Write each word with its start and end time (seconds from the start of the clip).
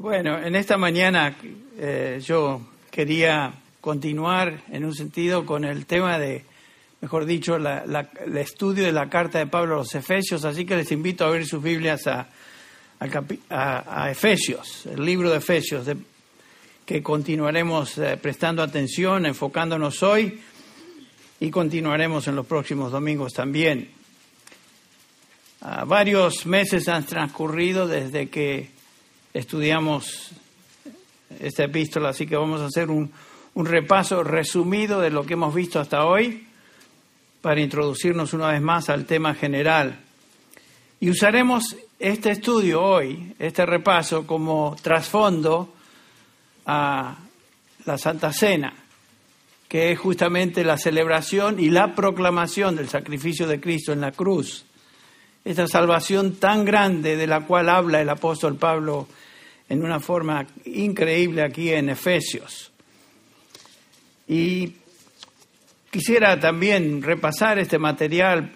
Bueno, 0.00 0.38
en 0.42 0.54
esta 0.56 0.78
mañana 0.78 1.36
eh, 1.78 2.22
yo 2.24 2.62
quería 2.90 3.52
continuar 3.82 4.62
en 4.72 4.86
un 4.86 4.94
sentido 4.94 5.44
con 5.44 5.62
el 5.62 5.84
tema 5.84 6.18
de, 6.18 6.42
mejor 7.02 7.26
dicho, 7.26 7.58
la- 7.58 7.84
el 8.24 8.36
estudio 8.38 8.84
de 8.84 8.92
la 8.92 9.10
carta 9.10 9.38
de 9.38 9.46
Pablo 9.46 9.74
a 9.74 9.78
los 9.80 9.94
Efesios, 9.94 10.46
así 10.46 10.64
que 10.64 10.74
les 10.76 10.90
invito 10.90 11.24
a 11.24 11.28
abrir 11.28 11.46
sus 11.46 11.62
Biblias 11.62 12.06
a, 12.06 12.28
a- 13.50 14.04
a 14.04 14.10
Efesios, 14.10 14.86
el 14.86 15.04
libro 15.04 15.28
de 15.30 15.36
Efesios, 15.36 15.86
que 16.86 17.02
continuaremos 17.02 17.98
eh, 17.98 18.16
prestando 18.16 18.62
atención, 18.62 19.26
enfocándonos 19.26 20.02
hoy 20.02 20.40
y 21.40 21.50
continuaremos 21.50 22.26
en 22.26 22.36
los 22.36 22.46
próximos 22.46 22.90
domingos 22.90 23.34
también. 23.34 23.90
Varios 25.86 26.46
meses 26.46 26.88
han 26.88 27.04
transcurrido 27.04 27.86
desde 27.86 28.30
que 28.30 28.70
estudiamos 29.32 30.32
esta 31.38 31.64
epístola, 31.64 32.10
así 32.10 32.26
que 32.26 32.36
vamos 32.36 32.60
a 32.60 32.66
hacer 32.66 32.90
un, 32.90 33.12
repaso 33.54 34.24
resumido 34.24 35.00
de 35.00 35.10
lo 35.10 35.26
que 35.26 35.34
hemos 35.34 35.54
visto 35.54 35.80
hasta 35.80 36.06
hoy 36.06 36.46
para 37.42 37.60
introducirnos 37.60 38.32
una 38.32 38.48
vez 38.48 38.62
más 38.62 38.88
al 38.88 39.04
tema 39.04 39.34
general. 39.34 40.00
Y 40.98 41.10
usaremos 41.10 41.76
este 41.98 42.30
estudio 42.30 42.82
hoy, 42.82 43.34
este 43.38 43.66
repaso, 43.66 44.26
como 44.26 44.76
trasfondo 44.80 45.74
a 46.64 47.18
la 47.84 47.98
Santa 47.98 48.32
Cena, 48.32 48.72
que 49.68 49.92
es 49.92 49.98
justamente 49.98 50.64
la 50.64 50.78
celebración 50.78 51.60
y 51.60 51.70
la 51.70 51.94
proclamación 51.94 52.76
del 52.76 52.88
sacrificio 52.88 53.46
de 53.46 53.60
Cristo 53.60 53.92
en 53.92 54.00
la 54.00 54.12
cruz. 54.12 54.64
Esta 55.44 55.66
salvación 55.66 56.36
tan 56.36 56.64
grande 56.64 57.16
de 57.16 57.26
la 57.26 57.40
cual 57.46 57.68
habla 57.68 58.00
el 58.00 58.08
apóstol 58.08 58.56
Pablo 58.56 59.08
en 59.68 59.82
una 59.82 60.00
forma 60.00 60.46
increíble 60.64 61.42
aquí 61.42 61.72
en 61.72 61.88
Efesios. 61.88 62.72
Y 64.28 64.74
quisiera 65.90 66.38
también 66.38 67.02
repasar 67.02 67.58
este 67.58 67.78
material 67.78 68.52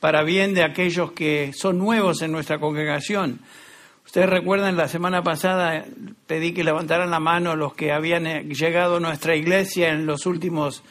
para 0.00 0.22
bien 0.22 0.54
de 0.54 0.62
aquellos 0.62 1.12
que 1.12 1.52
son 1.52 1.78
nuevos 1.78 2.22
en 2.22 2.32
nuestra 2.32 2.58
congregación. 2.58 3.40
Ustedes 4.06 4.28
recuerdan, 4.28 4.76
la 4.76 4.88
semana 4.88 5.22
pasada 5.22 5.84
pedí 6.26 6.52
que 6.52 6.64
levantaran 6.64 7.10
la 7.10 7.20
mano 7.20 7.54
los 7.54 7.74
que 7.74 7.92
habían 7.92 8.26
eh, 8.26 8.44
llegado 8.44 8.96
a 8.96 9.00
nuestra 9.00 9.36
iglesia 9.36 9.90
en 9.90 10.06
los 10.06 10.26
últimos, 10.26 10.82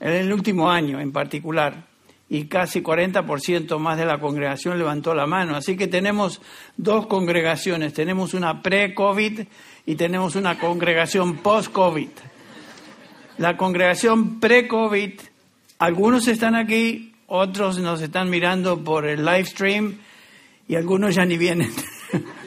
en 0.00 0.12
el 0.12 0.32
último 0.32 0.70
año 0.70 1.00
en 1.00 1.12
particular, 1.12 1.84
y 2.28 2.46
casi 2.46 2.82
40% 2.82 3.78
más 3.78 3.98
de 3.98 4.04
la 4.04 4.18
congregación 4.18 4.78
levantó 4.78 5.14
la 5.14 5.26
mano. 5.26 5.56
Así 5.56 5.76
que 5.76 5.86
tenemos 5.86 6.40
dos 6.76 7.06
congregaciones, 7.06 7.92
tenemos 7.92 8.34
una 8.34 8.62
pre-COVID 8.62 9.40
y 9.86 9.94
tenemos 9.94 10.34
una 10.34 10.58
congregación 10.58 11.38
post-COVID. 11.38 12.08
La 13.38 13.56
congregación 13.56 14.40
pre-COVID, 14.40 15.12
algunos 15.78 16.26
están 16.26 16.56
aquí, 16.56 17.14
otros 17.28 17.78
nos 17.78 18.00
están 18.00 18.30
mirando 18.30 18.82
por 18.82 19.06
el 19.06 19.24
live 19.24 19.44
stream 19.44 19.98
y 20.66 20.74
algunos 20.74 21.14
ya 21.14 21.24
ni 21.24 21.36
vienen. 21.36 21.72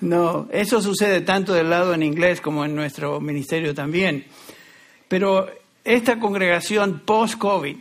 No, 0.00 0.46
eso 0.52 0.80
sucede 0.80 1.22
tanto 1.22 1.52
del 1.54 1.70
lado 1.70 1.92
en 1.92 2.04
inglés 2.04 2.40
como 2.40 2.64
en 2.64 2.72
nuestro 2.76 3.20
ministerio 3.20 3.74
también. 3.74 4.26
Pero 5.08 5.50
esta 5.84 6.20
congregación 6.20 7.00
post-COVID 7.04 7.76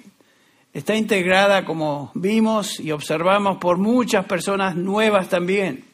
está 0.78 0.95
integrada, 0.95 1.66
como 1.66 2.11
vimos 2.14 2.80
y 2.80 2.92
observamos, 2.92 3.58
por 3.58 3.80
muchas 3.80 4.25
personas 4.25 4.75
nuevas 4.75 5.28
también. 5.28 5.86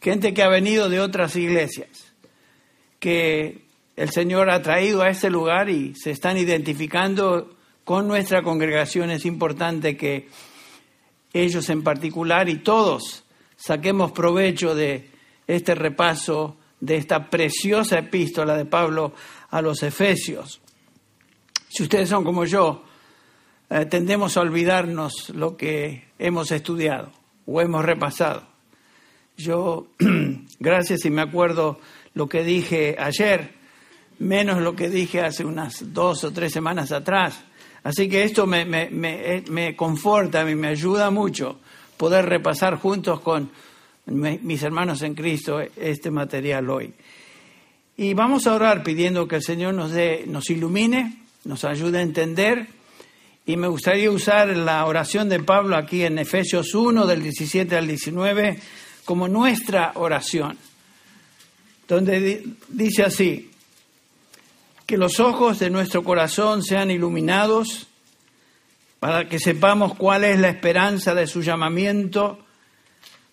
Gente 0.00 0.34
que 0.34 0.42
ha 0.42 0.48
venido 0.48 0.88
de 0.88 0.98
otras 0.98 1.36
iglesias, 1.36 1.88
que 2.98 3.62
el 3.94 4.10
Señor 4.10 4.50
ha 4.50 4.60
traído 4.60 5.02
a 5.02 5.08
este 5.08 5.30
lugar 5.30 5.70
y 5.70 5.94
se 5.94 6.10
están 6.10 6.36
identificando 6.36 7.56
con 7.84 8.08
nuestra 8.08 8.42
congregación. 8.42 9.12
Es 9.12 9.24
importante 9.24 9.96
que 9.96 10.28
ellos 11.32 11.68
en 11.70 11.84
particular 11.84 12.48
y 12.48 12.58
todos 12.58 13.22
saquemos 13.56 14.10
provecho 14.10 14.74
de 14.74 15.10
este 15.46 15.76
repaso 15.76 16.56
de 16.80 16.96
esta 16.96 17.30
preciosa 17.30 18.00
epístola 18.00 18.56
de 18.56 18.64
Pablo 18.64 19.12
a 19.50 19.62
los 19.62 19.80
Efesios. 19.84 20.60
Si 21.68 21.84
ustedes 21.84 22.08
son 22.08 22.24
como 22.24 22.44
yo, 22.44 22.82
eh, 23.70 23.86
tendemos 23.86 24.36
a 24.36 24.40
olvidarnos 24.40 25.30
lo 25.30 25.56
que 25.56 26.04
hemos 26.18 26.50
estudiado 26.50 27.10
o 27.46 27.60
hemos 27.60 27.84
repasado. 27.84 28.42
Yo, 29.36 29.88
gracias 30.58 31.04
y 31.04 31.10
me 31.10 31.22
acuerdo 31.22 31.78
lo 32.14 32.28
que 32.28 32.44
dije 32.44 32.96
ayer, 32.98 33.54
menos 34.18 34.60
lo 34.60 34.74
que 34.74 34.88
dije 34.88 35.20
hace 35.20 35.44
unas 35.44 35.92
dos 35.92 36.24
o 36.24 36.32
tres 36.32 36.52
semanas 36.52 36.92
atrás. 36.92 37.44
Así 37.84 38.08
que 38.08 38.24
esto 38.24 38.46
me, 38.46 38.64
me, 38.64 38.90
me, 38.90 39.44
me 39.48 39.76
conforta 39.76 40.48
y 40.50 40.54
me 40.54 40.68
ayuda 40.68 41.10
mucho 41.10 41.58
poder 41.96 42.26
repasar 42.26 42.76
juntos 42.76 43.20
con 43.20 43.50
mis 44.06 44.62
hermanos 44.62 45.02
en 45.02 45.14
Cristo 45.14 45.60
este 45.60 46.10
material 46.10 46.70
hoy. 46.70 46.94
Y 47.96 48.14
vamos 48.14 48.46
a 48.46 48.54
orar 48.54 48.82
pidiendo 48.82 49.26
que 49.26 49.36
el 49.36 49.42
Señor 49.42 49.74
nos, 49.74 49.90
dé, 49.90 50.24
nos 50.26 50.48
ilumine, 50.50 51.18
nos 51.44 51.64
ayude 51.64 51.98
a 51.98 52.02
entender. 52.02 52.68
Y 53.48 53.56
me 53.56 53.66
gustaría 53.66 54.10
usar 54.10 54.48
la 54.54 54.84
oración 54.84 55.30
de 55.30 55.40
Pablo 55.40 55.74
aquí 55.74 56.04
en 56.04 56.18
Efesios 56.18 56.74
1, 56.74 57.06
del 57.06 57.22
17 57.22 57.76
al 57.76 57.86
19, 57.86 58.60
como 59.06 59.26
nuestra 59.26 59.92
oración, 59.94 60.58
donde 61.88 62.20
di- 62.20 62.56
dice 62.68 63.04
así, 63.04 63.50
que 64.84 64.98
los 64.98 65.18
ojos 65.18 65.58
de 65.60 65.70
nuestro 65.70 66.04
corazón 66.04 66.62
sean 66.62 66.90
iluminados 66.90 67.86
para 69.00 69.30
que 69.30 69.38
sepamos 69.38 69.94
cuál 69.94 70.24
es 70.24 70.38
la 70.38 70.50
esperanza 70.50 71.14
de 71.14 71.26
su 71.26 71.40
llamamiento, 71.40 72.38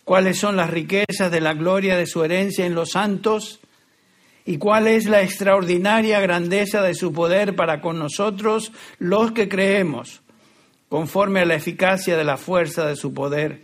cuáles 0.05 0.37
son 0.39 0.55
las 0.55 0.69
riquezas 0.69 1.29
de 1.29 1.41
la 1.41 1.53
gloria 1.55 1.97
de 1.97 2.07
su 2.07 2.23
herencia 2.23 2.65
en 2.65 2.73
los 2.73 2.91
santos 2.91 3.59
y 4.45 4.57
cuál 4.57 4.87
es 4.87 5.05
la 5.05 5.23
extraordinaria 5.23 6.19
grandeza 6.19 6.83
de 6.83 6.93
su 6.93 7.11
poder 7.11 7.55
para 7.55 7.81
con 7.81 7.97
nosotros 7.97 8.71
los 8.99 9.31
que 9.31 9.49
creemos, 9.49 10.21
conforme 10.87 11.39
a 11.39 11.45
la 11.45 11.55
eficacia 11.55 12.15
de 12.15 12.23
la 12.23 12.37
fuerza 12.37 12.85
de 12.85 12.95
su 12.95 13.13
poder, 13.13 13.63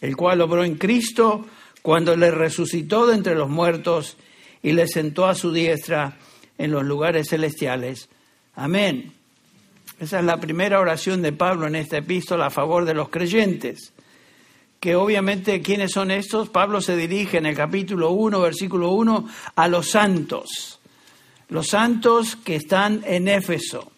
el 0.00 0.16
cual 0.16 0.40
obró 0.40 0.64
en 0.64 0.76
Cristo 0.76 1.46
cuando 1.82 2.16
le 2.16 2.30
resucitó 2.30 3.06
de 3.06 3.14
entre 3.14 3.34
los 3.34 3.50
muertos 3.50 4.16
y 4.62 4.72
le 4.72 4.88
sentó 4.88 5.26
a 5.26 5.34
su 5.34 5.52
diestra 5.52 6.16
en 6.56 6.70
los 6.70 6.84
lugares 6.84 7.28
celestiales. 7.28 8.08
Amén. 8.54 9.12
Esa 9.98 10.20
es 10.20 10.24
la 10.24 10.40
primera 10.40 10.80
oración 10.80 11.20
de 11.20 11.32
Pablo 11.32 11.66
en 11.66 11.74
esta 11.74 11.98
epístola 11.98 12.46
a 12.46 12.50
favor 12.50 12.86
de 12.86 12.94
los 12.94 13.10
creyentes 13.10 13.92
que 14.80 14.94
obviamente, 14.96 15.60
¿quiénes 15.60 15.92
son 15.92 16.10
estos? 16.10 16.48
Pablo 16.48 16.80
se 16.80 16.96
dirige 16.96 17.36
en 17.38 17.46
el 17.46 17.54
capítulo 17.54 18.12
1, 18.12 18.40
versículo 18.40 18.90
1, 18.92 19.28
a 19.56 19.68
los 19.68 19.90
santos, 19.90 20.80
los 21.50 21.68
santos 21.68 22.36
que 22.36 22.56
están 22.56 23.02
en 23.06 23.28
Éfeso. 23.28 23.92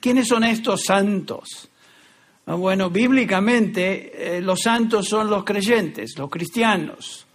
¿Quiénes 0.00 0.26
son 0.26 0.42
estos 0.42 0.82
santos? 0.82 1.68
Ah, 2.46 2.54
Bueno, 2.54 2.90
bíblicamente 2.90 4.36
eh, 4.36 4.40
los 4.40 4.62
santos 4.62 5.06
son 5.08 5.30
los 5.30 5.44
creyentes, 5.44 6.14
los 6.18 6.28
cristianos, 6.28 7.26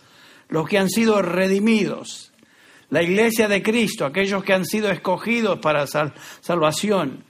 los 0.50 0.67
que 0.67 0.77
han 0.77 0.89
sido 0.89 1.22
redimidos, 1.22 2.33
la 2.89 3.01
iglesia 3.03 3.47
de 3.47 3.63
Cristo, 3.63 4.06
aquellos 4.06 4.44
que 4.44 4.53
han 4.53 4.66
sido 4.66 4.89
escogidos 4.91 5.59
para 5.59 5.88
sal- 5.88 6.13
salvación. 6.41 7.23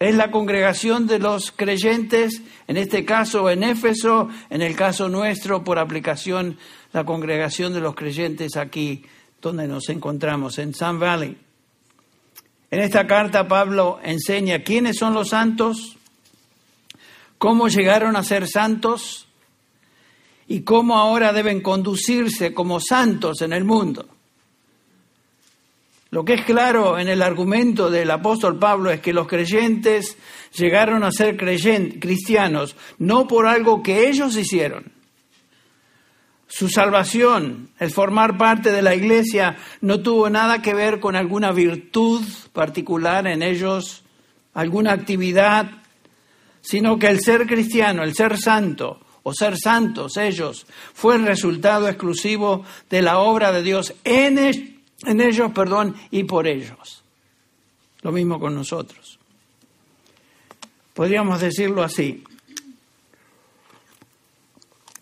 Es 0.00 0.14
la 0.14 0.30
congregación 0.30 1.06
de 1.06 1.18
los 1.18 1.52
creyentes, 1.52 2.40
en 2.66 2.78
este 2.78 3.04
caso 3.04 3.50
en 3.50 3.62
Éfeso, 3.62 4.30
en 4.48 4.62
el 4.62 4.74
caso 4.74 5.10
nuestro, 5.10 5.62
por 5.62 5.78
aplicación, 5.78 6.56
la 6.94 7.04
congregación 7.04 7.74
de 7.74 7.80
los 7.80 7.94
creyentes 7.94 8.56
aquí 8.56 9.04
donde 9.42 9.68
nos 9.68 9.90
encontramos, 9.90 10.58
en 10.58 10.72
Sun 10.72 10.98
Valley. 10.98 11.36
En 12.70 12.80
esta 12.80 13.06
carta 13.06 13.46
Pablo 13.46 14.00
enseña 14.02 14.60
quiénes 14.60 14.96
son 14.96 15.12
los 15.12 15.28
santos, 15.28 15.98
cómo 17.36 17.68
llegaron 17.68 18.16
a 18.16 18.22
ser 18.22 18.48
santos 18.48 19.26
y 20.48 20.62
cómo 20.62 20.96
ahora 20.96 21.34
deben 21.34 21.60
conducirse 21.60 22.54
como 22.54 22.80
santos 22.80 23.42
en 23.42 23.52
el 23.52 23.64
mundo. 23.64 24.08
Lo 26.10 26.24
que 26.24 26.34
es 26.34 26.44
claro 26.44 26.98
en 26.98 27.08
el 27.08 27.22
argumento 27.22 27.88
del 27.88 28.10
apóstol 28.10 28.58
Pablo 28.58 28.90
es 28.90 29.00
que 29.00 29.12
los 29.12 29.28
creyentes 29.28 30.16
llegaron 30.56 31.04
a 31.04 31.12
ser 31.12 31.36
cristianos 31.36 32.76
no 32.98 33.28
por 33.28 33.46
algo 33.46 33.82
que 33.82 34.08
ellos 34.08 34.36
hicieron. 34.36 34.92
Su 36.48 36.68
salvación, 36.68 37.70
el 37.78 37.92
formar 37.92 38.36
parte 38.36 38.72
de 38.72 38.82
la 38.82 38.96
iglesia, 38.96 39.56
no 39.80 40.00
tuvo 40.00 40.28
nada 40.28 40.60
que 40.62 40.74
ver 40.74 40.98
con 40.98 41.14
alguna 41.14 41.52
virtud 41.52 42.24
particular 42.52 43.28
en 43.28 43.44
ellos, 43.44 44.02
alguna 44.52 44.92
actividad, 44.92 45.70
sino 46.60 46.98
que 46.98 47.06
el 47.06 47.20
ser 47.20 47.46
cristiano, 47.46 48.02
el 48.02 48.14
ser 48.14 48.36
santo 48.36 48.98
o 49.22 49.32
ser 49.32 49.56
santos 49.58 50.16
ellos 50.16 50.66
fue 50.92 51.14
el 51.14 51.26
resultado 51.26 51.88
exclusivo 51.88 52.64
de 52.88 53.02
la 53.02 53.18
obra 53.20 53.52
de 53.52 53.62
Dios 53.62 53.94
en, 54.02 54.69
en 55.06 55.20
ellos, 55.20 55.52
perdón, 55.52 55.96
y 56.10 56.24
por 56.24 56.46
ellos. 56.46 57.02
Lo 58.02 58.12
mismo 58.12 58.38
con 58.38 58.54
nosotros. 58.54 59.18
Podríamos 60.94 61.40
decirlo 61.40 61.82
así. 61.82 62.24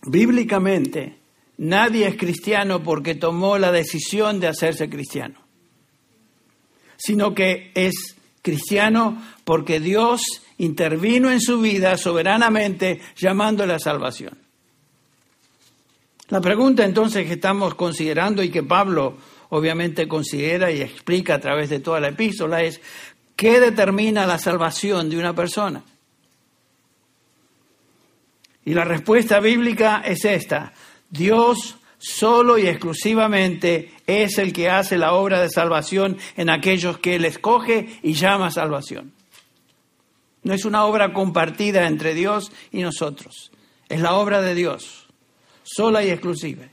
Bíblicamente, 0.03 1.19
nadie 1.59 2.07
es 2.07 2.17
cristiano 2.17 2.83
porque 2.83 3.15
tomó 3.15 3.59
la 3.59 3.73
decisión 3.73 4.41
de 4.41 4.49
hacerse 4.49 4.89
cristiano, 4.89 5.41
sino 6.97 7.35
que 7.35 7.73
es 7.75 8.17
cristiano 8.43 9.21
porque 9.45 9.81
Dios 9.81 10.23
intervino 10.59 11.31
en 11.31 11.41
su 11.41 11.61
vida 11.61 11.97
soberanamente 11.97 13.01
llamándole 13.17 13.75
a 13.75 13.79
salvación. 13.79 14.39
La 16.29 16.41
pregunta 16.41 16.85
entonces 16.85 17.27
que 17.27 17.35
estamos 17.35 17.75
considerando 17.75 18.43
y 18.43 18.51
que 18.51 18.63
Pablo 18.63 19.17
obviamente 19.51 20.09
considera 20.09 20.71
y 20.71 20.83
explica 20.83 21.35
a 21.35 21.41
través 21.41 21.71
de 21.71 21.81
toda 21.81 22.01
la 22.01 22.09
epístola 22.09 22.63
es, 22.63 22.81
¿qué 23.37 23.61
determina 23.61 24.27
la 24.27 24.39
salvación 24.39 25.09
de 25.11 25.19
una 25.19 25.35
persona? 25.35 25.83
Y 28.65 28.75
la 28.75 28.85
respuesta 28.85 29.41
bíblica 29.41 30.03
es 30.05 30.25
esta. 30.25 30.75
Dios 31.09 31.77
solo 31.99 32.59
y 32.59 32.67
exclusivamente 32.67 33.93
es 34.07 34.39
el 34.39 34.53
que 34.53 34.71
hace 34.71 34.99
la 34.99 35.15
obra 35.15 35.41
de 35.41 35.49
salvación 35.49 36.19
en 36.37 36.51
aquellos 36.51 36.99
que 36.99 37.17
Él 37.17 37.25
escoge 37.25 37.99
y 38.03 38.13
llama 38.13 38.51
salvación. 38.51 39.13
No 40.43 40.55
es 40.55 40.65
una 40.65 40.85
obra 40.85 41.13
compartida 41.13 41.87
entre 41.87 42.15
Dios 42.15 42.53
y 42.71 42.83
nosotros. 42.83 43.51
Es 43.89 44.01
la 44.01 44.15
obra 44.15 44.43
de 44.43 44.55
Dios, 44.55 45.09
sola 45.63 46.05
y 46.05 46.11
exclusiva. 46.11 46.67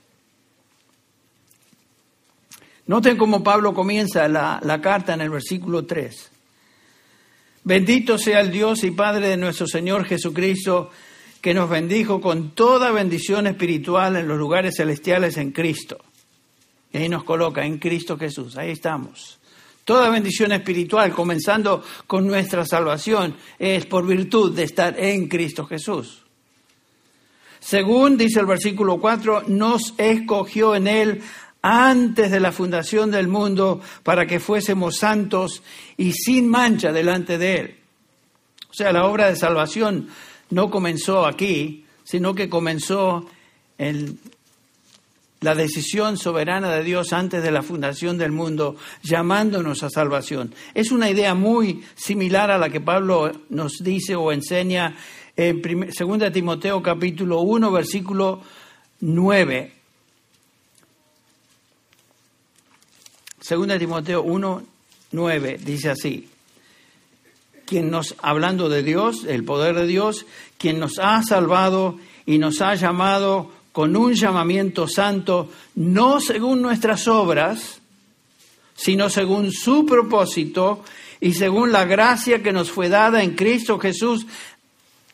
Noten 2.87 3.17
cómo 3.17 3.43
Pablo 3.43 3.73
comienza 3.73 4.27
la, 4.27 4.59
la, 4.63 4.79
carta 4.79 5.13
en 5.13 5.21
el 5.21 5.29
versículo 5.29 5.85
3. 5.85 6.31
Bendito 7.63 8.17
sea 8.17 8.41
el 8.41 8.51
Dios 8.51 8.83
y 8.83 8.91
Padre 8.91 9.29
de 9.29 9.37
nuestro 9.37 9.65
Señor 9.65 10.05
Jesucristo, 10.05 10.91
que 11.41 11.53
nos 11.53 11.69
bendijo 11.69 12.21
con 12.21 12.51
toda 12.51 12.91
bendición 12.91 13.47
espiritual 13.47 14.15
en 14.15 14.27
los 14.27 14.37
lugares 14.37 14.75
celestiales 14.77 15.37
en 15.37 15.51
Cristo. 15.51 15.97
Y 16.93 16.97
ahí 16.97 17.09
nos 17.09 17.23
coloca, 17.23 17.65
en 17.65 17.79
Cristo 17.79 18.17
Jesús, 18.17 18.55
ahí 18.57 18.71
estamos. 18.71 19.39
Toda 19.83 20.09
bendición 20.09 20.51
espiritual, 20.51 21.11
comenzando 21.11 21.83
con 22.07 22.25
nuestra 22.25 22.65
salvación, 22.65 23.35
es 23.59 23.85
por 23.85 24.05
virtud 24.07 24.55
de 24.55 24.63
estar 24.63 24.99
en 24.99 25.27
Cristo 25.27 25.65
Jesús. 25.65 26.23
Según 27.59 28.15
dice 28.15 28.39
el 28.39 28.45
versículo 28.45 28.99
4, 28.99 29.43
nos 29.47 29.93
escogió 29.97 30.75
en 30.75 30.87
Él 30.87 31.21
antes 31.67 32.29
de 32.29 32.39
la 32.39 32.51
fundación 32.51 33.09
del 33.09 33.27
mundo 33.27 33.81
para 34.03 34.27
que 34.27 34.39
fuésemos 34.39 34.97
santos 34.97 35.63
y 35.97 36.11
sin 36.11 36.47
mancha 36.47 36.91
delante 36.91 37.39
de 37.39 37.55
Él. 37.55 37.75
O 38.69 38.73
sea, 38.75 38.91
la 38.91 39.07
obra 39.07 39.29
de 39.29 39.35
salvación 39.35 40.09
no 40.51 40.69
comenzó 40.69 41.25
aquí, 41.25 41.85
sino 42.03 42.35
que 42.35 42.49
comenzó 42.49 43.25
en 43.79 44.19
la 45.41 45.55
decisión 45.55 46.17
soberana 46.17 46.69
de 46.69 46.83
Dios 46.83 47.13
antes 47.13 47.41
de 47.41 47.49
la 47.49 47.63
fundación 47.63 48.19
del 48.19 48.31
mundo, 48.31 48.75
llamándonos 49.01 49.81
a 49.81 49.89
salvación. 49.89 50.53
Es 50.75 50.91
una 50.91 51.09
idea 51.09 51.33
muy 51.33 51.83
similar 51.95 52.51
a 52.51 52.59
la 52.59 52.69
que 52.69 52.79
Pablo 52.79 53.31
nos 53.49 53.79
dice 53.81 54.15
o 54.15 54.31
enseña 54.31 54.95
en 55.35 55.63
2 55.63 56.31
Timoteo 56.31 56.83
capítulo 56.83 57.41
1, 57.41 57.71
versículo 57.71 58.41
9. 58.99 59.74
2 63.47 63.79
Timoteo 63.79 64.23
1, 64.23 64.63
9 65.11 65.59
dice 65.63 65.89
así 65.89 66.29
quien 67.65 67.89
nos, 67.89 68.15
hablando 68.21 68.69
de 68.69 68.83
Dios, 68.83 69.25
el 69.27 69.43
poder 69.43 69.75
de 69.75 69.87
Dios, 69.87 70.25
quien 70.57 70.79
nos 70.79 70.99
ha 70.99 71.21
salvado 71.23 71.97
y 72.25 72.37
nos 72.37 72.61
ha 72.61 72.75
llamado 72.75 73.51
con 73.71 73.95
un 73.97 74.13
llamamiento 74.13 74.87
santo, 74.87 75.49
no 75.75 76.21
según 76.21 76.61
nuestras 76.61 77.07
obras, 77.07 77.81
sino 78.75 79.09
según 79.09 79.51
su 79.51 79.85
propósito 79.85 80.83
y 81.19 81.33
según 81.33 81.71
la 81.71 81.85
gracia 81.85 82.41
que 82.41 82.53
nos 82.53 82.71
fue 82.71 82.87
dada 82.87 83.23
en 83.23 83.35
Cristo 83.35 83.79
Jesús 83.79 84.25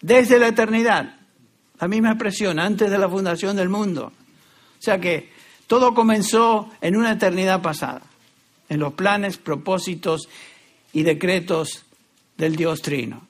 desde 0.02 0.40
la 0.40 0.50
eternidad. 0.50 1.16
La 1.80 1.88
misma 1.88 2.12
expresión, 2.12 2.60
antes 2.60 2.92
de 2.92 2.98
la 3.00 3.10
fundación 3.10 3.56
del 3.56 3.70
mundo. 3.70 4.12
O 4.78 4.82
sea 4.82 5.00
que 5.00 5.32
todo 5.66 5.94
comenzó 5.94 6.70
en 6.82 6.96
una 6.96 7.14
eternidad 7.14 7.62
pasada, 7.62 8.02
en 8.72 8.80
los 8.80 8.94
planes, 8.94 9.36
propósitos 9.36 10.30
y 10.94 11.04
decretos 11.04 11.84
del 12.38 12.56
Dios 12.56 12.82
Trino. 12.82 13.28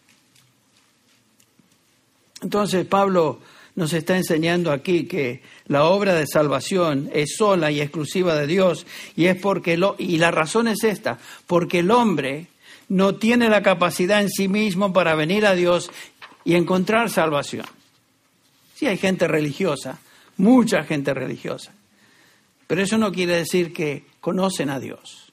Entonces 2.44 2.86
Pablo 2.86 3.40
nos 3.74 3.92
está 3.94 4.16
enseñando 4.16 4.72
aquí 4.72 5.06
que 5.06 5.42
la 5.66 5.86
obra 5.86 6.14
de 6.14 6.28
salvación 6.28 7.10
es 7.12 7.38
sola 7.38 7.72
y 7.72 7.82
exclusiva 7.82 8.36
de 8.36 8.46
Dios 8.46 8.86
y 9.16 9.26
es 9.26 9.36
porque 9.36 9.78
lo, 9.78 9.96
y 9.98 10.20
la 10.20 10.30
razón 10.30 10.68
es 10.68 10.84
esta, 10.84 11.18
porque 11.48 11.80
el 11.80 11.90
hombre 11.90 12.46
no 12.88 13.16
tiene 13.16 13.50
la 13.50 13.64
capacidad 13.64 14.22
en 14.22 14.30
sí 14.30 14.48
mismo 14.48 14.94
para 14.94 15.16
venir 15.16 15.48
a 15.48 15.56
Dios 15.56 15.90
y 16.46 16.54
encontrar 16.54 17.10
salvación. 17.10 17.66
Sí 18.76 18.86
hay 18.86 18.98
gente 18.98 19.28
religiosa, 19.28 20.02
mucha 20.38 20.84
gente 20.84 21.16
religiosa, 21.16 21.74
pero 22.68 22.84
eso 22.84 23.00
no 23.00 23.12
quiere 23.12 23.38
decir 23.38 23.74
que 23.74 24.06
conocen 24.20 24.70
a 24.70 24.80
Dios. 24.80 25.31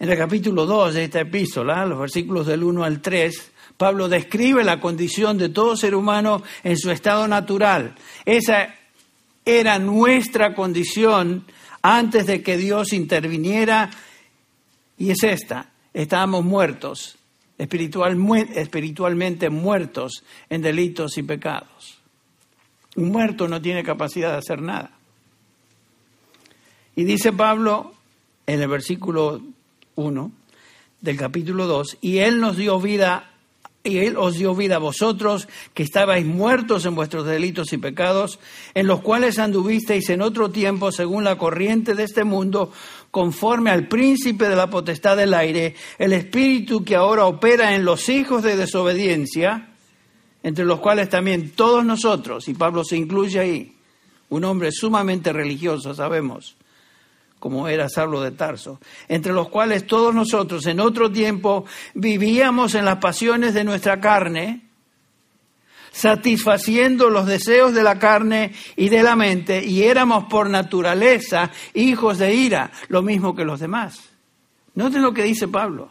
En 0.00 0.08
el 0.08 0.16
capítulo 0.16 0.64
2 0.64 0.94
de 0.94 1.04
esta 1.04 1.20
epístola, 1.20 1.84
los 1.84 1.98
versículos 1.98 2.46
del 2.46 2.64
1 2.64 2.84
al 2.84 3.02
3, 3.02 3.52
Pablo 3.76 4.08
describe 4.08 4.64
la 4.64 4.80
condición 4.80 5.36
de 5.36 5.50
todo 5.50 5.76
ser 5.76 5.94
humano 5.94 6.42
en 6.64 6.78
su 6.78 6.90
estado 6.90 7.28
natural. 7.28 7.94
Esa 8.24 8.74
era 9.44 9.78
nuestra 9.78 10.54
condición 10.54 11.44
antes 11.82 12.26
de 12.26 12.42
que 12.42 12.56
Dios 12.56 12.94
interviniera 12.94 13.90
y 14.96 15.10
es 15.10 15.22
esta. 15.22 15.70
Estábamos 15.92 16.46
muertos, 16.46 17.18
espiritualmente 17.58 19.50
muertos 19.50 20.24
en 20.48 20.62
delitos 20.62 21.18
y 21.18 21.24
pecados. 21.24 21.98
Un 22.96 23.10
muerto 23.10 23.48
no 23.48 23.60
tiene 23.60 23.82
capacidad 23.82 24.32
de 24.32 24.38
hacer 24.38 24.62
nada. 24.62 24.92
Y 26.96 27.04
dice 27.04 27.34
Pablo 27.34 27.92
en 28.46 28.62
el 28.62 28.68
versículo 28.68 29.42
1 30.00 30.32
del 31.00 31.16
capítulo 31.16 31.66
2, 31.66 31.98
y 32.00 32.18
Él 32.18 32.40
nos 32.40 32.56
dio 32.56 32.78
vida, 32.80 33.30
y 33.82 33.98
Él 33.98 34.16
os 34.16 34.34
dio 34.34 34.54
vida 34.54 34.76
a 34.76 34.80
vosotros, 34.80 35.48
que 35.72 35.82
estabais 35.82 36.26
muertos 36.26 36.84
en 36.84 36.94
vuestros 36.94 37.26
delitos 37.26 37.72
y 37.72 37.78
pecados, 37.78 38.38
en 38.74 38.86
los 38.86 39.00
cuales 39.00 39.38
anduvisteis 39.38 40.10
en 40.10 40.20
otro 40.20 40.50
tiempo 40.50 40.92
según 40.92 41.24
la 41.24 41.38
corriente 41.38 41.94
de 41.94 42.04
este 42.04 42.24
mundo, 42.24 42.72
conforme 43.10 43.70
al 43.70 43.88
príncipe 43.88 44.48
de 44.48 44.56
la 44.56 44.68
potestad 44.68 45.16
del 45.16 45.34
aire, 45.34 45.74
el 45.98 46.12
espíritu 46.12 46.84
que 46.84 46.96
ahora 46.96 47.24
opera 47.24 47.74
en 47.74 47.84
los 47.84 48.08
hijos 48.08 48.42
de 48.42 48.56
desobediencia, 48.56 49.68
entre 50.42 50.64
los 50.64 50.80
cuales 50.80 51.08
también 51.08 51.50
todos 51.50 51.84
nosotros, 51.84 52.48
y 52.48 52.54
Pablo 52.54 52.84
se 52.84 52.96
incluye 52.96 53.40
ahí, 53.40 53.76
un 54.28 54.44
hombre 54.44 54.70
sumamente 54.70 55.32
religioso, 55.32 55.94
sabemos, 55.94 56.56
como 57.40 57.66
era 57.68 57.88
Saulo 57.88 58.20
de 58.20 58.30
Tarso, 58.32 58.78
entre 59.08 59.32
los 59.32 59.48
cuales 59.48 59.86
todos 59.86 60.14
nosotros 60.14 60.66
en 60.66 60.78
otro 60.78 61.10
tiempo 61.10 61.64
vivíamos 61.94 62.74
en 62.74 62.84
las 62.84 62.98
pasiones 62.98 63.54
de 63.54 63.64
nuestra 63.64 63.98
carne, 63.98 64.60
satisfaciendo 65.90 67.08
los 67.08 67.26
deseos 67.26 67.72
de 67.72 67.82
la 67.82 67.98
carne 67.98 68.52
y 68.76 68.90
de 68.90 69.02
la 69.02 69.16
mente, 69.16 69.64
y 69.64 69.82
éramos 69.82 70.24
por 70.24 70.50
naturaleza 70.50 71.50
hijos 71.72 72.18
de 72.18 72.34
ira, 72.34 72.70
lo 72.88 73.02
mismo 73.02 73.34
que 73.34 73.46
los 73.46 73.58
demás. 73.58 74.10
Noten 74.74 75.02
lo 75.02 75.14
que 75.14 75.24
dice 75.24 75.48
Pablo. 75.48 75.88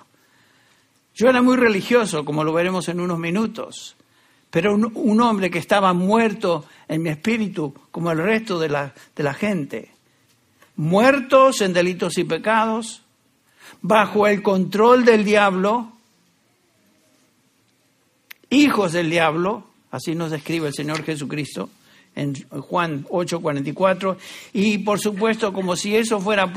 Yo 1.15 1.27
era 1.29 1.41
muy 1.41 1.57
religioso, 1.57 2.23
como 2.23 2.43
lo 2.43 2.53
veremos 2.53 2.87
en 2.89 2.99
unos 2.99 3.17
minutos, 3.17 3.97
pero 4.51 4.75
un, 4.75 5.21
hombre 5.21 5.49
que 5.49 5.59
estaba 5.59 5.93
muerto 5.93 6.65
en 6.87 7.01
mi 7.01 7.09
espíritu, 7.09 7.73
como 7.91 8.11
el 8.11 8.19
resto 8.19 8.59
de 8.59 8.69
la, 8.69 8.93
de 9.15 9.23
la 9.23 9.33
gente 9.33 9.98
muertos 10.79 11.59
en 11.59 11.73
delitos 11.73 12.17
y 12.17 12.23
pecados, 12.23 13.01
bajo 13.81 14.27
el 14.27 14.41
control 14.41 15.03
del 15.03 15.25
diablo, 15.25 15.91
hijos 18.49 18.93
del 18.93 19.09
diablo, 19.09 19.65
así 19.91 20.15
nos 20.15 20.31
describe 20.31 20.69
el 20.69 20.73
Señor 20.73 21.03
Jesucristo 21.03 21.69
en 22.15 22.33
Juan 22.49 23.05
8:44, 23.09 24.17
y 24.53 24.77
por 24.77 25.01
supuesto, 25.01 25.51
como 25.51 25.75
si 25.75 25.97
eso 25.97 26.21
fuera 26.21 26.53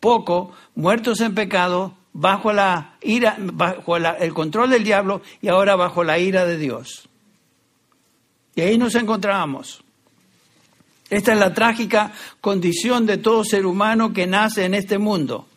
poco, 0.00 0.52
muertos 0.74 1.20
en 1.20 1.34
pecado, 1.34 1.92
bajo 2.14 2.54
la 2.54 2.94
ira, 3.02 3.36
bajo 3.38 3.98
el 3.98 4.32
control 4.32 4.70
del 4.70 4.84
diablo 4.84 5.20
y 5.42 5.48
ahora 5.48 5.76
bajo 5.76 6.02
la 6.02 6.18
ira 6.18 6.46
de 6.46 6.56
Dios. 6.56 7.06
Y 8.54 8.62
ahí 8.62 8.78
nos 8.78 8.94
encontrábamos. 8.94 9.84
Esta 11.10 11.32
es 11.32 11.38
la 11.38 11.54
trágica 11.54 12.12
condición 12.40 13.06
de 13.06 13.16
todo 13.16 13.44
ser 13.44 13.66
humano 13.66 14.12
que 14.12 14.26
nace 14.26 14.64
en 14.64 14.74
este 14.74 14.98
mundo. 14.98 15.48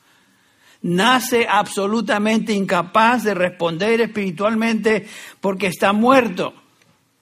Nace 0.82 1.48
absolutamente 1.48 2.54
incapaz 2.54 3.24
de 3.24 3.34
responder 3.34 4.02
espiritualmente 4.02 5.08
porque 5.40 5.68
está 5.68 5.94
muerto, 5.94 6.54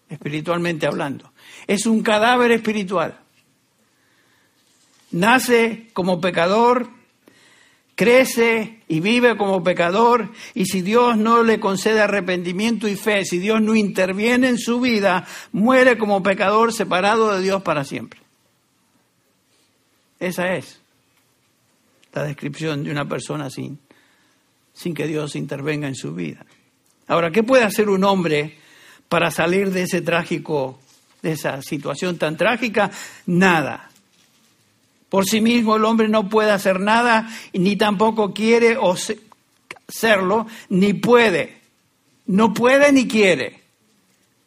espiritualmente 0.09 0.85
hablando. 0.85 1.31
Es 1.67 1.85
un 1.85 2.01
cadáver 2.01 2.51
espiritual. 2.51 3.19
Nace 5.11 5.89
como 5.93 6.21
pecador, 6.21 6.98
crece 7.99 8.79
y 8.87 9.01
vive 9.01 9.35
como 9.35 9.61
pecador 9.61 10.31
y 10.53 10.67
si 10.67 10.81
Dios 10.81 11.17
no 11.17 11.43
le 11.43 11.59
concede 11.59 11.99
arrepentimiento 11.99 12.87
y 12.87 12.95
fe, 12.95 13.25
si 13.25 13.39
Dios 13.39 13.61
no 13.61 13.75
interviene 13.75 14.47
en 14.47 14.57
su 14.57 14.79
vida, 14.79 15.27
muere 15.51 15.97
como 15.97 16.23
pecador 16.23 16.71
separado 16.71 17.35
de 17.35 17.41
Dios 17.41 17.61
para 17.61 17.83
siempre. 17.83 18.21
Esa 20.17 20.53
es 20.53 20.79
la 22.13 22.23
descripción 22.23 22.85
de 22.85 22.91
una 22.91 23.03
persona 23.05 23.49
sin, 23.49 23.77
sin 24.71 24.93
que 24.93 25.05
Dios 25.05 25.35
intervenga 25.35 25.89
en 25.89 25.95
su 25.95 26.15
vida. 26.15 26.45
Ahora, 27.05 27.31
¿qué 27.31 27.43
puede 27.43 27.65
hacer 27.65 27.89
un 27.89 28.05
hombre 28.05 28.59
para 29.09 29.29
salir 29.29 29.71
de 29.71 29.81
ese 29.81 30.01
trágico, 30.01 30.79
de 31.21 31.33
esa 31.33 31.61
situación 31.61 32.17
tan 32.17 32.37
trágica? 32.37 32.91
Nada. 33.25 33.88
Por 35.09 35.25
sí 35.25 35.41
mismo 35.41 35.75
el 35.75 35.85
hombre 35.85 36.07
no 36.07 36.29
puede 36.29 36.51
hacer 36.51 36.79
nada, 36.79 37.29
ni 37.53 37.75
tampoco 37.75 38.33
quiere 38.33 38.77
hacerlo, 39.87 40.47
ni 40.69 40.93
puede. 40.93 41.57
No 42.27 42.53
puede 42.53 42.91
ni 42.91 43.07
quiere. 43.07 43.59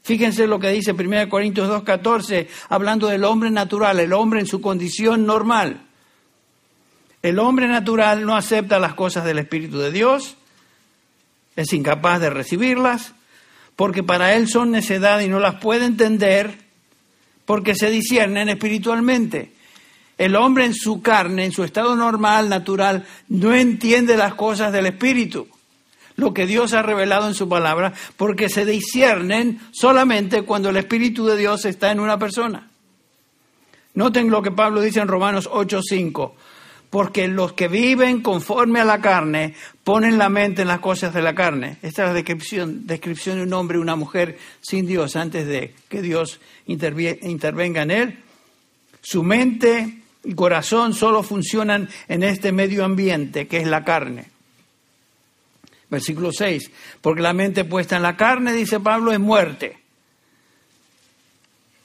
Fíjense 0.03 0.47
lo 0.47 0.59
que 0.59 0.71
dice 0.71 0.93
1 0.93 1.29
Corintios 1.29 1.69
2.14, 1.69 2.49
hablando 2.69 3.09
del 3.09 3.25
hombre 3.25 3.51
natural, 3.51 4.01
el 4.01 4.13
hombre 4.13 4.41
en 4.41 4.47
su 4.47 4.61
condición 4.61 5.27
normal. 5.27 5.81
El 7.23 7.39
hombre 7.39 7.69
natural 7.69 8.27
no 8.27 8.37
acepta 8.37 8.81
las 8.81 8.95
cosas 8.95 9.25
del 9.25 9.39
Espíritu 9.39 9.79
de 9.79 9.93
Dios, 9.93 10.37
es 11.55 11.73
incapaz 11.73 12.21
de 12.21 12.31
recibirlas, 12.31 13.15
porque 13.77 14.03
para 14.03 14.35
él 14.35 14.49
son 14.49 14.73
necedad 14.73 15.21
y 15.21 15.29
no 15.29 15.39
las 15.39 15.57
puede 15.57 15.85
entender, 15.85 16.59
porque 17.45 17.77
se 17.77 17.91
disciernen 17.91 18.49
espiritualmente. 18.49 19.52
El 20.23 20.37
hombre 20.37 20.67
en 20.67 20.73
su 20.73 21.03
carne, 21.03 21.47
en 21.47 21.51
su 21.51 21.65
estado 21.65 21.97
normal, 21.97 22.49
natural, 22.49 23.05
no 23.27 23.53
entiende 23.53 24.17
las 24.17 24.35
cosas 24.35 24.73
del 24.73 24.87
Espíritu, 24.87 25.49
lo 26.15 26.33
que 26.33 26.47
Dios 26.47 26.75
ha 26.75 26.83
revelado 26.83 27.27
en 27.27 27.35
su 27.35 27.49
palabra, 27.49 27.93
porque 28.17 28.49
se 28.49 28.65
disciernen 28.65 29.59
solamente 29.73 30.43
cuando 30.43 30.69
el 30.69 30.77
Espíritu 30.77 31.27
de 31.27 31.37
Dios 31.37 31.65
está 31.65 31.91
en 31.91 31.99
una 31.99 32.21
persona. 32.21 32.69
Noten 33.95 34.31
lo 34.31 34.43
que 34.43 34.53
Pablo 34.53 34.81
dice 34.81 35.01
en 35.01 35.09
Romanos 35.09 35.51
8:5, 35.53 36.37
porque 36.89 37.27
los 37.27 37.55
que 37.55 37.67
viven 37.67 38.23
conforme 38.23 38.79
a 38.79 38.85
la 38.85 39.01
carne 39.01 39.57
ponen 39.83 40.19
la 40.19 40.29
mente 40.29 40.63
en 40.63 40.69
las 40.69 40.79
cosas 40.79 41.13
de 41.13 41.23
la 41.23 41.35
carne. 41.35 41.79
Esta 41.83 42.03
es 42.03 42.09
la 42.11 42.15
descripción, 42.15 42.87
descripción 42.87 43.39
de 43.39 43.43
un 43.43 43.55
hombre 43.55 43.79
y 43.79 43.81
una 43.81 43.97
mujer 43.97 44.39
sin 44.61 44.87
Dios 44.87 45.17
antes 45.17 45.49
de 45.49 45.75
que 45.89 46.01
Dios 46.01 46.39
intervenga 46.67 47.83
en 47.83 47.91
él. 47.91 48.19
Su 49.01 49.25
mente 49.25 50.02
y 50.25 50.35
corazón 50.35 50.95
solo 50.95 51.23
funcionan 51.23 51.89
en 52.09 52.23
este 52.23 52.53
medio 52.53 52.85
ambiente 52.85 53.47
que 53.49 53.59
es 53.59 53.67
la 53.67 53.85
carne. 53.85 54.31
Versículo 55.91 56.31
6, 56.33 56.71
porque 57.01 57.21
la 57.21 57.35
mente 57.35 57.65
puesta 57.65 57.97
en 57.97 58.03
la 58.03 58.17
carne, 58.17 58.53
dice 58.53 58.81
Pablo, 58.81 59.13
es 59.13 59.21
muerte, 59.21 59.79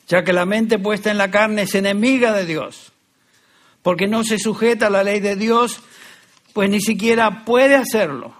ya 0.07 0.23
que 0.23 0.31
la 0.31 0.45
mente 0.45 0.79
puesta 0.79 1.11
en 1.11 1.17
la 1.17 1.29
carne 1.29 1.63
es 1.63 1.75
enemiga 1.75 2.31
de 2.31 2.45
Dios, 2.45 2.93
porque 3.81 4.07
no 4.07 4.23
se 4.23 4.39
sujeta 4.39 4.87
a 4.87 4.91
la 4.91 5.03
ley 5.03 5.19
de 5.19 5.35
Dios, 5.35 5.81
pues 6.53 6.69
ni 6.69 6.79
siquiera 6.79 7.43
puede 7.43 7.75
hacerlo. 7.75 8.33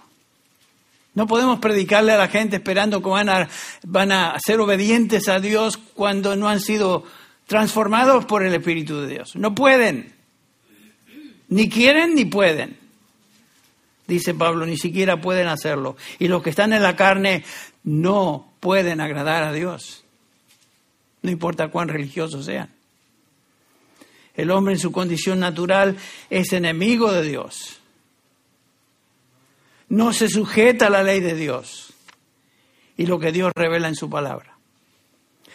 No 1.13 1.27
podemos 1.27 1.59
predicarle 1.59 2.13
a 2.13 2.17
la 2.17 2.27
gente 2.27 2.57
esperando 2.57 3.01
que 3.01 3.09
van 3.09 3.27
a, 3.27 3.49
van 3.83 4.11
a 4.11 4.37
ser 4.39 4.59
obedientes 4.59 5.27
a 5.27 5.39
Dios 5.39 5.77
cuando 5.77 6.35
no 6.35 6.47
han 6.47 6.61
sido 6.61 7.03
transformados 7.47 8.25
por 8.25 8.43
el 8.43 8.53
Espíritu 8.53 9.01
de 9.01 9.07
Dios. 9.07 9.35
No 9.35 9.55
pueden. 9.55 10.13
Ni 11.47 11.69
quieren 11.69 12.13
ni 12.13 12.25
pueden. 12.25 12.77
Dice 14.05 14.33
Pablo, 14.33 14.65
ni 14.65 14.77
siquiera 14.77 15.19
pueden 15.19 15.47
hacerlo. 15.47 15.97
Y 16.19 16.27
los 16.27 16.43
que 16.43 16.49
están 16.51 16.73
en 16.73 16.83
la 16.83 16.95
carne 16.95 17.43
no 17.83 18.53
pueden 18.59 19.01
agradar 19.01 19.43
a 19.43 19.53
Dios. 19.53 20.03
No 21.21 21.31
importa 21.31 21.69
cuán 21.69 21.87
religiosos 21.87 22.45
sean. 22.45 22.69
El 24.35 24.51
hombre 24.51 24.75
en 24.75 24.79
su 24.79 24.91
condición 24.91 25.39
natural 25.39 25.97
es 26.29 26.53
enemigo 26.53 27.11
de 27.11 27.23
Dios. 27.23 27.79
No 29.89 30.13
se 30.13 30.29
sujeta 30.29 30.87
a 30.87 30.89
la 30.89 31.01
ley 31.01 31.21
de 31.21 31.33
Dios 31.33 31.93
y 32.97 33.05
lo 33.05 33.19
que 33.19 33.31
Dios 33.31 33.51
revela 33.55 33.87
en 33.87 33.95
su 33.95 34.09
palabra 34.09 34.56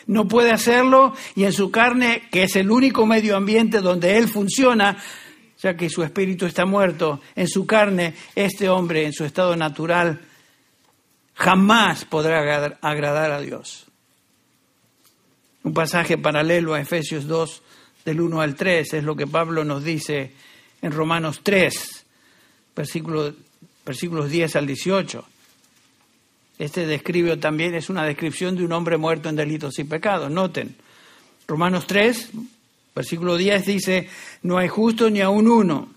no 0.07 0.29
puede 0.29 0.51
hacerlo 0.51 1.15
y 1.35 1.45
en 1.45 1.53
su 1.53 1.71
carne, 1.71 2.29
que 2.31 2.45
es 2.45 2.57
el 2.57 2.71
único 2.71 3.07
medio 3.07 3.37
ambiente 3.37 3.81
donde 3.81 4.19
él 4.19 4.29
funciona, 4.29 4.97
ya 5.63 5.77
que 5.77 5.89
su 5.89 6.03
espíritu 6.03 6.47
está 6.47 6.65
muerto, 6.65 7.21
en 7.37 7.49
su 7.49 7.67
carne, 7.67 8.15
este 8.35 8.69
hombre 8.69 9.07
en 9.07 9.13
su 9.13 9.25
estado 9.25 9.57
natural 9.57 10.21
jamás 11.35 12.05
podrá 12.05 12.41
agradar 12.81 13.33
a 13.33 13.41
Dios. 13.41 13.87
Un 15.65 15.75
pasaje 15.75 16.19
paralelo 16.19 16.75
a 16.75 16.81
Efesios 16.81 17.27
2, 17.27 17.63
del 18.05 18.21
1 18.21 18.41
al 18.41 18.55
3, 18.57 18.95
es 18.95 19.05
lo 19.05 19.15
que 19.15 19.27
Pablo 19.27 19.65
nos 19.65 19.85
dice 19.85 20.33
en 20.83 20.93
Romanos 20.93 21.41
3, 21.43 22.05
versículos, 22.75 23.35
versículos 23.85 24.31
10 24.31 24.57
al 24.57 24.67
18. 24.67 25.25
Este 26.63 26.87
describe 26.87 27.37
también, 27.39 27.75
es 27.75 27.91
una 27.91 28.05
descripción 28.05 28.55
de 28.55 28.65
un 28.65 28.71
hombre 28.71 28.97
muerto 28.97 29.29
en 29.29 29.35
delitos 29.35 29.81
y 29.81 29.85
pecados. 29.85 30.31
Noten, 30.31 30.77
Romanos 31.49 31.89
3, 31.89 32.31
versículo 32.95 33.37
10 33.37 33.67
dice, 33.67 34.09
no 34.45 34.59
hay 34.59 34.69
justo 34.69 35.11
ni 35.11 35.21
aun 35.21 35.49
uno, 35.49 35.89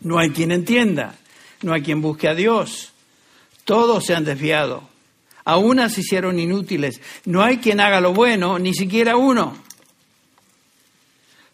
no 0.00 0.18
hay 0.18 0.28
quien 0.28 0.52
entienda, 0.52 1.16
no 1.62 1.72
hay 1.72 1.80
quien 1.80 2.02
busque 2.02 2.28
a 2.28 2.34
Dios, 2.34 2.92
todos 3.64 4.04
se 4.04 4.14
han 4.14 4.26
desviado, 4.26 4.86
a 5.46 5.56
unas 5.56 5.94
se 5.94 6.02
hicieron 6.02 6.38
inútiles, 6.38 7.00
no 7.24 7.42
hay 7.42 7.56
quien 7.56 7.80
haga 7.80 8.02
lo 8.02 8.12
bueno, 8.12 8.58
ni 8.58 8.74
siquiera 8.74 9.16
uno. 9.16 9.56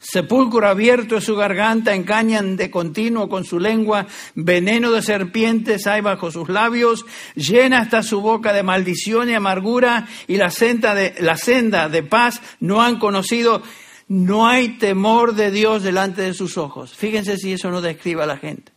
Sepulcro 0.03 0.67
abierto 0.67 1.19
es 1.19 1.25
su 1.25 1.37
garganta, 1.37 1.95
engañan 1.95 2.57
de 2.57 2.71
continuo 2.71 3.29
con 3.29 3.45
su 3.45 3.61
lengua, 3.61 4.07
veneno 4.35 4.91
de 4.93 5.03
serpientes 5.03 5.87
hay 5.87 6.01
bajo 6.01 6.31
sus 6.31 6.49
labios, 6.49 7.05
llena 7.35 7.83
está 7.83 8.03
su 8.03 8.23
boca 8.23 8.55
de 8.55 8.63
maldición 8.63 9.29
y 9.29 9.35
amargura, 9.35 10.09
y 10.27 10.39
la 10.39 10.51
senda 10.51 10.95
de, 10.95 11.15
la 11.21 11.37
senda 11.37 11.91
de 11.91 12.03
paz 12.03 12.41
no 12.61 12.81
han 12.81 12.99
conocido. 12.99 13.63
No 14.09 14.49
hay 14.49 14.79
temor 14.79 15.35
de 15.35 15.53
Dios 15.53 15.85
delante 15.85 16.23
de 16.23 16.35
sus 16.35 16.59
ojos. 16.59 16.97
Fíjense 16.97 17.37
si 17.37 17.53
eso 17.53 17.71
no 17.71 17.81
describe 17.81 18.25
a 18.25 18.27
la 18.27 18.39
gente, 18.39 18.73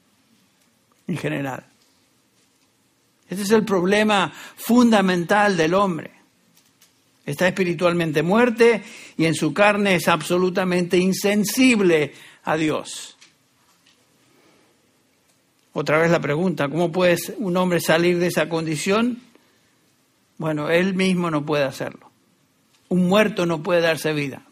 en 1.08 1.18
general. 1.18 1.66
Este 3.30 3.44
es 3.44 3.52
el 3.52 3.64
problema 3.64 4.32
fundamental 4.58 5.58
del 5.58 5.74
hombre. 5.74 6.13
Está 7.26 7.48
espiritualmente 7.48 8.22
muerte 8.22 8.84
y 9.18 9.26
en 9.26 9.36
su 9.36 9.54
carne 9.54 9.96
es 9.96 10.08
absolutamente 10.08 10.98
insensible 10.98 12.14
a 12.44 12.58
Dios. 12.58 13.18
Otra 15.72 15.98
vez 15.98 16.12
la 16.12 16.20
pregunta, 16.20 16.68
¿cómo 16.70 16.92
puede 16.92 17.18
un 17.38 17.58
hombre 17.58 17.80
salir 17.80 18.20
de 18.20 18.28
esa 18.28 18.50
condición? 18.50 19.22
Bueno, 20.38 20.70
él 20.70 20.94
mismo 20.94 21.32
no 21.32 21.46
puede 21.46 21.64
hacerlo. 21.64 22.12
Un 22.90 23.08
muerto 23.08 23.46
no 23.46 23.64
puede 23.64 23.82
darse 23.82 24.14
vida. 24.14 24.44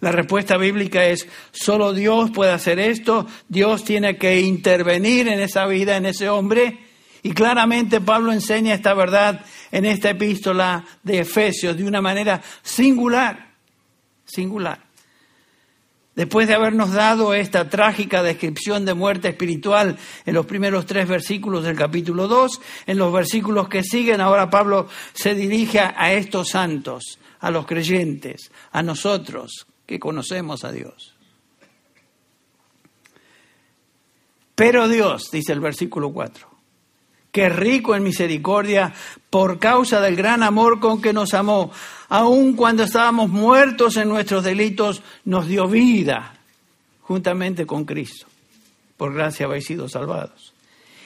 La 0.00 0.12
respuesta 0.12 0.56
bíblica 0.56 1.06
es, 1.06 1.26
solo 1.50 1.92
Dios 1.92 2.30
puede 2.30 2.52
hacer 2.52 2.78
esto, 2.78 3.26
Dios 3.48 3.82
tiene 3.82 4.16
que 4.16 4.40
intervenir 4.40 5.26
en 5.26 5.40
esa 5.40 5.66
vida, 5.66 5.96
en 5.96 6.06
ese 6.06 6.28
hombre, 6.28 6.78
y 7.24 7.32
claramente 7.32 8.00
Pablo 8.00 8.32
enseña 8.32 8.74
esta 8.74 8.94
verdad 8.94 9.44
en 9.70 9.84
esta 9.84 10.10
epístola 10.10 10.84
de 11.02 11.20
Efesios 11.20 11.76
de 11.76 11.84
una 11.84 12.00
manera 12.00 12.40
singular, 12.62 13.54
singular. 14.24 14.88
Después 16.18 16.48
de 16.48 16.54
habernos 16.54 16.92
dado 16.92 17.32
esta 17.32 17.70
trágica 17.70 18.24
descripción 18.24 18.84
de 18.84 18.92
muerte 18.92 19.28
espiritual 19.28 19.96
en 20.26 20.34
los 20.34 20.46
primeros 20.46 20.84
tres 20.84 21.06
versículos 21.06 21.62
del 21.62 21.76
capítulo 21.76 22.26
2, 22.26 22.60
en 22.86 22.98
los 22.98 23.12
versículos 23.12 23.68
que 23.68 23.84
siguen, 23.84 24.20
ahora 24.20 24.50
Pablo 24.50 24.88
se 25.12 25.36
dirige 25.36 25.78
a 25.78 26.12
estos 26.12 26.48
santos, 26.48 27.20
a 27.38 27.52
los 27.52 27.66
creyentes, 27.66 28.50
a 28.72 28.82
nosotros 28.82 29.68
que 29.86 30.00
conocemos 30.00 30.64
a 30.64 30.72
Dios. 30.72 31.14
Pero 34.56 34.88
Dios, 34.88 35.30
dice 35.30 35.52
el 35.52 35.60
versículo 35.60 36.12
4, 36.12 36.57
que 37.38 37.48
rico 37.48 37.94
en 37.94 38.02
misericordia 38.02 38.92
por 39.30 39.60
causa 39.60 40.00
del 40.00 40.16
gran 40.16 40.42
amor 40.42 40.80
con 40.80 41.00
que 41.00 41.12
nos 41.12 41.34
amó, 41.34 41.70
aun 42.08 42.56
cuando 42.56 42.82
estábamos 42.82 43.28
muertos 43.28 43.96
en 43.96 44.08
nuestros 44.08 44.42
delitos, 44.42 45.02
nos 45.24 45.46
dio 45.46 45.68
vida 45.68 46.34
juntamente 47.02 47.64
con 47.64 47.84
Cristo. 47.84 48.26
Por 48.96 49.14
gracia 49.14 49.46
habéis 49.46 49.66
sido 49.66 49.88
salvados. 49.88 50.52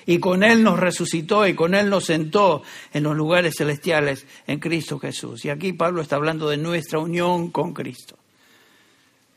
Y 0.06 0.20
con 0.20 0.42
Él 0.42 0.62
nos 0.62 0.80
resucitó 0.80 1.46
y 1.46 1.52
con 1.52 1.74
Él 1.74 1.90
nos 1.90 2.06
sentó 2.06 2.62
en 2.94 3.02
los 3.02 3.14
lugares 3.14 3.56
celestiales 3.58 4.26
en 4.46 4.58
Cristo 4.58 4.98
Jesús. 4.98 5.44
Y 5.44 5.50
aquí 5.50 5.74
Pablo 5.74 6.00
está 6.00 6.16
hablando 6.16 6.48
de 6.48 6.56
nuestra 6.56 6.98
unión 6.98 7.50
con 7.50 7.74
Cristo. 7.74 8.16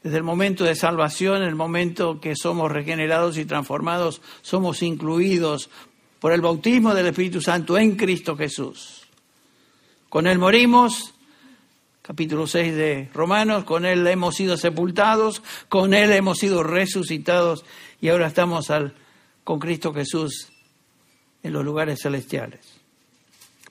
Desde 0.01 0.15
el 0.15 0.23
momento 0.23 0.63
de 0.63 0.75
salvación, 0.75 1.43
el 1.43 1.55
momento 1.55 2.21
que 2.21 2.37
somos 2.37 2.71
regenerados 2.71 3.37
y 3.37 3.43
transformados, 3.43 4.21
somos 4.41 4.81
incluidos 4.81 5.69
por 6.25 6.33
el 6.33 6.41
bautismo 6.41 6.95
del 6.95 7.05
Espíritu 7.05 7.39
Santo 7.39 7.77
en 7.77 7.95
Cristo 7.95 8.35
Jesús. 8.35 9.03
Con 10.09 10.25
Él 10.25 10.39
morimos, 10.39 11.13
capítulo 12.01 12.47
6 12.47 12.75
de 12.75 13.09
Romanos, 13.13 13.63
con 13.63 13.85
Él 13.85 14.07
hemos 14.07 14.33
sido 14.33 14.57
sepultados, 14.57 15.43
con 15.69 15.93
Él 15.93 16.11
hemos 16.11 16.39
sido 16.39 16.63
resucitados 16.63 17.63
y 18.01 18.09
ahora 18.09 18.25
estamos 18.25 18.73
con 19.43 19.59
Cristo 19.59 19.93
Jesús 19.93 20.49
en 21.43 21.53
los 21.53 21.63
lugares 21.63 21.99
celestiales. 22.01 22.81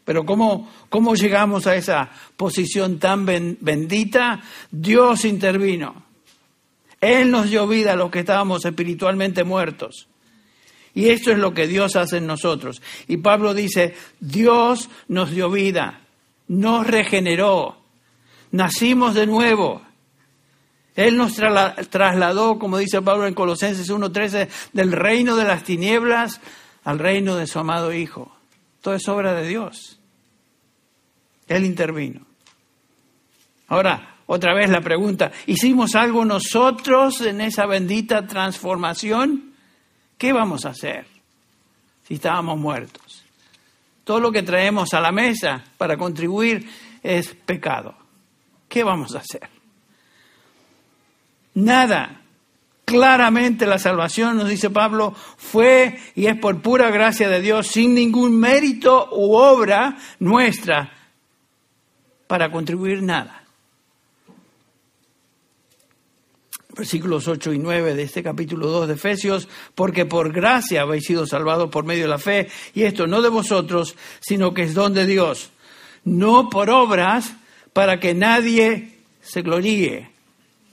Pero 0.04 0.24
¿cómo, 0.24 0.70
cómo 0.90 1.16
llegamos 1.16 1.66
a 1.66 1.74
esa 1.74 2.12
posición 2.36 3.00
tan 3.00 3.26
bendita? 3.26 4.44
Dios 4.70 5.24
intervino. 5.24 6.04
Él 7.00 7.32
nos 7.32 7.50
dio 7.50 7.66
vida 7.66 7.94
a 7.94 7.96
los 7.96 8.12
que 8.12 8.20
estábamos 8.20 8.64
espiritualmente 8.64 9.42
muertos. 9.42 10.06
Y 10.94 11.08
esto 11.08 11.32
es 11.32 11.38
lo 11.38 11.52
que 11.52 11.66
Dios 11.66 11.96
hace 11.96 12.18
en 12.18 12.26
nosotros. 12.26 12.80
Y 13.08 13.16
Pablo 13.16 13.52
dice, 13.52 13.94
Dios 14.20 14.88
nos 15.08 15.30
dio 15.30 15.50
vida, 15.50 16.00
nos 16.46 16.86
regeneró, 16.86 17.76
nacimos 18.52 19.14
de 19.14 19.26
nuevo. 19.26 19.82
Él 20.94 21.16
nos 21.16 21.34
trasladó, 21.34 22.58
como 22.60 22.78
dice 22.78 23.02
Pablo 23.02 23.26
en 23.26 23.34
Colosenses 23.34 23.90
1.13, 23.90 24.48
del 24.72 24.92
reino 24.92 25.34
de 25.34 25.44
las 25.44 25.64
tinieblas 25.64 26.40
al 26.84 27.00
reino 27.00 27.34
de 27.34 27.48
su 27.48 27.58
amado 27.58 27.92
Hijo. 27.92 28.32
Todo 28.80 28.94
es 28.94 29.08
obra 29.08 29.34
de 29.34 29.48
Dios. 29.48 29.98
Él 31.48 31.64
intervino. 31.64 32.24
Ahora, 33.66 34.18
otra 34.26 34.54
vez 34.54 34.70
la 34.70 34.80
pregunta, 34.80 35.32
¿hicimos 35.46 35.96
algo 35.96 36.24
nosotros 36.24 37.20
en 37.22 37.40
esa 37.40 37.66
bendita 37.66 38.26
transformación? 38.26 39.53
¿Qué 40.18 40.32
vamos 40.32 40.64
a 40.64 40.70
hacer 40.70 41.06
si 42.06 42.14
estábamos 42.14 42.58
muertos? 42.58 43.24
Todo 44.04 44.20
lo 44.20 44.32
que 44.32 44.42
traemos 44.42 44.92
a 44.94 45.00
la 45.00 45.12
mesa 45.12 45.64
para 45.78 45.96
contribuir 45.96 46.68
es 47.02 47.34
pecado. 47.34 47.94
¿Qué 48.68 48.84
vamos 48.84 49.14
a 49.14 49.18
hacer? 49.18 49.48
Nada. 51.54 52.20
Claramente 52.84 53.66
la 53.66 53.78
salvación, 53.78 54.36
nos 54.36 54.48
dice 54.48 54.68
Pablo, 54.68 55.14
fue 55.14 55.98
y 56.14 56.26
es 56.26 56.36
por 56.36 56.60
pura 56.60 56.90
gracia 56.90 57.30
de 57.30 57.40
Dios, 57.40 57.68
sin 57.68 57.94
ningún 57.94 58.38
mérito 58.38 59.08
u 59.12 59.34
obra 59.34 59.96
nuestra 60.18 60.92
para 62.26 62.50
contribuir 62.50 63.02
nada. 63.02 63.43
Versículos 66.74 67.28
8 67.28 67.52
y 67.52 67.58
9 67.58 67.94
de 67.94 68.02
este 68.02 68.22
capítulo 68.22 68.68
2 68.68 68.88
de 68.88 68.94
Efesios, 68.94 69.48
porque 69.74 70.06
por 70.06 70.32
gracia 70.32 70.82
habéis 70.82 71.04
sido 71.04 71.26
salvados 71.26 71.70
por 71.70 71.84
medio 71.84 72.04
de 72.04 72.08
la 72.08 72.18
fe, 72.18 72.48
y 72.74 72.82
esto 72.82 73.06
no 73.06 73.22
de 73.22 73.28
vosotros, 73.28 73.94
sino 74.20 74.52
que 74.52 74.62
es 74.62 74.74
don 74.74 74.92
de 74.92 75.06
Dios, 75.06 75.50
no 76.04 76.50
por 76.50 76.70
obras 76.70 77.34
para 77.72 78.00
que 78.00 78.14
nadie 78.14 78.98
se 79.22 79.42
gloríe, 79.42 80.10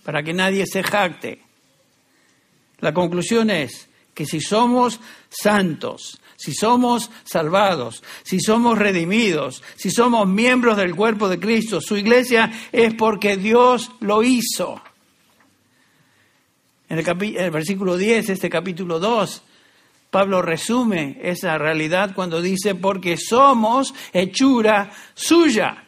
para 0.03 0.23
que 0.23 0.33
nadie 0.33 0.65
se 0.65 0.83
jacte. 0.83 1.41
La 2.79 2.93
conclusión 2.93 3.49
es 3.49 3.87
que 4.13 4.25
si 4.25 4.41
somos 4.41 4.99
santos, 5.29 6.19
si 6.35 6.53
somos 6.53 7.11
salvados, 7.23 8.03
si 8.23 8.39
somos 8.39 8.77
redimidos, 8.77 9.61
si 9.75 9.91
somos 9.91 10.27
miembros 10.27 10.77
del 10.77 10.95
cuerpo 10.95 11.29
de 11.29 11.39
Cristo, 11.39 11.79
su 11.79 11.95
iglesia 11.95 12.51
es 12.71 12.95
porque 12.95 13.37
Dios 13.37 13.91
lo 13.99 14.23
hizo. 14.23 14.81
En 16.91 16.99
el, 16.99 17.51
versículo 17.51 17.95
10, 17.95 18.31
este 18.31 18.49
capítulo 18.49 18.99
2, 18.99 19.43
Pablo 20.09 20.41
resume 20.41 21.19
esa 21.23 21.57
realidad 21.57 22.13
cuando 22.13 22.41
dice, 22.41 22.75
porque 22.75 23.15
somos 23.15 23.93
hechura 24.11 24.91
suya. 25.13 25.85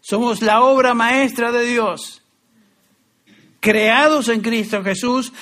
Somos 0.00 0.40
la 0.40 0.62
obra 0.62 0.94
maestra 0.94 1.50
de 1.50 1.64
Dios, 1.64 2.22
creados 3.58 4.28
en 4.28 4.40
Cristo 4.40 4.84
Jesús 4.84 5.32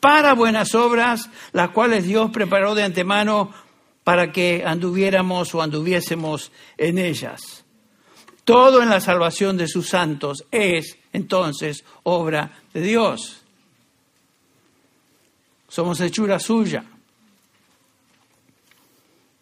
para 0.00 0.32
buenas 0.32 0.74
obras, 0.74 1.30
las 1.52 1.70
cuales 1.70 2.06
Dios 2.06 2.32
preparó 2.32 2.74
de 2.74 2.82
antemano 2.82 3.54
para 4.02 4.32
que 4.32 4.64
anduviéramos 4.66 5.54
o 5.54 5.62
anduviésemos 5.62 6.50
en 6.76 6.98
ellas. 6.98 7.64
Todo 8.44 8.82
en 8.82 8.90
la 8.90 9.00
salvación 9.00 9.56
de 9.56 9.68
sus 9.68 9.88
santos 9.88 10.46
es 10.50 10.98
entonces 11.14 11.84
obra 12.02 12.50
de 12.74 12.82
Dios. 12.82 13.40
Somos 15.68 16.00
hechura 16.00 16.38
suya. 16.38 16.84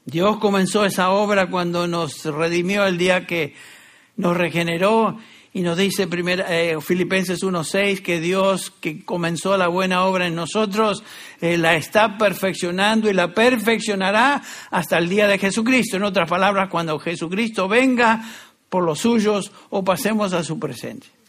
Dios 0.04 0.38
comenzó 0.38 0.84
esa 0.84 1.10
obra 1.10 1.48
cuando 1.48 1.86
nos 1.86 2.24
redimió 2.24 2.86
el 2.86 2.98
día 2.98 3.26
que 3.26 3.54
nos 4.16 4.36
regeneró 4.36 5.18
y 5.54 5.62
nos 5.62 5.78
dice 5.78 6.08
eh, 6.10 6.76
Filipenses 6.80 7.42
1.6 7.42 8.02
que 8.02 8.20
Dios 8.20 8.70
que 8.80 9.04
comenzó 9.04 9.56
la 9.56 9.68
buena 9.68 10.04
obra 10.04 10.26
en 10.26 10.34
nosotros 10.34 11.02
eh, 11.40 11.56
la 11.56 11.74
está 11.76 12.18
perfeccionando 12.18 13.08
y 13.08 13.14
la 13.14 13.32
perfeccionará 13.32 14.42
hasta 14.70 14.98
el 14.98 15.08
día 15.08 15.26
de 15.26 15.38
Jesucristo. 15.38 15.96
En 15.96 16.04
otras 16.04 16.28
palabras, 16.28 16.68
cuando 16.68 16.98
Jesucristo 16.98 17.66
venga 17.66 18.22
por 18.68 18.84
los 18.84 18.98
suyos 18.98 19.52
o 19.70 19.82
pasemos 19.82 20.32
a 20.34 20.42
su 20.42 20.58
presencia. 20.58 21.21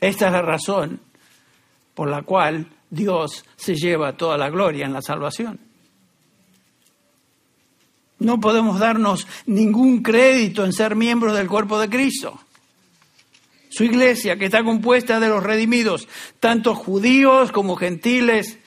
Esta 0.00 0.26
es 0.26 0.32
la 0.32 0.42
razón 0.42 1.00
por 1.94 2.08
la 2.08 2.22
cual 2.22 2.66
Dios 2.90 3.44
se 3.56 3.74
lleva 3.74 4.16
toda 4.16 4.38
la 4.38 4.50
gloria 4.50 4.86
en 4.86 4.92
la 4.92 5.02
salvación. 5.02 5.58
No 8.20 8.40
podemos 8.40 8.78
darnos 8.78 9.26
ningún 9.46 10.02
crédito 10.02 10.64
en 10.64 10.72
ser 10.72 10.96
miembros 10.96 11.36
del 11.36 11.48
cuerpo 11.48 11.78
de 11.78 11.88
Cristo. 11.88 12.40
Su 13.68 13.84
iglesia, 13.84 14.36
que 14.36 14.46
está 14.46 14.64
compuesta 14.64 15.20
de 15.20 15.28
los 15.28 15.42
redimidos, 15.42 16.08
tanto 16.40 16.74
judíos 16.74 17.52
como 17.52 17.76
gentiles, 17.76 18.58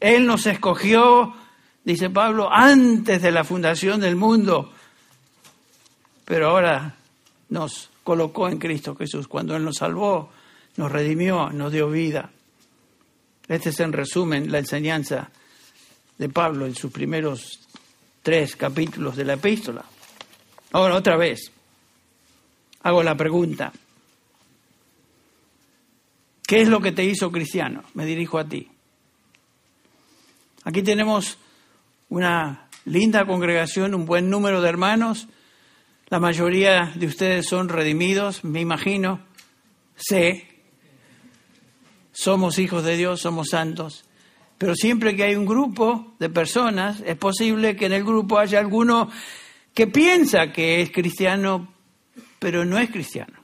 Él 0.00 0.26
nos 0.26 0.46
escogió, 0.46 1.34
dice 1.84 2.10
Pablo, 2.10 2.48
antes 2.52 3.22
de 3.22 3.32
la 3.32 3.42
fundación 3.42 4.00
del 4.00 4.16
mundo 4.16 4.70
pero 6.24 6.50
ahora 6.50 6.96
nos 7.50 7.90
colocó 8.02 8.48
en 8.48 8.58
Cristo 8.58 8.96
Jesús. 8.96 9.28
Cuando 9.28 9.54
Él 9.56 9.64
nos 9.64 9.76
salvó, 9.76 10.30
nos 10.76 10.90
redimió, 10.90 11.50
nos 11.50 11.72
dio 11.72 11.88
vida. 11.90 12.30
Este 13.48 13.70
es 13.70 13.80
en 13.80 13.92
resumen 13.92 14.50
la 14.50 14.58
enseñanza 14.58 15.30
de 16.18 16.28
Pablo 16.28 16.66
en 16.66 16.74
sus 16.74 16.90
primeros 16.90 17.60
tres 18.22 18.56
capítulos 18.56 19.16
de 19.16 19.24
la 19.24 19.34
epístola. 19.34 19.84
Ahora 20.72 20.96
otra 20.96 21.16
vez, 21.16 21.50
hago 22.82 23.02
la 23.02 23.16
pregunta. 23.16 23.72
¿Qué 26.46 26.62
es 26.62 26.68
lo 26.68 26.80
que 26.80 26.92
te 26.92 27.04
hizo 27.04 27.30
cristiano? 27.30 27.84
Me 27.94 28.06
dirijo 28.06 28.38
a 28.38 28.48
ti. 28.48 28.68
Aquí 30.64 30.82
tenemos 30.82 31.38
una 32.08 32.68
linda 32.86 33.26
congregación, 33.26 33.94
un 33.94 34.06
buen 34.06 34.30
número 34.30 34.60
de 34.60 34.68
hermanos 34.68 35.28
la 36.08 36.20
mayoría 36.20 36.92
de 36.94 37.06
ustedes 37.06 37.46
son 37.46 37.68
redimidos, 37.68 38.44
me 38.44 38.60
imagino, 38.60 39.20
sé, 39.96 40.46
somos 42.14 42.58
hijos 42.58 42.84
de 42.84 42.96
Dios, 42.96 43.20
somos 43.20 43.48
santos, 43.48 44.04
pero 44.56 44.74
siempre 44.76 45.16
que 45.16 45.24
hay 45.24 45.34
un 45.34 45.46
grupo 45.46 46.14
de 46.20 46.30
personas, 46.30 47.02
es 47.04 47.16
posible 47.16 47.76
que 47.76 47.86
en 47.86 47.92
el 47.92 48.04
grupo 48.04 48.38
haya 48.38 48.60
alguno 48.60 49.10
que 49.74 49.88
piensa 49.88 50.52
que 50.52 50.80
es 50.80 50.92
cristiano, 50.92 51.74
pero 52.38 52.64
no 52.64 52.78
es 52.78 52.88
cristiano, 52.90 53.40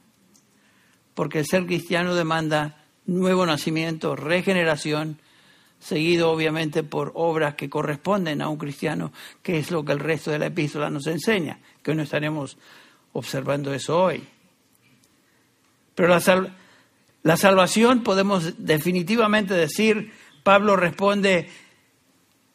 porque 1.15 1.41
el 1.41 1.47
ser 1.47 1.67
cristiano 1.67 2.15
demanda 2.15 2.85
nuevo 3.07 3.45
nacimiento, 3.45 4.15
regeneración, 4.15 5.21
seguido 5.81 6.31
obviamente 6.31 6.85
por 6.85 7.11
obras 7.17 7.57
que 7.57 7.69
corresponden 7.69 8.41
a 8.41 8.49
un 8.49 8.57
cristiano, 8.57 9.13
que 9.43 9.59
es 9.59 9.73
lo 9.73 9.85
que 9.85 9.93
el 9.93 9.99
resto 9.99 10.31
de 10.31 10.39
la 10.39 10.47
epístola 10.47 10.91
nos 10.91 11.09
enseña, 11.09 11.59
que 11.83 11.95
no 11.95 12.05
estaremos 12.05 12.57
observando 13.15 13.75
eso 13.75 14.01
hoy. 14.01 14.23
Pero 15.97 16.09
la, 16.09 16.21
la 17.23 17.37
salvación, 17.37 18.03
podemos 18.03 18.65
definitivamente 18.65 19.55
decir, 19.55 20.13
Pablo 20.43 20.77
responde, 20.77 21.49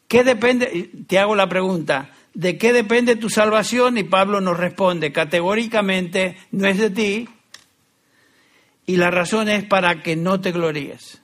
¿Qué 0.08 0.22
depende? 0.22 0.90
Te 1.06 1.18
hago 1.18 1.34
la 1.34 1.48
pregunta, 1.48 2.10
¿de 2.32 2.58
qué 2.58 2.72
depende 2.72 3.16
tu 3.16 3.28
salvación? 3.28 3.98
Y 3.98 4.04
Pablo 4.04 4.40
nos 4.40 4.56
responde 4.56 5.12
categóricamente, 5.12 6.36
no 6.52 6.68
es 6.68 6.78
de 6.78 6.90
ti, 6.90 7.28
y 8.86 8.96
la 8.96 9.10
razón 9.10 9.48
es 9.48 9.64
para 9.64 10.02
que 10.02 10.14
no 10.14 10.40
te 10.40 10.52
gloríes. 10.52 11.20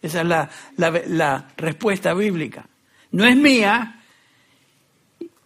Esa 0.00 0.20
es 0.22 0.26
la, 0.26 0.50
la, 0.76 1.48
respuesta 1.56 2.14
bíblica. 2.14 2.68
No 3.10 3.26
es 3.26 3.36
mía, 3.36 4.00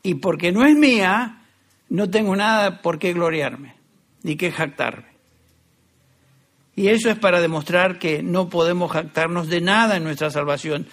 y 0.03 0.15
porque 0.15 0.53
no 0.53 0.65
es 0.65 0.77
mía, 0.77 1.43
no 1.89 2.09
tengo 2.09 2.37
nada 2.37 2.83
por 2.83 2.99
qué 2.99 3.13
gloriarme, 3.13 3.75
ni 4.23 4.37
qué 4.37 4.53
jactarme. 4.53 5.10
Y 6.81 6.89
eso 6.89 7.11
es 7.11 7.19
para 7.19 7.43
demostrar 7.43 7.99
que 7.99 8.23
no 8.23 8.49
podemos 8.49 8.91
jactarnos 8.91 9.49
de 9.49 9.61
nada 9.61 9.99
en 9.99 10.03
nuestra 10.03 10.31
salvación. 10.31 10.87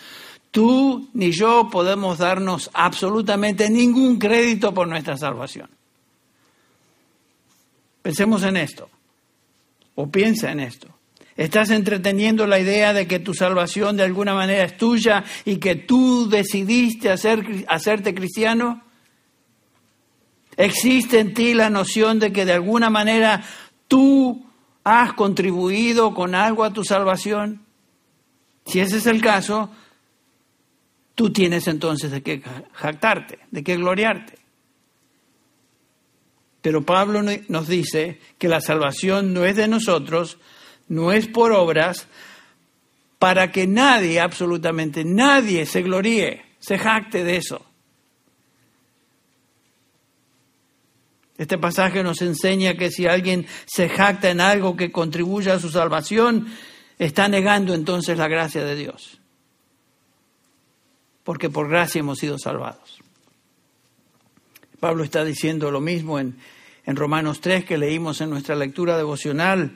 Tú 0.52 1.08
ni 1.14 1.32
yo 1.32 1.70
podemos 1.72 2.18
darnos 2.18 2.70
absolutamente 2.74 3.70
ningún 3.70 4.20
crédito 4.20 4.74
por 4.74 4.86
nuestra 4.90 5.16
salvación. 5.16 5.70
Pensemos 8.02 8.44
en 8.44 8.58
esto, 8.58 8.90
o 9.96 10.12
piensa 10.12 10.52
en 10.52 10.60
esto. 10.60 10.90
¿Estás 11.38 11.70
entreteniendo 11.70 12.46
la 12.48 12.60
idea 12.60 12.92
de 12.92 13.08
que 13.08 13.20
tu 13.20 13.34
salvación 13.34 13.96
de 13.96 14.04
alguna 14.04 14.34
manera 14.34 14.66
es 14.66 14.76
tuya 14.76 15.24
y 15.46 15.56
que 15.56 15.76
tú 15.76 16.28
decidiste 16.28 17.10
hacer, 17.12 17.64
hacerte 17.70 18.14
cristiano? 18.14 18.84
¿Existe 20.58 21.20
en 21.20 21.34
ti 21.34 21.54
la 21.54 21.70
noción 21.70 22.20
de 22.20 22.34
que 22.34 22.44
de 22.44 22.52
alguna 22.52 22.90
manera 22.90 23.42
tú 23.88 24.47
has 24.88 25.14
contribuido 25.14 26.14
con 26.14 26.34
algo 26.34 26.64
a 26.64 26.72
tu 26.72 26.84
salvación? 26.86 27.62
Si 28.66 28.80
ese 28.80 28.98
es 28.98 29.06
el 29.06 29.22
caso, 29.22 29.70
tú 31.14 31.32
tienes 31.34 31.68
entonces 31.68 32.10
de 32.10 32.24
qué 32.24 32.42
jactarte, 32.72 33.40
de 33.52 33.64
qué 33.64 33.76
gloriarte. 33.76 34.38
Pero 36.62 36.86
Pablo 36.86 37.22
nos 37.22 37.68
dice 37.68 38.20
que 38.38 38.48
la 38.48 38.62
salvación 38.62 39.34
no 39.34 39.44
es 39.44 39.58
de 39.58 39.68
nosotros, 39.68 40.38
no 40.88 41.12
es 41.12 41.28
por 41.28 41.52
obras, 41.52 42.08
para 43.20 43.52
que 43.52 43.68
nadie, 43.68 44.22
absolutamente 44.22 45.04
nadie, 45.04 45.66
se 45.66 45.82
gloríe, 45.82 46.46
se 46.60 46.78
jacte 46.78 47.26
de 47.26 47.38
eso. 47.38 47.67
Este 51.38 51.58
pasaje 51.58 52.04
nos 52.04 52.22
enseña 52.22 52.76
que 52.76 52.90
si 52.90 53.06
alguien 53.06 53.46
se 53.66 53.90
jacta 53.90 54.30
en 54.30 54.42
algo 54.42 54.76
que 54.76 54.92
contribuya 54.92 55.54
a 55.54 55.60
su 55.60 55.70
salvación, 55.70 56.48
está 56.98 57.28
negando 57.28 57.74
entonces 57.74 58.18
la 58.18 58.28
gracia 58.28 58.64
de 58.64 58.76
Dios 58.76 59.20
porque 61.28 61.50
por 61.50 61.68
gracia 61.68 62.00
hemos 62.00 62.20
sido 62.20 62.40
salvados. 62.40 63.00
Pablo 64.80 65.04
está 65.04 65.26
diciendo 65.26 65.72
lo 65.72 65.82
mismo 65.82 66.20
en, 66.20 66.38
en 66.86 66.96
Romanos 66.96 67.42
3 67.42 67.66
que 67.66 67.78
leímos 67.78 68.22
en 68.22 68.30
nuestra 68.30 68.56
lectura 68.56 68.96
devocional. 68.96 69.76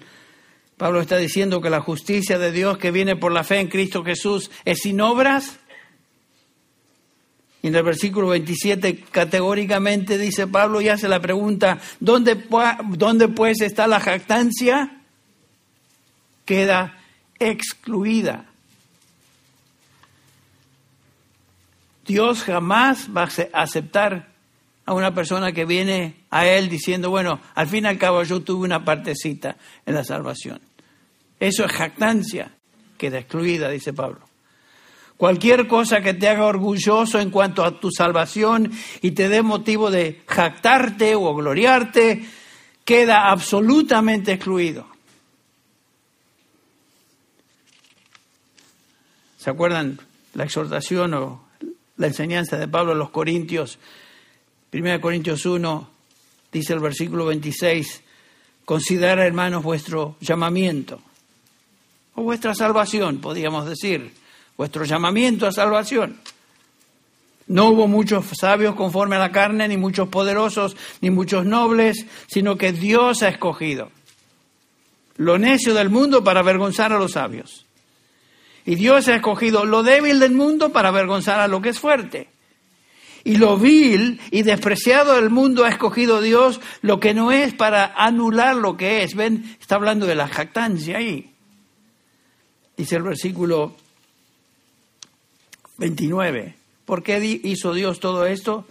Pablo 0.78 1.02
está 1.02 1.17
diciendo 1.17 1.60
que 1.60 1.69
la 1.69 1.82
justicia 1.82 2.39
de 2.39 2.54
Dios 2.54 2.78
que 2.78 2.91
viene 2.91 3.17
por 3.17 3.34
la 3.34 3.43
fe 3.43 3.60
en 3.60 3.67
Cristo 3.67 4.02
Jesús 4.06 4.50
es 4.63 4.80
sin 4.80 5.02
obras. 5.02 5.60
Y 7.62 7.67
en 7.67 7.76
el 7.76 7.84
versículo 7.84 8.28
27 8.30 9.04
categóricamente 9.12 10.17
dice 10.17 10.47
Pablo 10.47 10.82
y 10.82 10.89
hace 10.89 11.08
la 11.08 11.19
pregunta, 11.19 11.80
¿dónde, 12.00 12.43
¿dónde 12.89 13.28
pues 13.28 13.62
está 13.62 13.86
la 13.88 14.00
jactancia? 14.00 15.02
Queda 16.45 16.97
excluida. 17.39 18.45
Dios 22.06 22.43
jamás 22.43 23.10
va 23.15 23.24
a 23.24 23.62
aceptar 23.62 24.32
a 24.86 24.93
una 24.93 25.13
persona 25.13 25.52
que 25.52 25.65
viene 25.65 26.15
a 26.32 26.47
Él 26.47 26.67
diciendo, 26.67 27.12
bueno, 27.12 27.39
al 27.54 27.67
fin 27.67 27.86
y 27.86 27.88
al 27.88 27.97
cabo 28.00 28.24
yo 28.24 28.41
tuve 28.41 28.65
una 28.65 28.84
partecita 28.84 29.56
en 29.86 29.93
la 29.93 30.04
salvación. 30.04 30.60
Eso 31.39 31.63
es 31.63 31.71
jactancia, 31.71 32.52
queda 32.97 33.19
excluida, 33.19 33.69
dice 33.69 33.93
Pablo. 33.93 34.31
Cualquier 35.22 35.68
cosa 35.68 36.02
que 36.02 36.16
te 36.16 36.28
haga 36.28 36.46
orgulloso 36.46 37.20
en 37.20 37.30
cuanto 37.30 37.64
a 37.64 37.80
tu 37.80 37.92
salvación 37.92 38.72
y 39.04 39.12
te 39.12 39.30
dé 39.30 39.44
motivo 39.44 39.92
de 39.92 40.24
jactarte 40.26 41.14
o 41.14 41.36
gloriarte, 41.36 42.26
queda 42.84 43.30
absolutamente 43.30 44.32
excluido. 44.32 44.88
¿Se 49.38 49.52
acuerdan 49.52 50.00
la 50.34 50.46
exhortación 50.46 51.14
o 51.14 51.44
la 51.98 52.08
enseñanza 52.08 52.58
de 52.58 52.68
Pablo 52.68 52.94
a 52.94 52.96
los 52.96 53.12
Corintios. 53.12 53.78
1 54.74 55.02
Corintios 55.02 55.46
1 55.46 55.90
dice 56.52 56.74
el 56.74 56.80
versículo 56.80 57.28
26, 57.28 58.02
considera 58.66 59.24
hermanos 59.24 59.62
vuestro 59.62 60.16
llamamiento 60.20 61.00
o 62.16 62.24
vuestra 62.24 62.56
salvación, 62.56 63.20
podríamos 63.20 63.68
decir, 63.68 64.20
vuestro 64.62 64.86
llamamiento 64.86 65.47
a 65.47 65.52
salvación. 65.52 66.19
No 67.47 67.69
hubo 67.69 67.88
muchos 67.88 68.26
sabios 68.39 68.76
conforme 68.76 69.15
a 69.15 69.19
la 69.19 69.32
carne, 69.32 69.67
ni 69.67 69.76
muchos 69.76 70.08
poderosos, 70.10 70.78
ni 71.02 71.10
muchos 71.10 71.47
nobles, 71.47 72.06
sino 72.28 72.60
que 72.60 72.71
Dios 72.71 73.24
ha 73.24 73.30
escogido 73.30 73.89
lo 75.17 75.39
necio 75.39 75.74
del 75.74 75.89
mundo 75.89 76.24
para 76.24 76.41
avergonzar 76.41 76.93
a 76.93 77.00
los 77.00 77.13
sabios 77.13 77.65
y 78.63 78.76
Dios 78.76 79.08
ha 79.08 79.15
escogido 79.15 79.65
lo 79.65 79.82
débil 79.82 80.19
del 80.19 80.34
mundo 80.34 80.71
para 80.71 80.89
avergonzar 80.89 81.39
a 81.39 81.47
lo 81.47 81.60
que 81.63 81.69
es 81.69 81.80
fuerte. 81.80 82.30
Y 83.24 83.38
lo 83.38 83.58
vil 83.58 84.21
y 84.30 84.43
despreciado 84.43 85.15
del 85.15 85.32
mundo 85.32 85.65
ha 85.65 85.69
escogido 85.69 86.21
Dios 86.21 86.62
lo 86.84 87.00
que 87.00 87.15
no 87.15 87.32
es 87.32 87.56
para 87.56 87.95
anular 87.95 88.56
lo 88.56 88.78
que 88.78 89.02
es. 89.02 89.15
Ven, 89.15 89.58
está 89.60 89.74
hablando 89.74 90.06
de 90.06 90.13
la 90.13 90.28
jactancia 90.28 91.00
ahí. 91.00 91.34
Dice 92.78 92.97
el 92.97 93.02
versículo 93.02 93.76
29. 95.82 96.54
¿Por 96.86 97.02
qué 97.02 97.39
hizo 97.44 97.74
Dios 97.74 98.00
todo 98.00 98.28
esto? 98.28 98.65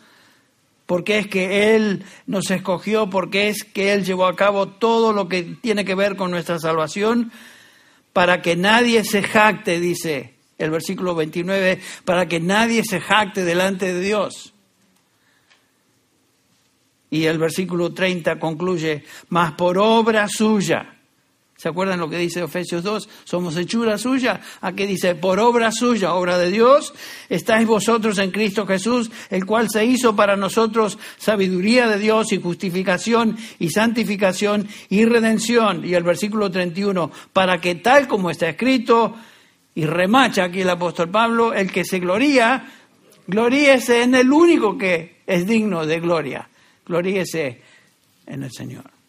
Porque 0.87 1.18
es 1.18 1.27
que 1.27 1.75
Él 1.75 2.05
nos 2.27 2.51
escogió, 2.53 3.11
porque 3.11 3.49
es 3.49 3.64
que 3.64 3.92
Él 3.92 4.05
llevó 4.05 4.27
a 4.27 4.37
cabo 4.37 4.68
todo 4.68 5.12
lo 5.12 5.29
que 5.29 5.42
tiene 5.42 5.85
que 5.85 5.96
ver 5.96 6.14
con 6.14 6.31
nuestra 6.31 6.61
salvación 6.61 7.33
para 8.12 8.42
que 8.42 8.55
nadie 8.55 9.03
se 9.05 9.23
jacte, 9.23 9.81
dice 9.81 10.35
el 10.57 10.70
versículo 10.70 11.14
29, 11.14 11.81
para 12.05 12.27
que 12.27 12.38
nadie 12.38 12.85
se 12.85 13.01
jacte 13.01 13.44
delante 13.44 13.92
de 13.92 14.01
Dios. 14.01 14.53
Y 17.11 17.25
el 17.25 17.38
versículo 17.38 17.92
30 17.92 18.38
concluye, 18.38 19.05
mas 19.31 19.53
por 19.53 19.79
obra 19.79 20.29
suya 20.29 21.00
¿Se 21.61 21.68
acuerdan 21.68 22.01
lo 22.01 22.09
que 22.09 22.16
dice 22.16 22.42
Efesios 22.42 22.83
2? 22.83 23.07
Somos 23.25 23.55
hechura 23.55 23.99
suya. 23.99 24.40
Aquí 24.62 24.87
dice, 24.87 25.14
por 25.14 25.38
obra 25.38 25.70
suya, 25.70 26.14
obra 26.14 26.38
de 26.38 26.51
Dios, 26.51 26.94
estáis 27.29 27.66
vosotros 27.66 28.16
en 28.16 28.31
Cristo 28.31 28.66
Jesús, 28.66 29.11
el 29.29 29.44
cual 29.44 29.68
se 29.70 29.85
hizo 29.85 30.16
para 30.16 30.38
nosotros 30.38 30.99
sabiduría 31.18 31.87
de 31.87 31.99
Dios 31.99 32.33
y 32.33 32.40
justificación 32.40 33.37
y 33.59 33.68
santificación 33.68 34.68
y 34.88 35.05
redención. 35.05 35.85
Y 35.85 35.92
el 35.92 36.03
versículo 36.03 36.51
31, 36.51 37.11
para 37.35 37.61
que 37.61 37.75
tal 37.75 38.09
como 38.09 38.31
está 38.31 38.49
escrito, 38.49 39.14
y 39.75 39.85
remacha 39.85 40.44
aquí 40.44 40.62
el 40.62 40.70
apóstol 40.70 41.11
Pablo, 41.11 41.53
el 41.53 41.70
que 41.70 41.85
se 41.85 41.99
gloría, 41.99 42.73
gloríese 43.27 44.03
en 44.03 44.14
el 44.14 44.33
único 44.33 44.79
que 44.79 45.20
es 45.27 45.46
digno 45.46 45.85
de 45.85 46.01
gloria. 46.01 46.49
Gloríese 46.87 47.61
en 48.25 48.44
el 48.44 48.51
Señor. 48.51 49.00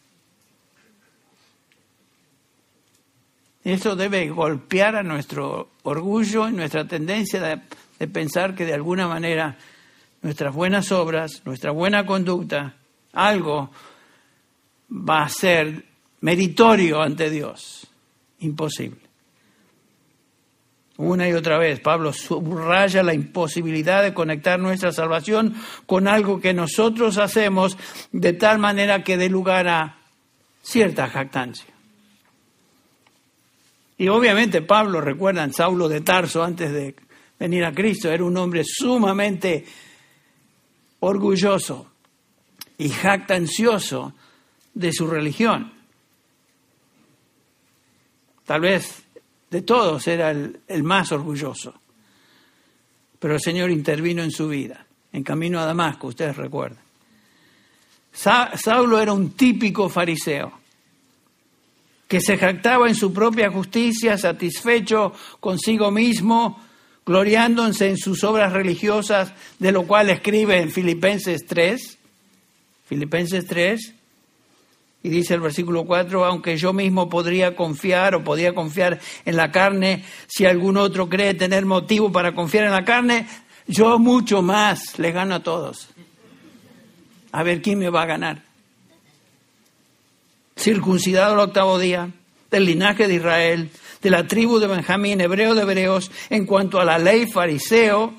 Eso 3.64 3.96
debe 3.96 4.30
golpear 4.30 4.96
a 4.96 5.04
nuestro 5.04 5.70
orgullo 5.84 6.50
y 6.50 6.54
nuestra 6.54 6.88
tendencia 6.88 7.40
de, 7.40 8.08
pensar 8.08 8.56
que 8.56 8.66
de 8.66 8.74
alguna 8.74 9.08
manera 9.08 9.58
nuestras 10.24 10.54
buenas 10.54 10.92
obras, 10.92 11.44
nuestra 11.46 11.72
buena 11.72 12.06
conducta, 12.06 12.76
algo 13.14 13.70
va 14.90 15.24
a 15.24 15.30
ser 15.30 15.86
meritorio 16.22 17.02
ante 17.02 17.30
Dios. 17.30 17.88
Imposible. 18.40 19.00
Una 20.98 21.28
y 21.28 21.34
otra 21.34 21.58
vez, 21.58 21.80
Pablo 21.80 22.14
subraya 22.14 23.02
la 23.02 23.14
imposibilidad 23.14 24.04
de 24.04 24.14
conectar 24.14 24.60
nuestra 24.60 24.92
salvación 24.92 25.56
con 25.86 26.08
algo 26.08 26.40
que 26.40 26.54
nosotros 26.54 27.18
hacemos 27.18 27.78
de 28.12 28.34
tal 28.34 28.60
manera 28.60 29.04
que 29.04 29.18
dé 29.18 29.30
lugar 29.30 29.68
a 29.68 29.98
cierta 30.62 31.08
jactancia. 31.08 31.71
Y 34.02 34.08
obviamente 34.08 34.64
Pablo, 34.64 35.00
recuerdan, 35.00 35.54
Saulo 35.54 35.88
de 35.88 36.02
Tarso 36.02 36.44
antes 36.44 36.72
de 36.72 36.96
venir 37.38 37.64
a 37.64 37.72
Cristo, 37.72 38.10
era 38.10 38.24
un 38.24 38.36
hombre 38.36 38.64
sumamente 38.66 39.64
orgulloso 41.02 41.92
y 42.80 42.90
jactancioso 42.90 44.16
de 44.74 44.92
su 44.92 45.06
religión. 45.06 45.72
Tal 48.44 48.62
vez 48.62 49.04
de 49.52 49.62
todos 49.62 50.08
era 50.08 50.32
el, 50.32 50.62
el 50.68 50.82
más 50.82 51.12
orgulloso. 51.12 51.76
pero 53.20 53.36
el 53.36 53.40
Señor 53.40 53.70
intervino 53.70 54.24
en 54.24 54.32
su 54.32 54.48
vida, 54.48 54.84
en 55.14 55.22
camino 55.24 55.60
a 55.60 55.66
Damasco, 55.66 56.08
ustedes 56.08 56.36
recuerdan. 56.38 56.84
Saulo 58.12 59.00
era 59.00 59.14
un 59.14 59.34
típico 59.34 59.90
fariseo 59.90 60.61
que 62.12 62.20
se 62.20 62.38
jactaba 62.38 62.90
en 62.90 62.96
su 62.96 63.14
propia 63.14 63.50
justicia, 63.50 64.18
satisfecho 64.18 65.14
consigo 65.40 65.92
mismo, 65.92 66.62
gloriándose 67.06 67.88
en 67.88 67.98
sus 67.98 68.26
obras 68.26 68.52
religiosas, 68.52 69.32
de 69.60 69.72
lo 69.72 69.88
cual 69.88 70.10
escribe 70.10 70.60
en 70.60 70.70
Filipenses 70.70 71.46
3, 71.48 71.98
Filipenses 72.84 73.48
3, 73.48 73.94
y 75.04 75.10
dice 75.10 75.36
el 75.36 75.40
versículo 75.40 75.86
4, 75.86 76.26
aunque 76.26 76.58
yo 76.58 76.74
mismo 76.74 77.08
podría 77.08 77.56
confiar 77.56 78.14
o 78.14 78.26
podía 78.26 78.54
confiar 78.54 79.00
en 79.24 79.38
la 79.38 79.50
carne, 79.50 80.04
si 80.28 80.46
algún 80.46 80.76
otro 80.76 81.08
cree 81.08 81.34
tener 81.34 81.66
motivo 81.66 82.12
para 82.12 82.36
confiar 82.36 82.66
en 82.66 82.72
la 82.72 82.84
carne, 82.84 83.26
yo 83.68 84.00
mucho 84.00 84.42
más 84.42 85.00
les 85.00 85.14
gano 85.14 85.36
a 85.36 85.44
todos. 85.44 85.88
A 87.32 87.42
ver 87.44 87.62
quién 87.62 87.80
me 87.80 87.90
va 87.90 88.02
a 88.02 88.08
ganar. 88.08 88.51
Circuncidado 90.62 91.34
el 91.34 91.40
octavo 91.40 91.80
día, 91.80 92.12
del 92.52 92.66
linaje 92.66 93.08
de 93.08 93.16
Israel, 93.16 93.72
de 94.00 94.10
la 94.12 94.28
tribu 94.28 94.60
de 94.60 94.68
Benjamín, 94.68 95.20
hebreo 95.20 95.56
de 95.56 95.64
hebreos, 95.64 96.12
en 96.30 96.46
cuanto 96.46 96.80
a 96.80 96.86
la 96.86 97.00
ley 97.00 97.26
fariseo, 97.26 98.14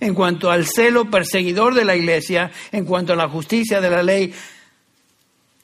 en 0.00 0.14
cuanto 0.14 0.50
al 0.50 0.66
celo 0.66 1.08
perseguidor 1.08 1.74
de 1.74 1.84
la 1.84 1.94
iglesia, 1.94 2.50
en 2.72 2.84
cuanto 2.84 3.12
a 3.12 3.16
la 3.16 3.28
justicia 3.28 3.80
de 3.80 3.88
la 3.88 4.02
ley, 4.02 4.34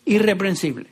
irreprensible. 0.04 0.87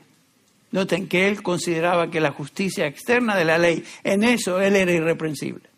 Noten 0.73 1.07
que 1.07 1.29
él 1.29 1.45
consideraba 1.45 2.11
que 2.11 2.19
la 2.19 2.33
justicia 2.33 2.85
externa 2.85 3.37
de 3.37 3.45
la 3.45 3.59
ley, 3.59 3.85
en 4.03 4.25
eso 4.25 4.61
él 4.61 4.75
era 4.75 4.91
irreprensible. 4.91 5.69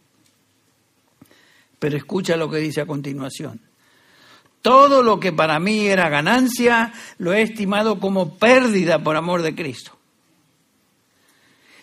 Pero 1.78 1.98
escucha 1.98 2.38
lo 2.38 2.48
que 2.48 2.56
dice 2.56 2.80
a 2.80 2.86
continuación. 2.86 3.60
Todo 4.64 5.02
lo 5.02 5.20
que 5.20 5.30
para 5.30 5.58
mí 5.60 5.88
era 5.88 6.08
ganancia, 6.08 6.90
lo 7.18 7.34
he 7.34 7.42
estimado 7.42 8.00
como 8.00 8.38
pérdida 8.38 9.04
por 9.04 9.14
amor 9.14 9.42
de 9.42 9.54
Cristo. 9.54 9.92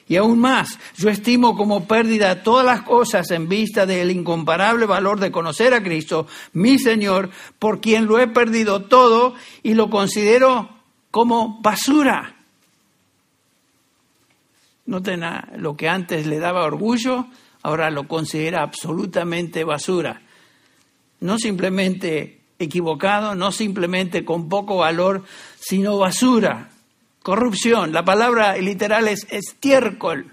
Y 0.08 0.16
aún 0.16 0.40
más, 0.40 0.80
yo 0.98 1.12
estimo 1.12 1.56
como 1.56 1.86
pérdida 1.86 2.42
todas 2.42 2.66
las 2.66 2.82
cosas 2.82 3.30
en 3.30 3.48
vista 3.48 3.86
del 3.86 4.10
incomparable 4.10 4.88
valor 4.88 5.20
de 5.20 5.32
conocer 5.32 5.76
a 5.76 5.84
Cristo, 5.84 6.26
mi 6.54 6.80
Señor, 6.80 7.30
por 7.60 7.82
quien 7.82 8.08
lo 8.08 8.18
he 8.18 8.28
perdido 8.28 8.86
todo 8.86 9.36
y 9.62 9.76
lo 9.76 9.92
considero 9.92 10.68
como 11.12 11.62
basura. 11.62 12.36
Noten 14.88 15.22
lo 15.58 15.78
que 15.78 15.88
antes 15.88 16.26
le 16.26 16.40
daba 16.40 16.66
orgullo, 16.66 17.28
ahora 17.62 17.92
lo 17.92 18.08
considera 18.08 18.64
absolutamente 18.64 19.64
basura. 19.64 20.24
No 21.20 21.38
simplemente 21.38 22.41
equivocado, 22.64 23.36
no 23.36 23.52
simplemente 23.52 24.26
con 24.26 24.50
poco 24.50 24.78
valor, 24.78 25.24
sino 25.60 25.98
basura. 25.98 26.70
Corrupción, 27.24 27.92
la 27.92 28.04
palabra 28.04 28.58
literal 28.58 29.08
es 29.08 29.28
estiércol. 29.30 30.32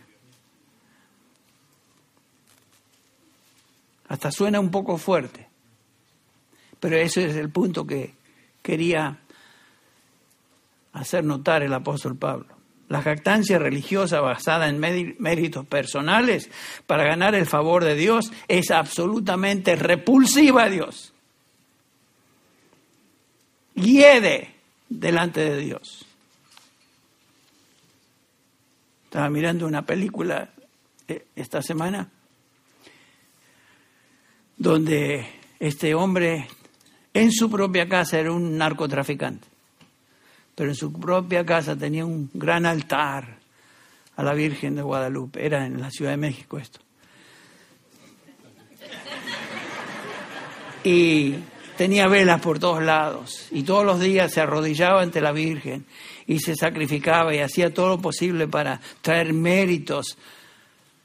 Hasta 4.09 4.31
suena 4.31 4.59
un 4.59 4.71
poco 4.71 4.97
fuerte, 4.97 5.49
pero 6.81 6.97
ese 6.97 7.27
es 7.27 7.37
el 7.37 7.51
punto 7.51 7.87
que 7.87 8.14
quería 8.62 9.19
hacer 10.95 11.25
notar 11.25 11.62
el 11.62 11.75
apóstol 11.75 12.17
Pablo. 12.17 12.59
La 12.88 13.03
jactancia 13.03 13.59
religiosa 13.59 14.21
basada 14.23 14.67
en 14.69 14.79
méritos 14.79 15.67
personales 15.67 16.51
para 16.87 17.05
ganar 17.05 17.35
el 17.35 17.45
favor 17.45 17.85
de 17.85 17.95
Dios 17.95 18.33
es 18.49 18.71
absolutamente 18.71 19.77
repulsiva 19.77 20.64
a 20.64 20.71
Dios. 20.71 21.12
Hiede 23.81 24.55
delante 24.88 25.41
de 25.41 25.59
Dios. 25.59 26.05
Estaba 29.05 29.31
mirando 29.31 29.67
una 29.67 29.87
película 29.87 30.51
eh, 31.07 31.27
esta 31.37 31.62
semana 31.62 32.11
donde 34.57 35.27
este 35.61 35.95
hombre 35.95 36.49
en 37.14 37.33
su 37.33 37.51
propia 37.51 37.88
casa 37.88 38.19
era 38.19 38.33
un 38.33 38.59
narcotraficante, 38.59 39.47
pero 40.55 40.71
en 40.71 40.77
su 40.77 40.93
propia 40.93 41.47
casa 41.47 41.77
tenía 41.77 42.05
un 42.05 42.31
gran 42.35 42.67
altar 42.67 43.38
a 44.17 44.23
la 44.23 44.35
Virgen 44.35 44.75
de 44.75 44.83
Guadalupe. 44.83 45.45
Era 45.47 45.64
en 45.64 45.81
la 45.81 45.91
Ciudad 45.91 46.11
de 46.11 46.17
México 46.17 46.59
esto. 46.59 46.81
Y 50.85 51.37
tenía 51.79 52.09
velas 52.09 52.41
por 52.41 52.59
todos 52.59 52.83
lados 52.83 53.47
y 53.53 53.62
todos 53.62 53.87
los 53.87 54.01
días 54.01 54.33
se 54.33 54.41
arrodillaba 54.41 55.01
ante 55.01 55.21
la 55.21 55.31
Virgen 55.31 55.87
y 56.27 56.41
se 56.41 56.57
sacrificaba 56.57 57.33
y 57.33 57.38
hacía 57.38 57.73
todo 57.73 57.88
lo 57.88 58.03
posible 58.03 58.49
para 58.49 58.81
traer 59.01 59.33
méritos 59.33 60.19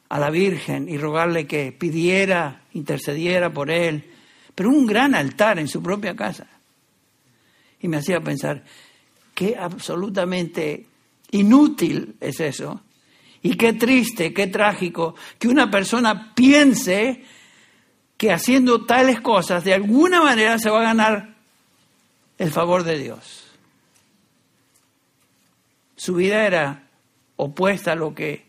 a 0.10 0.18
la 0.18 0.32
Virgen 0.32 0.90
y 0.90 0.98
rogarle 0.98 1.46
que 1.46 1.72
pidiera, 1.72 2.64
intercediera 2.74 3.54
por 3.54 3.70
él, 3.70 4.04
pero 4.56 4.70
un 4.70 4.88
gran 4.88 5.14
altar 5.14 5.60
en 5.60 5.68
su 5.68 5.82
propia 5.82 6.16
casa. 6.16 6.48
Y 7.80 7.88
me 7.88 7.98
hacía 7.98 8.20
pensar, 8.20 8.64
qué 9.36 9.56
absolutamente 9.56 10.88
inútil 11.32 12.16
es 12.20 12.40
eso, 12.40 12.82
y 13.44 13.56
qué 13.58 13.74
triste, 13.74 14.34
qué 14.34 14.48
trágico 14.48 15.14
que 15.38 15.50
una 15.50 15.70
persona 15.70 16.34
piense 16.34 17.24
que 18.24 18.32
haciendo 18.32 18.86
tales 18.86 19.20
cosas 19.20 19.66
de 19.66 19.74
alguna 19.74 20.24
manera 20.24 20.58
se 20.58 20.70
va 20.70 20.80
a 20.80 20.84
ganar 20.84 21.36
el 22.38 22.52
favor 22.52 22.86
de 22.86 22.98
Dios. 22.98 23.52
Su 25.98 26.16
vida 26.16 26.48
era 26.48 26.84
opuesta 27.36 27.92
a 27.92 27.96
lo 27.96 28.16
que 28.16 28.46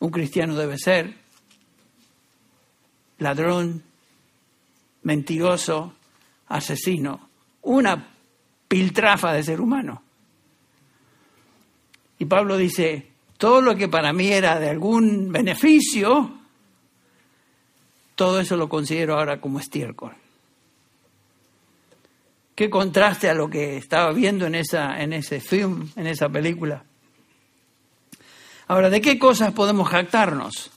un 0.00 0.10
cristiano 0.10 0.54
debe 0.56 0.76
ser. 0.76 1.14
Ladrón, 3.16 3.82
mentiroso, 5.04 5.94
asesino, 6.48 7.30
una 7.62 8.10
piltrafa 8.68 9.32
de 9.32 9.42
ser 9.42 9.62
humano. 9.62 10.02
Y 12.18 12.26
Pablo 12.26 12.58
dice, 12.58 13.08
todo 13.38 13.62
lo 13.62 13.74
que 13.74 13.88
para 13.88 14.12
mí 14.12 14.28
era 14.28 14.60
de 14.60 14.68
algún 14.68 15.32
beneficio, 15.32 16.37
todo 18.18 18.40
eso 18.40 18.56
lo 18.56 18.68
considero 18.68 19.16
ahora 19.16 19.40
como 19.40 19.60
estiércol. 19.60 20.10
Qué 22.56 22.68
contraste 22.68 23.30
a 23.30 23.34
lo 23.34 23.48
que 23.48 23.76
estaba 23.76 24.12
viendo 24.12 24.44
en, 24.44 24.56
esa, 24.56 25.00
en 25.00 25.12
ese 25.12 25.40
film, 25.40 25.88
en 25.94 26.08
esa 26.08 26.28
película. 26.28 26.82
Ahora, 28.66 28.90
¿de 28.90 29.00
qué 29.00 29.20
cosas 29.20 29.52
podemos 29.52 29.88
jactarnos? 29.88 30.72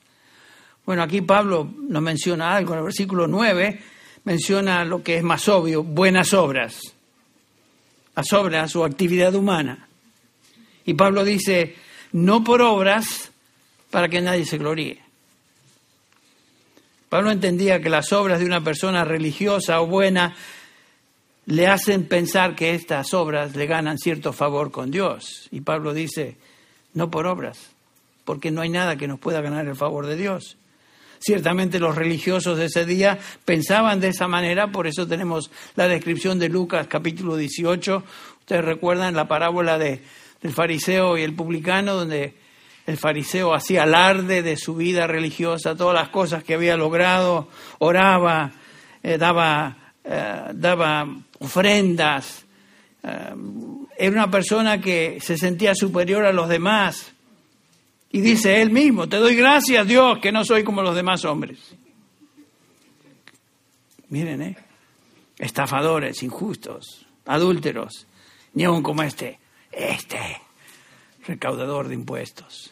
Bueno, 0.85 1.01
aquí 1.01 1.21
Pablo 1.21 1.67
nos 1.89 2.03
menciona 2.03 2.55
algo, 2.55 2.73
en 2.73 2.79
el 2.79 2.85
versículo 2.85 3.25
9 3.25 3.81
menciona 4.23 4.85
lo 4.85 5.01
que 5.01 5.17
es 5.17 5.23
más 5.23 5.49
obvio, 5.49 5.81
buenas 5.81 6.35
obras, 6.35 6.93
las 8.15 8.31
obras 8.33 8.75
o 8.75 8.85
actividad 8.85 9.33
humana. 9.33 9.87
Y 10.85 10.93
Pablo 10.93 11.23
dice, 11.23 11.75
no 12.11 12.43
por 12.43 12.61
obras 12.61 13.31
para 13.89 14.09
que 14.09 14.21
nadie 14.21 14.45
se 14.45 14.59
gloríe. 14.59 15.10
Pablo 17.11 17.29
entendía 17.29 17.81
que 17.81 17.89
las 17.89 18.13
obras 18.13 18.39
de 18.39 18.45
una 18.45 18.63
persona 18.63 19.03
religiosa 19.03 19.81
o 19.81 19.85
buena 19.85 20.33
le 21.45 21.67
hacen 21.67 22.05
pensar 22.05 22.55
que 22.55 22.73
estas 22.73 23.13
obras 23.13 23.53
le 23.53 23.65
ganan 23.65 23.97
cierto 23.97 24.31
favor 24.31 24.71
con 24.71 24.91
Dios. 24.91 25.49
Y 25.51 25.59
Pablo 25.59 25.93
dice, 25.93 26.37
no 26.93 27.11
por 27.11 27.27
obras, 27.27 27.71
porque 28.23 28.49
no 28.49 28.61
hay 28.61 28.69
nada 28.69 28.95
que 28.95 29.09
nos 29.09 29.19
pueda 29.19 29.41
ganar 29.41 29.67
el 29.67 29.75
favor 29.75 30.07
de 30.07 30.15
Dios. 30.15 30.55
Ciertamente 31.19 31.81
los 31.81 31.97
religiosos 31.97 32.57
de 32.57 32.67
ese 32.67 32.85
día 32.85 33.19
pensaban 33.43 33.99
de 33.99 34.07
esa 34.07 34.29
manera, 34.29 34.71
por 34.71 34.87
eso 34.87 35.05
tenemos 35.05 35.51
la 35.75 35.89
descripción 35.89 36.39
de 36.39 36.47
Lucas 36.47 36.87
capítulo 36.87 37.35
18. 37.35 38.03
Ustedes 38.39 38.63
recuerdan 38.63 39.17
la 39.17 39.27
parábola 39.27 39.77
de, 39.77 40.01
del 40.41 40.53
fariseo 40.53 41.17
y 41.17 41.23
el 41.23 41.35
publicano, 41.35 41.93
donde 41.93 42.35
el 42.85 42.97
fariseo 42.97 43.53
hacía 43.53 43.83
alarde 43.83 44.41
de 44.41 44.57
su 44.57 44.75
vida 44.75 45.07
religiosa, 45.07 45.75
todas 45.75 45.95
las 45.95 46.09
cosas 46.09 46.43
que 46.43 46.55
había 46.55 46.75
logrado, 46.77 47.47
oraba, 47.79 48.51
eh, 49.03 49.17
daba, 49.17 49.93
eh, 50.03 50.49
daba 50.53 51.07
ofrendas. 51.39 52.45
Eh, 53.03 53.33
era 53.97 54.11
una 54.11 54.31
persona 54.31 54.81
que 54.81 55.19
se 55.21 55.37
sentía 55.37 55.75
superior 55.75 56.25
a 56.25 56.33
los 56.33 56.49
demás. 56.49 57.11
Y 58.11 58.21
dice 58.21 58.61
él 58.61 58.71
mismo, 58.71 59.07
te 59.07 59.17
doy 59.17 59.35
gracias 59.35 59.87
Dios 59.87 60.19
que 60.19 60.31
no 60.31 60.43
soy 60.43 60.63
como 60.63 60.81
los 60.81 60.95
demás 60.95 61.23
hombres. 61.23 61.59
Miren, 64.09 64.41
¿eh? 64.41 64.57
Estafadores, 65.37 66.21
injustos, 66.21 67.05
adúlteros, 67.25 68.05
ni 68.53 68.65
aun 68.65 68.83
como 68.83 69.01
este, 69.03 69.39
este, 69.71 70.41
recaudador 71.31 71.87
de 71.87 71.95
impuestos. 71.95 72.71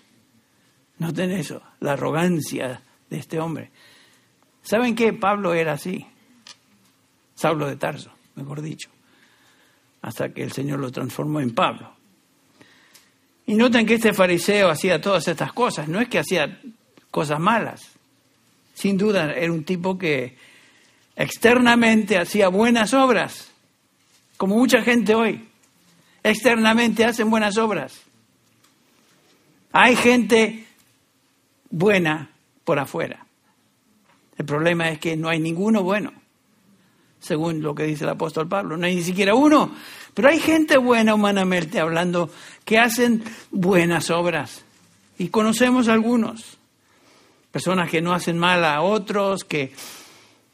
Noten 0.98 1.32
eso, 1.32 1.62
la 1.80 1.94
arrogancia 1.94 2.82
de 3.10 3.18
este 3.18 3.40
hombre. 3.40 3.72
¿Saben 4.62 4.96
qué? 4.96 5.14
Pablo 5.14 5.54
era 5.54 5.74
así. 5.74 6.06
Saulo 7.36 7.68
de 7.68 7.78
Tarso, 7.78 8.12
mejor 8.36 8.62
dicho. 8.62 8.90
Hasta 10.02 10.34
que 10.34 10.44
el 10.44 10.52
Señor 10.52 10.80
lo 10.80 10.92
transformó 10.92 11.40
en 11.40 11.56
Pablo. 11.56 11.94
Y 13.46 13.56
noten 13.56 13.86
que 13.86 13.96
este 13.96 14.14
fariseo 14.14 14.70
hacía 14.70 15.02
todas 15.02 15.28
estas 15.28 15.54
cosas. 15.54 15.88
No 15.88 16.00
es 16.02 16.10
que 16.10 16.20
hacía 16.20 16.62
cosas 17.10 17.40
malas. 17.40 17.82
Sin 18.74 18.98
duda 18.98 19.34
era 19.34 19.52
un 19.52 19.64
tipo 19.64 19.98
que 19.98 20.38
externamente 21.16 22.18
hacía 22.18 22.50
buenas 22.50 22.94
obras, 22.94 23.52
como 24.38 24.56
mucha 24.56 24.82
gente 24.82 25.16
hoy. 25.16 25.48
Externamente 26.24 27.06
hacen 27.06 27.30
buenas 27.30 27.58
obras. 27.58 28.09
Hay 29.72 29.96
gente 29.96 30.66
buena 31.70 32.30
por 32.64 32.80
afuera. 32.80 33.26
El 34.38 34.46
problema 34.46 34.90
es 34.90 35.00
que 35.00 35.18
no 35.18 35.30
hay 35.30 35.40
ninguno 35.40 35.84
bueno, 35.84 36.14
según 37.20 37.62
lo 37.62 37.76
que 37.76 37.84
dice 37.84 38.06
el 38.06 38.12
apóstol 38.12 38.48
Pablo. 38.48 38.78
No 38.78 38.86
hay 38.86 38.96
ni 38.96 39.04
siquiera 39.04 39.36
uno. 39.36 39.72
Pero 40.14 40.30
hay 40.30 40.40
gente 40.40 40.78
buena 40.78 41.14
humanamente 41.14 41.80
hablando 41.80 42.30
que 42.66 42.80
hacen 42.80 43.24
buenas 43.52 44.10
obras. 44.10 44.64
Y 45.18 45.28
conocemos 45.28 45.88
algunos. 45.88 46.58
Personas 47.52 47.90
que 47.90 48.02
no 48.02 48.14
hacen 48.14 48.38
mal 48.38 48.64
a 48.64 48.82
otros, 48.82 49.44
que 49.44 49.74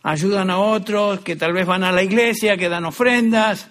ayudan 0.01 0.49
a 0.49 0.60
otros, 0.60 1.19
que 1.21 1.36
tal 1.36 1.54
vez 1.54 1.65
van 1.67 1.84
a 1.84 1.91
la 1.91 2.04
iglesia, 2.04 2.58
que 2.58 2.69
dan 2.69 2.86
ofrendas, 2.86 3.69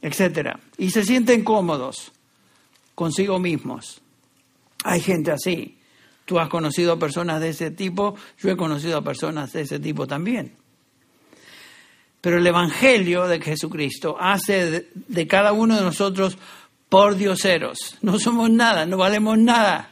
etcétera, 0.00 0.60
y 0.76 0.90
se 0.90 1.02
sienten 1.02 1.42
cómodos 1.42 2.12
consigo 2.94 3.38
mismos. 3.38 4.00
Hay 4.84 5.00
gente 5.00 5.30
así. 5.30 5.78
Tú 6.24 6.38
has 6.38 6.48
conocido 6.48 6.92
a 6.92 6.98
personas 6.98 7.40
de 7.40 7.50
ese 7.50 7.70
tipo, 7.70 8.16
yo 8.38 8.50
he 8.50 8.56
conocido 8.56 8.96
a 8.96 9.02
personas 9.02 9.52
de 9.52 9.62
ese 9.62 9.78
tipo 9.78 10.06
también. 10.06 10.56
Pero 12.20 12.38
el 12.38 12.46
Evangelio 12.46 13.26
de 13.26 13.40
Jesucristo 13.40 14.16
hace 14.18 14.88
de, 14.94 15.26
cada 15.26 15.52
uno 15.52 15.76
de 15.76 15.82
nosotros 15.82 16.38
por 16.88 17.16
dioseros. 17.16 17.98
No 18.00 18.18
somos 18.18 18.48
nada, 18.48 18.86
no 18.86 18.96
valemos 18.96 19.36
nada. 19.36 19.90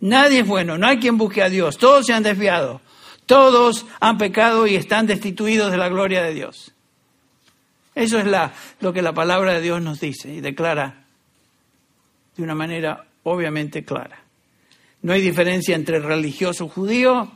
Nadie 0.00 0.40
es 0.40 0.46
bueno, 0.46 0.76
no 0.76 0.86
hay 0.86 0.98
quien 0.98 1.16
busque 1.16 1.42
a 1.42 1.48
Dios. 1.48 1.78
Todos 1.78 2.04
se 2.04 2.12
han 2.12 2.22
desviado. 2.22 2.82
Todos 3.24 3.86
han 3.98 4.18
pecado 4.18 4.66
y 4.66 4.76
están 4.76 5.06
destituidos 5.06 5.70
de 5.70 5.78
la 5.78 5.88
gloria 5.88 6.22
de 6.22 6.34
Dios. 6.34 6.72
Eso 7.94 8.18
es 8.18 8.26
lo 8.80 8.92
que 8.92 9.00
la 9.00 9.14
palabra 9.14 9.54
de 9.54 9.62
Dios 9.62 9.80
nos 9.80 10.00
dice 10.00 10.30
y 10.30 10.42
declara 10.42 11.05
de 12.36 12.42
una 12.42 12.54
manera 12.54 13.06
obviamente 13.22 13.84
clara. 13.84 14.22
No 15.02 15.12
hay 15.12 15.20
diferencia 15.20 15.74
entre 15.74 15.98
el 15.98 16.02
religioso 16.02 16.68
judío, 16.68 17.30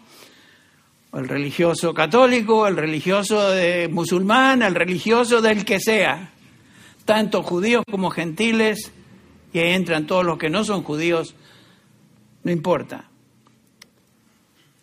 el 1.12 1.28
religioso 1.28 1.92
católico, 1.94 2.66
el 2.66 2.76
religioso 2.76 3.50
de 3.50 3.88
musulmán, 3.88 4.62
el 4.62 4.74
religioso 4.74 5.40
del 5.40 5.64
que 5.64 5.80
sea. 5.80 6.32
Tanto 7.04 7.42
judíos 7.42 7.84
como 7.90 8.10
gentiles, 8.10 8.92
y 9.52 9.58
ahí 9.58 9.72
entran 9.72 10.06
todos 10.06 10.24
los 10.24 10.38
que 10.38 10.50
no 10.50 10.64
son 10.64 10.82
judíos, 10.82 11.34
no 12.44 12.50
importa 12.50 13.10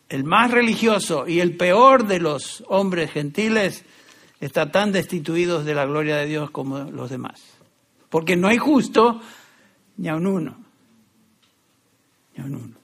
el 0.10 0.23
más 0.23 0.51
religioso 0.51 1.27
y 1.27 1.39
el 1.39 1.58
peor 1.58 2.08
de 2.08 2.19
los 2.19 2.63
hombres 2.67 3.12
gentiles 3.12 3.84
está 4.39 4.71
tan 4.71 4.91
destituidos 4.91 5.65
de 5.65 5.75
la 5.75 5.86
gloria 5.86 6.17
de 6.17 6.27
Dios 6.27 6.49
como 6.51 6.80
los 6.80 7.10
demás. 7.10 7.41
Porque 8.10 8.38
no 8.38 8.47
hay 8.47 8.58
justo 8.58 9.21
ni 9.97 10.07
a 10.07 10.15
un 10.15 10.27
uno. 10.27 10.57
Ni 12.36 12.43
a 12.43 12.45
un 12.45 12.55
uno. 12.55 12.75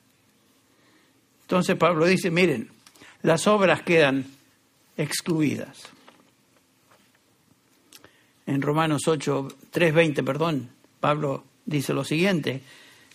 Entonces 1.42 1.76
Pablo 1.78 2.06
dice, 2.06 2.32
miren, 2.32 2.70
las 3.22 3.48
obras 3.48 3.84
quedan 3.84 4.26
excluidas. 4.98 5.78
En 8.46 8.62
Romanos 8.62 9.08
8, 9.08 9.48
3.20, 9.72 10.24
perdón, 10.26 10.70
Pablo 11.00 11.44
dice 11.66 11.94
lo 11.94 12.04
siguiente, 12.04 12.62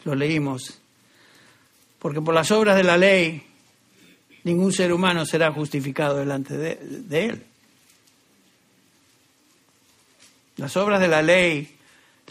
lo 0.05 0.15
leímos, 0.15 0.79
porque 1.99 2.21
por 2.21 2.35
las 2.35 2.51
obras 2.51 2.77
de 2.77 2.85
la 2.85 2.97
ley 2.97 3.43
ningún 4.45 4.73
ser 4.73 4.93
humano 4.93 5.27
será 5.27 5.53
justificado 5.53 6.17
delante 6.17 6.57
de, 6.57 7.27
Él. 7.27 7.43
Las 10.57 10.77
obras 10.77 11.01
de 11.01 11.09
la 11.09 11.23
ley, 11.23 11.78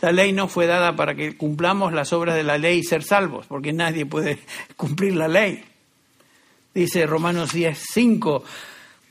la 0.02 0.12
ley 0.12 0.32
no 0.32 0.48
fue 0.48 0.68
dada 0.68 0.96
para 0.96 1.16
que 1.16 1.36
cumplamos 1.36 1.94
las 1.94 2.14
obras 2.14 2.36
de 2.36 2.44
la 2.44 2.58
ley 2.58 2.80
y 2.80 2.84
ser 2.84 3.04
salvos, 3.04 3.48
porque 3.48 3.74
nadie 3.74 4.06
puede 4.06 4.40
cumplir 4.76 5.16
la 5.16 5.28
ley. 5.28 5.64
Dice 6.74 7.06
Romanos 7.08 7.54
10, 7.54 7.86
5, 7.94 8.44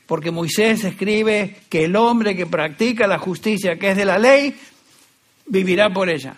porque 0.05 0.31
Moisés 0.31 0.83
escribe 0.85 1.57
que 1.69 1.83
el 1.85 1.95
hombre 1.95 2.35
que 2.35 2.45
practica 2.45 3.07
la 3.07 3.19
justicia 3.19 3.77
que 3.77 3.91
es 3.91 3.97
de 3.97 4.05
la 4.05 4.17
ley, 4.17 4.55
vivirá 5.47 5.89
por 5.89 6.09
ella. 6.09 6.37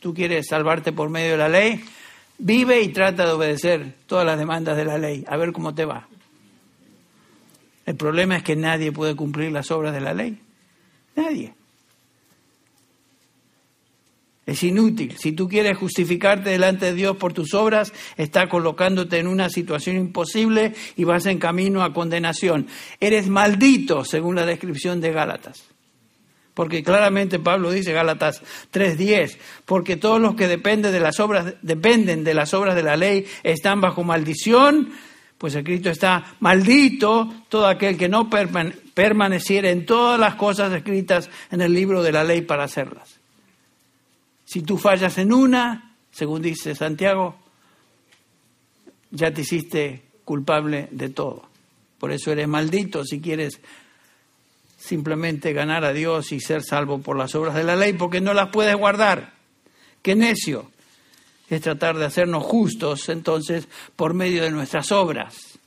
¿Tú 0.00 0.12
quieres 0.12 0.46
salvarte 0.48 0.92
por 0.92 1.08
medio 1.08 1.32
de 1.32 1.38
la 1.38 1.48
ley? 1.48 1.84
Vive 2.38 2.82
y 2.82 2.88
trata 2.88 3.24
de 3.24 3.32
obedecer 3.32 3.94
todas 4.06 4.26
las 4.26 4.38
demandas 4.38 4.76
de 4.76 4.84
la 4.84 4.98
ley, 4.98 5.24
a 5.28 5.36
ver 5.36 5.52
cómo 5.52 5.74
te 5.74 5.84
va. 5.84 6.08
El 7.86 7.94
problema 7.94 8.36
es 8.36 8.42
que 8.42 8.56
nadie 8.56 8.90
puede 8.90 9.14
cumplir 9.14 9.52
las 9.52 9.70
obras 9.70 9.94
de 9.94 10.00
la 10.00 10.12
ley. 10.12 10.38
Nadie. 11.14 11.55
Es 14.46 14.62
inútil. 14.62 15.16
Si 15.18 15.32
tú 15.32 15.48
quieres 15.48 15.76
justificarte 15.76 16.50
delante 16.50 16.86
de 16.86 16.94
Dios 16.94 17.16
por 17.16 17.32
tus 17.32 17.52
obras, 17.52 17.92
está 18.16 18.48
colocándote 18.48 19.18
en 19.18 19.26
una 19.26 19.50
situación 19.50 19.96
imposible 19.96 20.72
y 20.96 21.02
vas 21.02 21.26
en 21.26 21.40
camino 21.40 21.82
a 21.82 21.92
condenación. 21.92 22.68
Eres 23.00 23.28
maldito, 23.28 24.04
según 24.04 24.36
la 24.36 24.46
descripción 24.46 25.00
de 25.00 25.10
Gálatas. 25.10 25.64
Porque 26.54 26.84
claramente 26.84 27.40
Pablo 27.40 27.72
dice, 27.72 27.92
Gálatas 27.92 28.40
3:10, 28.72 29.36
porque 29.66 29.96
todos 29.96 30.20
los 30.20 30.36
que 30.36 30.46
dependen 30.46 30.92
de 30.92 31.00
las 31.00 31.18
obras, 31.18 31.54
dependen 31.60 32.22
de 32.22 32.32
las 32.32 32.54
obras 32.54 32.76
de 32.76 32.84
la 32.84 32.96
ley 32.96 33.26
están 33.42 33.80
bajo 33.80 34.04
maldición, 34.04 34.90
pues 35.38 35.54
escrito 35.54 35.90
está, 35.90 36.36
maldito 36.40 37.34
todo 37.50 37.66
aquel 37.66 37.98
que 37.98 38.08
no 38.08 38.30
permaneciera 38.30 39.70
en 39.70 39.84
todas 39.84 40.18
las 40.18 40.36
cosas 40.36 40.72
escritas 40.72 41.28
en 41.50 41.60
el 41.60 41.74
libro 41.74 42.02
de 42.02 42.12
la 42.12 42.24
ley 42.24 42.40
para 42.40 42.64
hacerlas. 42.64 43.15
Si 44.46 44.62
tú 44.62 44.78
fallas 44.78 45.18
en 45.18 45.32
una, 45.32 45.96
según 46.10 46.40
dice 46.40 46.74
Santiago, 46.74 47.36
ya 49.10 49.32
te 49.34 49.42
hiciste 49.42 50.02
culpable 50.24 50.88
de 50.92 51.10
todo. 51.10 51.48
Por 51.98 52.12
eso 52.12 52.30
eres 52.32 52.48
maldito 52.48 53.04
si 53.04 53.20
quieres 53.20 53.60
simplemente 54.78 55.52
ganar 55.52 55.84
a 55.84 55.92
Dios 55.92 56.30
y 56.32 56.40
ser 56.40 56.62
salvo 56.62 57.00
por 57.00 57.18
las 57.18 57.34
obras 57.34 57.54
de 57.56 57.64
la 57.64 57.74
ley, 57.74 57.92
porque 57.92 58.20
no 58.20 58.34
las 58.34 58.50
puedes 58.50 58.76
guardar. 58.76 59.34
Qué 60.00 60.14
necio 60.14 60.70
es 61.50 61.60
tratar 61.60 61.96
de 61.96 62.04
hacernos 62.04 62.44
justos 62.44 63.08
entonces 63.08 63.66
por 63.96 64.14
medio 64.14 64.44
de 64.44 64.50
nuestras 64.50 64.92
obras. 64.92 65.58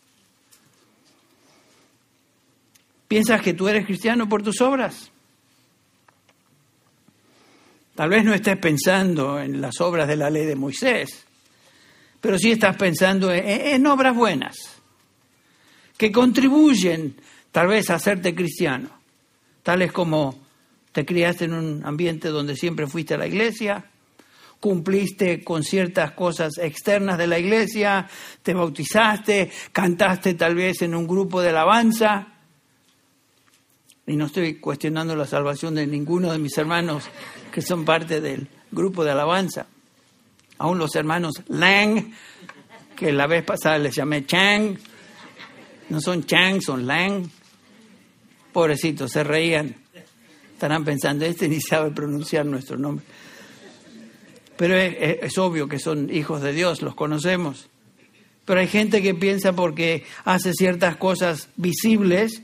¿Piensas 3.10 3.42
que 3.42 3.54
tú 3.54 3.68
eres 3.68 3.86
cristiano 3.86 4.30
por 4.30 4.42
tus 4.42 4.62
obras? 4.62 5.12
Tal 8.00 8.08
vez 8.08 8.24
no 8.24 8.34
estés 8.34 8.56
pensando 8.56 9.42
en 9.42 9.60
las 9.60 9.82
obras 9.82 10.08
de 10.08 10.16
la 10.16 10.30
ley 10.30 10.46
de 10.46 10.56
Moisés, 10.56 11.26
pero 12.22 12.38
sí 12.38 12.52
estás 12.52 12.78
pensando 12.78 13.30
en, 13.30 13.46
en 13.46 13.86
obras 13.88 14.16
buenas, 14.16 14.56
que 15.98 16.10
contribuyen 16.10 17.18
tal 17.52 17.68
vez 17.68 17.90
a 17.90 17.96
hacerte 17.96 18.34
cristiano 18.34 18.90
tales 19.64 19.92
como 19.92 20.40
te 20.94 21.06
criaste 21.06 21.44
en 21.44 21.54
un 21.54 21.86
ambiente 21.86 22.30
donde 22.30 22.56
siempre 22.56 22.88
fuiste 22.88 23.16
a 23.16 23.18
la 23.18 23.28
iglesia, 23.28 23.84
cumpliste 24.62 25.44
con 25.44 25.66
ciertas 25.66 26.12
cosas 26.12 26.58
externas 26.58 27.18
de 27.18 27.28
la 27.28 27.38
iglesia, 27.38 28.08
te 28.42 28.54
bautizaste, 28.54 29.52
cantaste 29.74 30.36
tal 30.36 30.56
vez 30.56 30.84
en 30.84 30.96
un 30.96 31.06
grupo 31.06 31.42
de 31.42 31.50
alabanza. 31.50 32.39
Y 34.10 34.16
no 34.16 34.26
estoy 34.26 34.56
cuestionando 34.56 35.16
la 35.16 35.28
salvación 35.28 35.76
de 35.76 35.86
ninguno 35.86 36.32
de 36.32 36.40
mis 36.40 36.58
hermanos 36.58 37.04
que 37.52 37.62
son 37.62 37.86
parte 37.86 38.20
del 38.20 38.48
grupo 38.72 39.04
de 39.04 39.12
alabanza. 39.12 39.68
Aún 40.58 40.80
los 40.80 40.96
hermanos 40.96 41.44
Lang, 41.48 42.12
que 42.96 43.12
la 43.12 43.28
vez 43.28 43.44
pasada 43.44 43.78
les 43.78 43.96
llamé 43.96 44.26
Chang, 44.26 44.80
no 45.90 46.02
son 46.02 46.26
Chang, 46.26 46.60
son 46.60 46.88
Lang. 46.88 47.30
Pobrecitos, 48.52 49.12
se 49.12 49.24
reían. 49.24 49.76
Estarán 50.54 50.84
pensando, 50.84 51.24
este 51.26 51.48
ni 51.48 51.62
sabe 51.62 51.92
pronunciar 51.92 52.48
nuestro 52.48 52.80
nombre. 52.80 53.06
Pero 54.58 54.76
es, 54.76 55.38
obvio 55.38 55.70
que 55.70 55.78
son 55.78 56.12
hijos 56.12 56.42
de 56.42 56.52
Dios, 56.52 56.82
los 56.82 56.96
conocemos. 56.96 57.70
Pero 58.46 58.60
hay 58.60 58.68
gente 58.68 59.04
que 59.04 59.14
piensa 59.14 59.54
porque 59.54 60.04
hace 60.26 60.54
ciertas 60.54 60.98
cosas 60.98 61.50
visibles, 61.58 62.42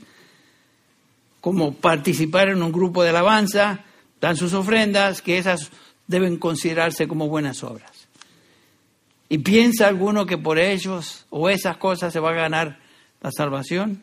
como 1.46 1.74
participar 1.74 2.48
en 2.48 2.60
un 2.60 2.72
grupo 2.72 3.04
de 3.04 3.10
alabanza, 3.10 3.84
dan 4.20 4.36
sus 4.36 4.52
ofrendas, 4.52 5.22
que 5.22 5.38
esas 5.38 5.70
deben 6.08 6.38
considerarse 6.38 7.06
como 7.06 7.28
buenas 7.28 7.62
obras. 7.62 8.08
¿Y 9.28 9.38
piensa 9.38 9.86
alguno 9.86 10.26
que 10.26 10.38
por 10.38 10.58
ellos 10.58 11.24
o 11.30 11.48
esas 11.48 11.76
cosas 11.76 12.12
se 12.12 12.18
va 12.18 12.30
a 12.30 12.34
ganar 12.34 12.80
la 13.20 13.30
salvación? 13.30 14.02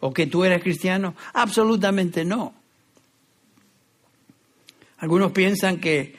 ¿O 0.00 0.12
que 0.12 0.26
tú 0.26 0.42
eres 0.42 0.64
cristiano? 0.64 1.14
Absolutamente 1.32 2.24
no. 2.24 2.54
Algunos 4.98 5.30
piensan 5.30 5.78
que, 5.78 6.16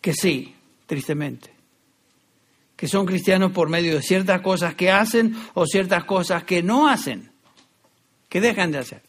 que 0.00 0.14
sí, 0.14 0.54
tristemente, 0.86 1.52
que 2.74 2.88
son 2.88 3.04
cristianos 3.04 3.52
por 3.52 3.68
medio 3.68 3.96
de 3.96 4.02
ciertas 4.02 4.40
cosas 4.40 4.74
que 4.76 4.90
hacen 4.90 5.36
o 5.52 5.66
ciertas 5.66 6.04
cosas 6.04 6.44
que 6.44 6.62
no 6.62 6.88
hacen, 6.88 7.32
que 8.30 8.40
dejan 8.40 8.72
de 8.72 8.78
hacer. 8.78 9.03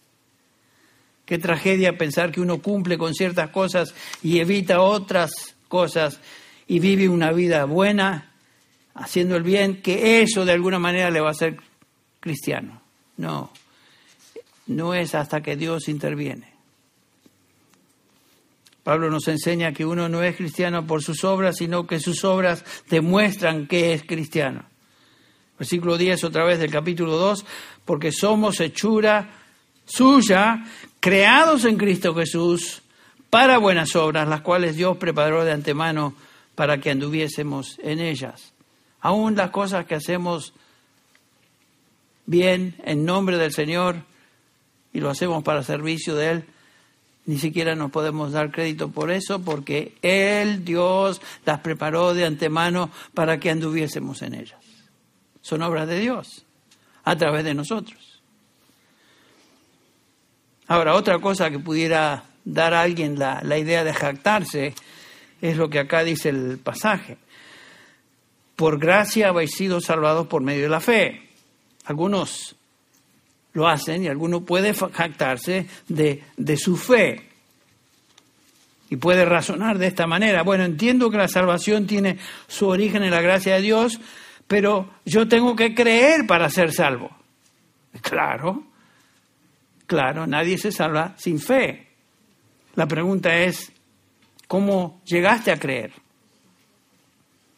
Qué 1.26 1.38
tragedia 1.40 1.98
pensar 1.98 2.32
que 2.32 2.42
uno 2.42 2.62
cumple 2.62 2.98
con 2.98 3.14
ciertas 3.14 3.50
cosas 3.50 3.96
y 4.22 4.40
evita 4.40 4.82
otras 4.82 5.56
cosas 5.68 6.20
y 6.68 6.80
vive 6.80 7.10
una 7.10 7.32
vida 7.32 7.66
buena, 7.66 8.32
haciendo 8.94 9.36
el 9.36 9.44
bien, 9.44 9.82
que 9.82 10.22
eso 10.22 10.46
de 10.46 10.52
alguna 10.52 10.80
manera 10.80 11.10
le 11.10 11.20
va 11.20 11.30
a 11.30 11.32
hacer 11.32 11.58
cristiano. 12.20 12.82
No, 13.18 13.52
no 14.68 14.94
es 14.94 15.16
hasta 15.16 15.42
que 15.42 15.56
Dios 15.56 15.88
interviene. 15.88 16.54
Pablo 18.84 19.10
nos 19.10 19.28
enseña 19.28 19.74
que 19.74 19.84
uno 19.84 20.08
no 20.10 20.22
es 20.22 20.36
cristiano 20.36 20.86
por 20.86 21.02
sus 21.02 21.24
obras, 21.24 21.56
sino 21.58 21.88
que 21.88 22.00
sus 22.00 22.24
obras 22.24 22.64
demuestran 22.88 23.66
que 23.66 23.94
es 23.94 24.04
cristiano. 24.04 24.64
Versículo 25.58 25.98
10 25.98 26.24
otra 26.24 26.44
vez 26.44 26.60
del 26.60 26.70
capítulo 26.70 27.18
2, 27.18 27.46
porque 27.84 28.12
somos 28.12 28.60
hechura 28.60 29.42
suya, 29.86 30.64
creados 31.06 31.66
en 31.66 31.78
Cristo 31.78 32.16
Jesús 32.16 32.82
para 33.30 33.60
buenas 33.60 33.96
obras, 33.96 34.28
las 34.28 34.42
cuales 34.42 34.76
Dios 34.76 34.98
preparó 34.98 35.46
de 35.46 35.52
antemano 35.52 36.16
para 36.56 36.80
que 36.80 36.90
anduviésemos 36.90 37.78
en 37.84 38.00
ellas. 38.00 38.54
Aún 39.02 39.36
las 39.36 39.52
cosas 39.52 39.86
que 39.86 39.94
hacemos 39.94 40.54
bien 42.26 42.74
en 42.86 43.06
nombre 43.06 43.38
del 43.38 43.54
Señor 43.54 43.98
y 44.94 45.00
lo 45.00 45.12
hacemos 45.12 45.44
para 45.44 45.62
servicio 45.62 46.16
de 46.16 46.32
Él, 46.32 46.46
ni 47.28 47.38
siquiera 47.38 47.76
nos 47.76 47.92
podemos 47.92 48.32
dar 48.32 48.50
crédito 48.50 48.90
por 48.90 49.12
eso, 49.12 49.44
porque 49.44 49.94
Él, 50.02 50.66
Dios, 50.66 51.22
las 51.46 51.60
preparó 51.60 52.16
de 52.16 52.26
antemano 52.26 52.90
para 53.14 53.40
que 53.40 53.52
anduviésemos 53.52 54.24
en 54.24 54.34
ellas. 54.34 54.64
Son 55.44 55.62
obras 55.62 55.88
de 55.88 56.00
Dios, 56.00 56.46
a 57.04 57.16
través 57.16 57.44
de 57.44 57.54
nosotros. 57.54 58.15
Ahora, 60.68 60.96
otra 60.96 61.20
cosa 61.20 61.50
que 61.50 61.60
pudiera 61.60 62.24
dar 62.44 62.74
a 62.74 62.82
alguien 62.82 63.20
la, 63.20 63.42
la 63.44 63.58
idea 63.58 63.84
de 63.84 63.94
jactarse 63.94 64.74
es 65.42 65.58
lo 65.58 65.70
que 65.70 65.80
acá 65.80 66.04
dice 66.04 66.30
el 66.30 66.58
pasaje. 66.58 67.18
Por 68.56 68.80
gracia 68.80 69.30
habéis 69.30 69.52
sido 69.52 69.82
salvados 69.82 70.28
por 70.28 70.42
medio 70.42 70.64
de 70.64 70.70
la 70.70 70.80
fe. 70.80 71.30
Algunos 71.86 72.56
lo 73.54 73.68
hacen 73.68 74.04
y 74.04 74.08
alguno 74.08 74.42
puede 74.42 74.74
jactarse 74.74 75.66
de, 75.88 76.24
de 76.38 76.58
su 76.58 76.78
fe. 76.78 77.30
Y 78.90 78.98
puede 78.98 79.26
razonar 79.26 79.78
de 79.78 79.88
esta 79.88 80.08
manera. 80.08 80.44
Bueno, 80.44 80.64
entiendo 80.64 81.10
que 81.10 81.18
la 81.18 81.28
salvación 81.28 81.88
tiene 81.88 82.18
su 82.48 82.68
origen 82.68 83.04
en 83.04 83.12
la 83.12 83.22
gracia 83.22 83.56
de 83.56 83.62
Dios, 83.62 84.00
pero 84.48 84.90
yo 85.06 85.28
tengo 85.28 85.56
que 85.56 85.74
creer 85.74 86.28
para 86.28 86.50
ser 86.50 86.72
salvo. 86.72 87.10
Claro, 88.02 88.64
claro, 89.88 90.28
nadie 90.28 90.58
se 90.58 90.72
salva 90.72 91.16
sin 91.18 91.40
fe. 91.40 91.88
La 92.76 92.88
pregunta 92.88 93.38
es, 93.38 93.72
¿cómo 94.48 95.02
llegaste 95.06 95.52
a 95.52 95.60
creer? 95.60 95.94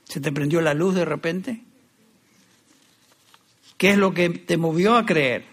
¿Se 0.06 0.22
te 0.22 0.32
prendió 0.32 0.62
la 0.62 0.74
luz 0.74 0.96
de 0.96 1.06
repente? 1.06 1.62
¿Qué 3.78 3.92
es 3.92 3.98
lo 3.98 4.14
que 4.14 4.30
te 4.30 4.58
movió 4.58 4.96
a 4.96 5.06
creer? 5.06 5.46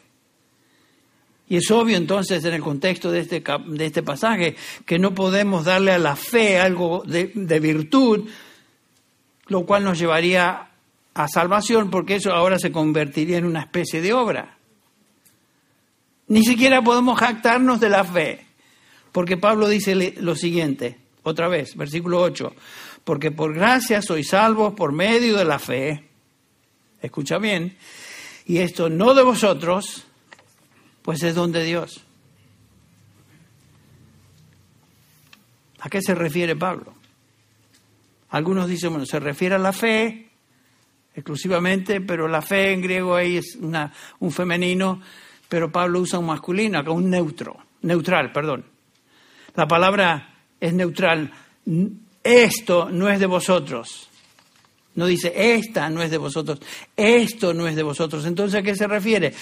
Y 1.49 1.57
es 1.57 1.71
obvio 1.71 1.97
entonces 1.97 2.45
en 2.45 2.55
el 2.55 2.63
contexto 2.63 3.11
de 3.11 3.21
este, 3.21 3.43
de 3.67 3.87
este 3.87 4.03
pasaje 4.03 4.57
que 4.87 4.99
no 4.99 5.15
podemos 5.15 5.65
darle 5.65 5.93
a 5.93 5.99
la 5.99 6.17
fe 6.17 6.59
algo 6.59 7.03
de, 7.07 7.33
de 7.35 7.61
virtud, 7.61 8.29
lo 9.47 9.67
cual 9.67 9.85
nos 9.85 9.99
llevaría 9.99 10.71
a 11.13 11.29
salvación, 11.29 11.91
porque 11.91 12.17
eso 12.17 12.33
ahora 12.33 12.59
se 12.59 12.73
convertiría 12.73 13.39
en 13.39 13.45
una 13.45 13.61
especie 13.61 14.01
de 14.01 14.13
obra. 14.15 14.54
Ni 16.29 16.43
siquiera 16.45 16.83
podemos 16.83 17.19
jactarnos 17.19 17.81
de 17.81 17.91
la 17.91 18.05
fe, 18.05 18.47
porque 19.13 19.37
Pablo 19.37 19.69
dice 19.69 20.15
lo 20.21 20.35
siguiente, 20.35 20.99
otra 21.23 21.49
vez, 21.49 21.77
versículo 21.77 22.21
8, 22.23 22.55
porque 23.05 23.31
por 23.31 23.55
gracia 23.55 24.01
sois 24.01 24.29
salvos 24.29 24.75
por 24.75 24.93
medio 24.93 25.37
de 25.37 25.45
la 25.45 25.59
fe, 25.59 26.09
escucha 27.03 27.39
bien, 27.39 27.77
y 28.47 28.59
esto 28.59 28.89
no 28.89 29.15
de 29.15 29.23
vosotros, 29.23 30.05
pues 31.03 31.23
es 31.23 31.35
don 31.35 31.53
de 31.53 31.65
Dios. 31.65 32.05
¿A 35.81 35.91
qué 35.91 36.01
se 36.01 36.15
refiere 36.15 36.57
Pablo? 36.57 36.95
Algunos 38.31 38.69
dicen, 38.69 38.91
bueno, 38.91 39.05
se 39.05 39.21
refiere 39.21 39.55
a 39.55 39.59
la 39.59 39.73
fe 39.73 40.31
exclusivamente, 41.15 42.01
pero 42.01 42.27
la 42.27 42.43
fe 42.43 42.73
en 42.73 42.81
griego 42.81 43.15
ahí 43.15 43.37
es 43.37 43.57
una, 43.61 43.93
un 44.19 44.33
femenino, 44.33 45.01
pero 45.55 45.71
Pablo 45.71 46.01
usa 46.01 46.19
un 46.19 46.27
masculino, 46.27 46.83
un 46.93 47.09
neutro, 47.09 47.57
neutral, 47.83 48.33
perdón. 48.33 48.65
La 49.55 49.69
palabra 49.69 50.35
es 50.59 50.75
neutral. 50.75 51.31
Esto 52.25 52.89
no 52.91 53.09
es 53.09 53.21
de 53.21 53.27
vosotros. 53.27 54.09
No 54.97 55.07
dice, 55.07 55.33
esta 55.55 55.89
no 55.91 56.03
es 56.03 56.11
de 56.11 56.19
vosotros, 56.19 56.59
esto 56.97 57.55
no 57.55 57.69
es 57.69 57.77
de 57.77 57.85
vosotros. 57.85 58.27
Entonces, 58.27 58.59
¿a 58.59 58.63
qué 58.65 58.75
se 58.75 58.89
refiere? 58.89 59.33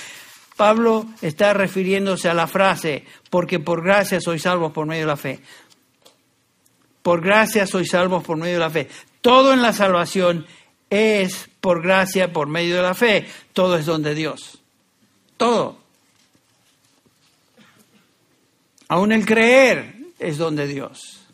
Pablo 0.55 1.07
está 1.23 1.55
refiriéndose 1.55 2.29
a 2.29 2.35
la 2.35 2.47
frase, 2.47 3.07
porque 3.31 3.59
por 3.59 3.83
gracia 3.83 4.21
sois 4.21 4.43
salvos 4.43 4.71
por 4.71 4.85
medio 4.85 5.05
de 5.05 5.13
la 5.13 5.17
fe. 5.17 5.41
Por 7.03 7.23
gracia 7.23 7.67
sois 7.67 7.89
salvos 7.89 8.23
por 8.23 8.37
medio 8.37 8.57
de 8.57 8.61
la 8.61 8.69
fe. 8.69 8.87
Todo 9.23 9.55
en 9.55 9.63
la 9.63 9.73
salvación 9.73 10.45
es 10.91 11.49
por 11.63 11.83
gracia, 11.83 12.35
por 12.35 12.49
medio 12.49 12.77
de 12.77 12.83
la 12.83 12.93
fe. 12.93 13.27
Todo 13.55 13.79
es 13.79 13.87
don 13.87 14.03
de 14.03 14.15
Dios. 14.15 14.59
Todo. 15.39 15.82
Aún 18.93 19.11
el 19.11 19.25
creer 19.25 19.95
es 20.19 20.37
don 20.37 20.55
de 20.55 20.67
Dios. 20.67 21.27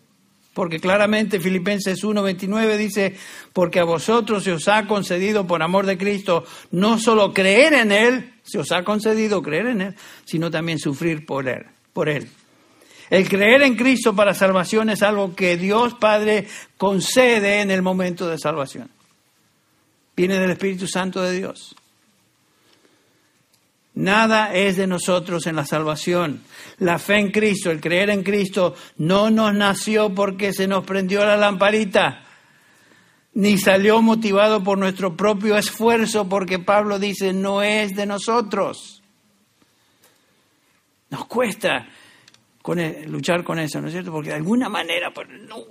Porque 0.55 0.79
claramente 0.79 1.41
Filipenses 1.41 2.05
1:29 2.05 2.77
dice, 2.77 3.17
porque 3.53 3.81
a 3.81 3.85
vosotros 3.85 4.45
se 4.45 4.53
os 4.53 4.69
ha 4.69 4.87
concedido 4.87 5.45
por 5.45 5.61
amor 5.61 5.85
de 5.85 5.99
Cristo 5.99 6.45
no 6.71 7.01
solo 7.01 7.35
creer 7.35 7.73
en 7.73 7.91
Él, 7.91 8.35
se 8.45 8.61
os 8.61 8.71
ha 8.71 8.85
concedido 8.85 9.43
creer 9.43 9.67
en 9.67 9.81
Él, 9.81 9.97
sino 10.25 10.53
también 10.53 10.79
sufrir 10.79 11.27
por 11.27 11.49
Él. 11.49 11.67
Por 11.93 12.09
él. 12.09 12.29
El 13.11 13.29
creer 13.29 13.63
en 13.63 13.75
Cristo 13.75 14.15
para 14.15 14.35
salvación 14.35 14.91
es 14.91 15.03
algo 15.03 15.35
que 15.35 15.57
Dios 15.57 15.95
Padre 15.95 16.47
concede 16.77 17.61
en 17.61 17.73
el 17.73 17.83
momento 17.83 18.29
de 18.29 18.39
salvación. 18.39 18.89
Viene 20.15 20.39
del 20.39 20.53
Espíritu 20.53 20.87
Santo 20.87 21.21
de 21.21 21.33
Dios. 21.33 21.75
Nada 23.99 24.55
es 24.55 24.77
de 24.77 24.87
nosotros 24.87 25.49
en 25.49 25.57
la 25.57 25.67
salvación. 25.67 26.45
La 26.79 27.01
fe 27.01 27.17
en 27.17 27.33
Cristo, 27.33 27.73
el 27.73 27.81
creer 27.81 28.11
en 28.11 28.23
Cristo, 28.23 28.77
no 28.97 29.29
nos 29.29 29.53
nació 29.53 30.15
porque 30.15 30.53
se 30.53 30.69
nos 30.69 30.85
prendió 30.85 31.25
la 31.25 31.37
lamparita 31.37 32.23
ni 33.35 33.59
salió 33.59 34.01
motivado 34.01 34.63
por 34.63 34.79
nuestro 34.79 35.17
propio 35.17 35.59
esfuerzo, 35.59 36.29
porque 36.29 36.61
Pablo 36.61 37.01
dice, 37.01 37.33
no 37.33 37.61
es 37.61 37.97
de 37.97 38.07
nosotros. 38.07 39.03
Nos 41.11 41.27
cuesta 41.27 41.89
e, 42.77 43.05
luchar 43.07 43.43
con 43.43 43.59
eso, 43.59 43.81
¿no 43.81 43.89
es 43.89 43.93
cierto? 43.95 44.13
Porque 44.13 44.31
de 44.31 44.37
alguna 44.37 44.69
manera, 44.69 45.13
pues, 45.13 45.29
no. 45.29 45.67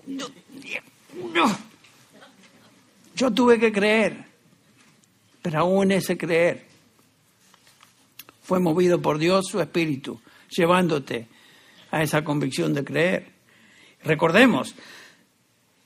Yo 3.15 3.31
tuve 3.31 3.57
que 3.57 3.71
creer, 3.71 4.17
pero 5.41 5.59
aún 5.59 5.93
ese 5.93 6.17
creer 6.17 6.66
fue 8.47 8.61
movido 8.61 9.01
por 9.01 9.17
Dios, 9.17 9.47
su 9.51 9.59
espíritu, 9.59 10.21
llevándote 10.47 11.27
a 11.91 12.01
esa 12.01 12.23
convicción 12.23 12.73
de 12.73 12.85
creer. 12.85 13.27
Recordemos, 14.05 14.73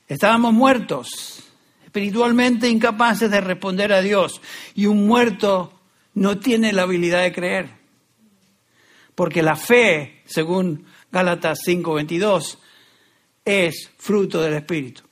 estábamos 0.06 0.54
muertos 0.54 1.42
espiritualmente 1.84 2.68
incapaces 2.68 3.28
de 3.32 3.40
responder 3.40 3.92
a 3.92 4.00
Dios. 4.00 4.40
Y 4.76 4.86
un 4.86 5.08
muerto 5.08 5.72
no 6.14 6.38
tiene 6.38 6.72
la 6.72 6.82
habilidad 6.82 7.22
de 7.22 7.32
creer. 7.32 7.70
Porque 9.16 9.42
la 9.42 9.56
fe, 9.56 10.22
según 10.24 10.86
Gálatas 11.10 11.58
5:22, 11.66 12.58
es 13.44 13.90
fruto 13.98 14.40
del 14.40 14.54
Espíritu. 14.54 15.02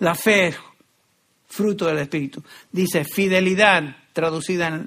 La 0.00 0.14
fe 0.14 0.48
es 0.48 0.56
fruto 1.48 1.86
del 1.86 2.00
Espíritu. 2.00 2.44
Dice 2.70 3.06
fidelidad, 3.06 3.96
traducida 4.12 4.86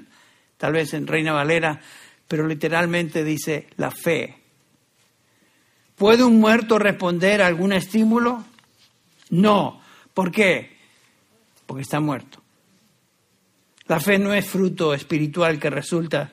tal 0.56 0.72
vez 0.72 0.94
en 0.94 1.06
Reina 1.06 1.32
Valera, 1.32 1.80
pero 2.28 2.46
literalmente 2.46 3.24
dice 3.24 3.68
la 3.76 3.90
fe. 3.90 4.38
¿Puede 5.94 6.24
un 6.24 6.38
muerto 6.40 6.78
responder 6.78 7.40
a 7.42 7.46
algún 7.46 7.72
estímulo? 7.72 8.44
No, 9.30 9.80
¿Por 10.16 10.32
qué? 10.32 10.74
porque 11.66 11.82
está 11.82 12.00
muerto. 12.00 12.40
La 13.86 14.00
fe 14.00 14.18
no 14.18 14.32
es 14.32 14.48
fruto 14.48 14.94
espiritual 14.94 15.58
que 15.58 15.68
resulta 15.68 16.32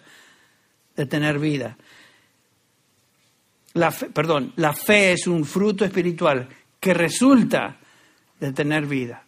de 0.95 1.05
tener 1.05 1.37
vida. 1.37 1.75
La 3.73 3.91
fe, 3.91 4.05
perdón, 4.05 4.53
la 4.55 4.71
fe 4.71 5.11
es 5.11 5.27
un 5.27 5.43
fruto 5.43 5.83
espiritual 5.83 6.47
que 6.79 6.93
resulta 6.93 7.77
de 8.39 8.53
tener 8.53 8.85
vida. 8.85 9.22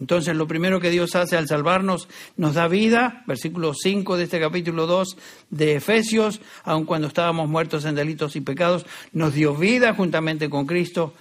Entonces, 0.00 0.34
lo 0.34 0.46
primero 0.48 0.80
que 0.80 0.90
Dios 0.90 1.14
hace 1.14 1.36
al 1.36 1.46
salvarnos, 1.46 2.08
nos 2.36 2.54
da 2.54 2.66
vida, 2.66 3.22
versículo 3.26 3.74
5 3.74 4.16
de 4.16 4.24
este 4.24 4.40
capítulo 4.40 4.86
2 4.86 5.16
de 5.50 5.76
Efesios, 5.76 6.40
aun 6.64 6.86
cuando 6.86 7.08
estábamos 7.08 7.48
muertos 7.48 7.84
en 7.84 7.94
delitos 7.94 8.34
y 8.34 8.40
pecados, 8.40 8.86
nos 9.12 9.34
dio 9.34 9.54
vida 9.54 9.94
juntamente 9.94 10.48
con 10.48 10.66
Cristo. 10.66 11.14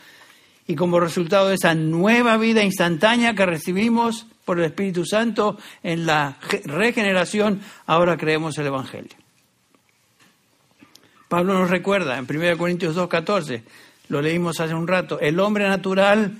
Y 0.68 0.76
como 0.76 1.00
resultado 1.00 1.50
de 1.50 1.56
esa 1.56 1.76
nueva 1.76 2.38
vida 2.38 2.64
instantánea 2.64 3.34
que 3.36 3.46
recibimos 3.46 4.26
por 4.46 4.58
el 4.60 4.66
Espíritu 4.66 5.06
Santo 5.06 5.58
en 5.84 6.06
la 6.06 6.38
regeneración, 6.66 7.62
ahora 7.86 8.18
creemos 8.18 8.58
el 8.58 8.68
Evangelio. 8.68 9.18
Pablo 11.28 11.54
nos 11.54 11.70
recuerda 11.70 12.18
en 12.18 12.26
1 12.30 12.58
Corintios 12.58 12.96
2.14, 12.96 13.64
lo 14.10 14.22
leímos 14.22 14.60
hace 14.60 14.74
un 14.74 14.88
rato, 14.88 15.20
el 15.20 15.40
hombre 15.40 15.68
natural, 15.68 16.36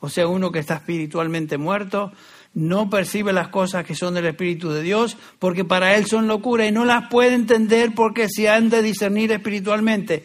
o 0.00 0.08
sea, 0.08 0.26
uno 0.26 0.50
que 0.50 0.58
está 0.58 0.74
espiritualmente 0.74 1.58
muerto, 1.58 2.12
no 2.54 2.90
percibe 2.90 3.32
las 3.32 3.48
cosas 3.48 3.84
que 3.84 3.94
son 3.94 4.14
del 4.14 4.26
Espíritu 4.26 4.70
de 4.70 4.82
Dios, 4.82 5.16
porque 5.38 5.64
para 5.64 5.96
él 5.96 6.06
son 6.06 6.26
locura 6.26 6.66
y 6.66 6.72
no 6.72 6.84
las 6.84 7.08
puede 7.08 7.34
entender 7.34 7.94
porque 7.94 8.28
se 8.28 8.48
han 8.48 8.70
de 8.70 8.82
discernir 8.82 9.30
espiritualmente. 9.30 10.24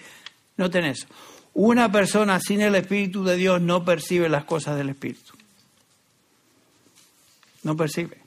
Noten 0.57 0.85
eso. 0.85 1.07
Una 1.53 1.91
persona 1.91 2.39
sin 2.39 2.61
el 2.61 2.75
Espíritu 2.75 3.23
de 3.23 3.35
Dios 3.35 3.61
no 3.61 3.85
percibe 3.85 4.27
las 4.27 4.45
cosas 4.45 4.77
del 4.77 4.89
Espíritu. 4.89 5.33
No 7.63 7.75
percibe. 7.75 8.17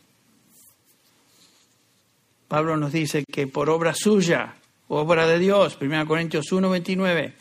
Pablo 2.47 2.77
nos 2.77 2.93
dice 2.93 3.25
que 3.31 3.47
por 3.47 3.69
obra 3.69 3.95
suya 3.95 4.55
obra 4.89 5.27
de 5.27 5.39
Dios, 5.39 5.79
1 5.81 6.07
Corintios 6.07 6.51
1, 6.51 6.71
29, 6.71 7.35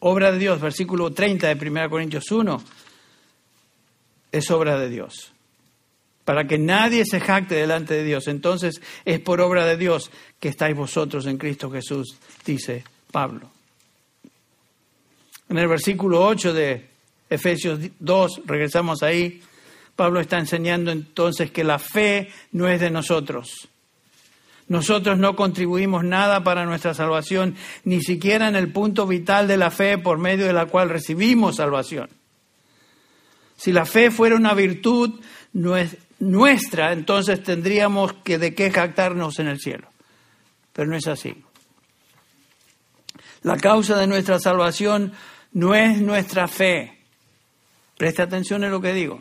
obra 0.00 0.32
de 0.32 0.38
Dios, 0.38 0.60
versículo 0.60 1.12
30 1.12 1.54
de 1.54 1.68
1 1.68 1.90
Corintios 1.90 2.30
1, 2.30 2.62
es 4.32 4.50
obra 4.50 4.78
de 4.78 4.88
Dios. 4.88 5.32
Para 6.24 6.46
que 6.46 6.58
nadie 6.58 7.04
se 7.04 7.20
jacte 7.20 7.56
delante 7.56 7.94
de 7.94 8.04
Dios. 8.04 8.28
Entonces 8.28 8.80
es 9.04 9.20
por 9.20 9.40
obra 9.40 9.66
de 9.66 9.76
Dios 9.76 10.10
que 10.38 10.48
estáis 10.48 10.76
vosotros 10.76 11.26
en 11.26 11.36
Cristo 11.36 11.70
Jesús, 11.70 12.16
dice 12.44 12.84
Pablo. 13.10 13.50
En 15.48 15.58
el 15.58 15.68
versículo 15.68 16.24
8 16.24 16.52
de 16.52 16.88
Efesios 17.28 17.80
2, 17.98 18.42
regresamos 18.46 19.02
ahí, 19.02 19.42
Pablo 19.96 20.20
está 20.20 20.38
enseñando 20.38 20.90
entonces 20.90 21.50
que 21.50 21.64
la 21.64 21.78
fe 21.78 22.28
no 22.52 22.68
es 22.68 22.80
de 22.80 22.90
nosotros 22.90 23.68
nosotros 24.72 25.18
no 25.18 25.36
contribuimos 25.36 26.02
nada 26.02 26.42
para 26.44 26.64
nuestra 26.64 26.94
salvación, 26.94 27.56
ni 27.84 28.00
siquiera 28.00 28.48
en 28.48 28.56
el 28.56 28.72
punto 28.72 29.06
vital 29.06 29.46
de 29.46 29.58
la 29.58 29.70
fe 29.70 29.98
por 29.98 30.16
medio 30.16 30.46
de 30.46 30.54
la 30.54 30.64
cual 30.64 30.88
recibimos 30.88 31.56
salvación. 31.56 32.08
Si 33.54 33.70
la 33.70 33.84
fe 33.84 34.10
fuera 34.10 34.34
una 34.34 34.54
virtud 34.54 35.20
nuestra, 35.52 36.92
entonces 36.94 37.42
tendríamos 37.42 38.14
que 38.24 38.38
de 38.38 38.54
qué 38.54 38.70
jactarnos 38.70 39.38
en 39.40 39.48
el 39.48 39.60
cielo. 39.60 39.88
Pero 40.72 40.88
no 40.88 40.96
es 40.96 41.06
así. 41.06 41.36
La 43.42 43.58
causa 43.58 43.98
de 43.98 44.06
nuestra 44.06 44.38
salvación 44.38 45.12
no 45.52 45.74
es 45.74 46.00
nuestra 46.00 46.48
fe. 46.48 46.96
Preste 47.98 48.22
atención 48.22 48.64
en 48.64 48.70
lo 48.70 48.80
que 48.80 48.94
digo. 48.94 49.20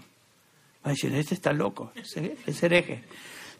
Va 0.88 0.92
a 0.92 0.94
este 0.94 1.34
está 1.36 1.52
loco, 1.52 1.92
es 1.94 2.64
hereje. 2.64 3.04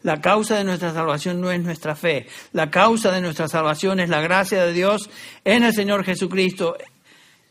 La 0.02 0.20
causa 0.20 0.56
de 0.56 0.64
nuestra 0.64 0.92
salvación 0.92 1.40
no 1.40 1.50
es 1.50 1.62
nuestra 1.62 1.94
fe. 1.94 2.26
La 2.52 2.70
causa 2.70 3.12
de 3.12 3.20
nuestra 3.20 3.48
salvación 3.48 4.00
es 4.00 4.08
la 4.08 4.20
gracia 4.20 4.64
de 4.64 4.72
Dios 4.72 5.08
en 5.44 5.62
el 5.62 5.72
Señor 5.72 6.04
Jesucristo. 6.04 6.76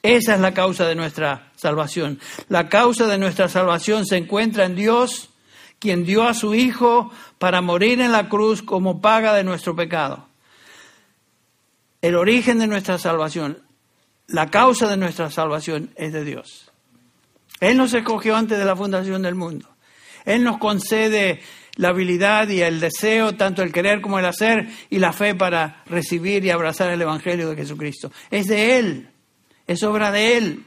Esa 0.03 0.35
es 0.35 0.41
la 0.41 0.53
causa 0.53 0.85
de 0.85 0.95
nuestra 0.95 1.51
salvación. 1.55 2.19
La 2.49 2.67
causa 2.67 3.07
de 3.07 3.17
nuestra 3.17 3.47
salvación 3.47 4.05
se 4.05 4.17
encuentra 4.17 4.65
en 4.65 4.75
Dios, 4.75 5.29
quien 5.79 6.03
dio 6.03 6.23
a 6.23 6.33
su 6.33 6.53
Hijo 6.53 7.11
para 7.39 7.61
morir 7.61 8.01
en 8.01 8.11
la 8.11 8.27
cruz 8.27 8.61
como 8.61 8.99
paga 8.99 9.33
de 9.33 9.43
nuestro 9.43 9.75
pecado. 9.75 10.27
El 12.01 12.15
origen 12.15 12.59
de 12.59 12.67
nuestra 12.67 12.97
salvación, 12.97 13.59
la 14.27 14.49
causa 14.49 14.87
de 14.87 14.97
nuestra 14.97 15.29
salvación 15.29 15.91
es 15.95 16.11
de 16.13 16.25
Dios. 16.25 16.71
Él 17.59 17.77
nos 17.77 17.93
escogió 17.93 18.35
antes 18.35 18.57
de 18.57 18.65
la 18.65 18.75
fundación 18.75 19.21
del 19.21 19.35
mundo. 19.35 19.69
Él 20.25 20.43
nos 20.43 20.57
concede 20.57 21.41
la 21.75 21.89
habilidad 21.89 22.47
y 22.49 22.61
el 22.61 22.79
deseo, 22.79 23.35
tanto 23.35 23.63
el 23.63 23.71
querer 23.71 24.01
como 24.01 24.19
el 24.19 24.25
hacer, 24.25 24.67
y 24.89 24.99
la 24.99 25.13
fe 25.13 25.35
para 25.35 25.83
recibir 25.85 26.43
y 26.43 26.49
abrazar 26.49 26.91
el 26.91 27.01
Evangelio 27.01 27.49
de 27.49 27.55
Jesucristo. 27.55 28.11
Es 28.29 28.47
de 28.47 28.77
Él, 28.77 29.09
es 29.67 29.83
obra 29.83 30.11
de 30.11 30.37
Él. 30.37 30.65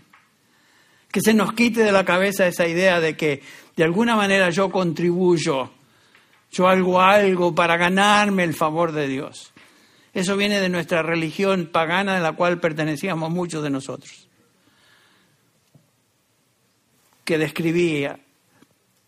Que 1.10 1.20
se 1.20 1.34
nos 1.34 1.52
quite 1.52 1.84
de 1.84 1.92
la 1.92 2.04
cabeza 2.04 2.46
esa 2.46 2.66
idea 2.66 2.98
de 2.98 3.16
que 3.16 3.42
de 3.76 3.84
alguna 3.84 4.16
manera 4.16 4.50
yo 4.50 4.70
contribuyo, 4.70 5.70
yo 6.50 6.68
hago 6.68 7.00
algo 7.00 7.54
para 7.54 7.76
ganarme 7.76 8.44
el 8.44 8.54
favor 8.54 8.92
de 8.92 9.06
Dios. 9.06 9.52
Eso 10.12 10.36
viene 10.36 10.60
de 10.60 10.68
nuestra 10.68 11.02
religión 11.02 11.68
pagana 11.72 12.16
en 12.16 12.22
la 12.22 12.32
cual 12.32 12.60
pertenecíamos 12.60 13.30
muchos 13.30 13.62
de 13.62 13.70
nosotros, 13.70 14.28
que 17.24 17.38
describía 17.38 18.18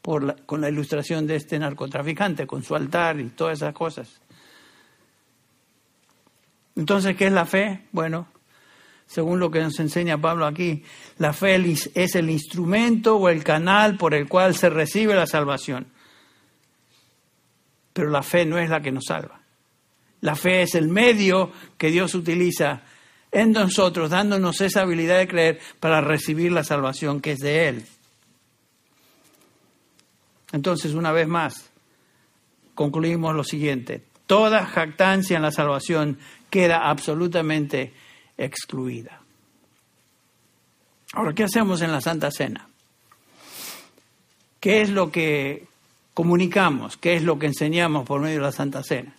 con 0.07 0.61
la 0.61 0.69
ilustración 0.69 1.27
de 1.27 1.35
este 1.35 1.59
narcotraficante, 1.59 2.47
con 2.47 2.63
su 2.63 2.77
altar 2.77 3.19
y 3.19 3.31
todas 3.31 3.59
esas 3.59 3.75
cosas. 3.75 4.21
Entonces, 6.77 7.17
¿qué 7.17 7.27
es 7.27 7.33
la 7.33 7.45
fe? 7.45 7.87
Bueno, 7.91 8.29
según 9.07 9.41
lo 9.41 9.51
que 9.51 9.61
nos 9.61 9.81
enseña 9.81 10.21
Pablo 10.21 10.47
aquí, 10.47 10.85
la 11.19 11.33
fe 11.33 11.57
es 11.95 12.15
el 12.15 12.31
instrumento 12.31 13.17
o 13.17 13.29
el 13.29 13.43
canal 13.43 13.97
por 13.97 14.15
el 14.15 14.29
cual 14.29 14.55
se 14.55 14.71
recibe 14.71 15.15
la 15.15 15.27
salvación. 15.27 15.89
Pero 17.93 18.11
la 18.11 18.23
fe 18.23 18.47
no 18.47 18.59
es 18.59 18.71
la 18.71 18.81
que 18.81 18.93
nos 18.93 19.07
salva. 19.09 19.41
La 20.21 20.37
fe 20.37 20.63
es 20.63 20.77
el 20.77 20.89
medio 20.89 21.51
que 21.79 21.91
Dios 21.91 22.15
utiliza 22.15 22.83
en 23.33 23.53
nosotros, 23.53 24.11
dándonos 24.11 24.61
esa 24.61 24.83
habilidad 24.83 25.19
de 25.19 25.29
creer 25.29 25.61
para 25.81 26.01
recibir 26.01 26.53
la 26.53 26.63
salvación 26.63 27.21
que 27.21 27.33
es 27.33 27.39
de 27.39 27.69
Él. 27.69 27.87
Entonces, 30.57 30.95
una 30.95 31.13
vez 31.13 31.29
más, 31.29 31.69
concluimos 32.75 33.35
lo 33.35 33.45
siguiente. 33.45 34.03
Toda 34.27 34.65
jactancia 34.65 35.37
en 35.37 35.43
la 35.43 35.53
salvación 35.53 36.19
queda 36.49 36.89
absolutamente 36.89 37.93
excluida. 38.39 39.21
Ahora, 41.13 41.35
¿qué 41.35 41.45
hacemos 41.45 41.83
en 41.83 41.93
la 41.93 42.01
Santa 42.01 42.31
Cena? 42.31 42.69
¿Qué 44.59 44.81
es 44.81 44.89
lo 44.89 45.13
que 45.13 45.67
comunicamos? 46.15 46.97
¿Qué 46.97 47.17
es 47.17 47.23
lo 47.23 47.39
que 47.39 47.47
enseñamos 47.47 48.07
por 48.07 48.23
medio 48.23 48.37
de 48.37 48.47
la 48.47 48.53
Santa 48.53 48.83
Cena? 48.83 49.15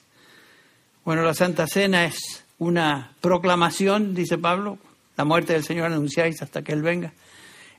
Bueno, 1.06 1.22
la 1.22 1.36
Santa 1.36 1.68
Cena 1.68 2.06
es 2.06 2.46
una 2.58 3.12
proclamación, 3.22 4.16
dice 4.16 4.40
Pablo, 4.40 4.80
la 5.16 5.24
muerte 5.24 5.54
del 5.54 5.64
Señor 5.64 5.92
anunciáis 5.92 6.42
hasta 6.42 6.64
que 6.64 6.74
Él 6.74 6.82
venga. 6.82 7.14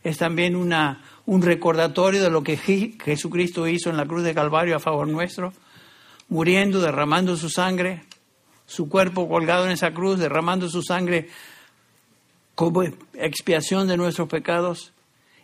Es 0.02 0.18
también 0.18 0.56
una 0.56 1.02
un 1.28 1.42
recordatorio 1.42 2.22
de 2.22 2.30
lo 2.30 2.42
que 2.42 2.56
Jesucristo 2.56 3.68
hizo 3.68 3.90
en 3.90 3.98
la 3.98 4.06
cruz 4.06 4.24
de 4.24 4.34
Calvario 4.34 4.74
a 4.74 4.80
favor 4.80 5.06
nuestro, 5.06 5.52
muriendo, 6.30 6.80
derramando 6.80 7.36
su 7.36 7.50
sangre, 7.50 8.04
su 8.64 8.88
cuerpo 8.88 9.28
colgado 9.28 9.66
en 9.66 9.72
esa 9.72 9.92
cruz, 9.92 10.18
derramando 10.18 10.70
su 10.70 10.82
sangre 10.82 11.28
como 12.54 12.82
expiación 13.12 13.88
de 13.88 13.98
nuestros 13.98 14.26
pecados. 14.26 14.94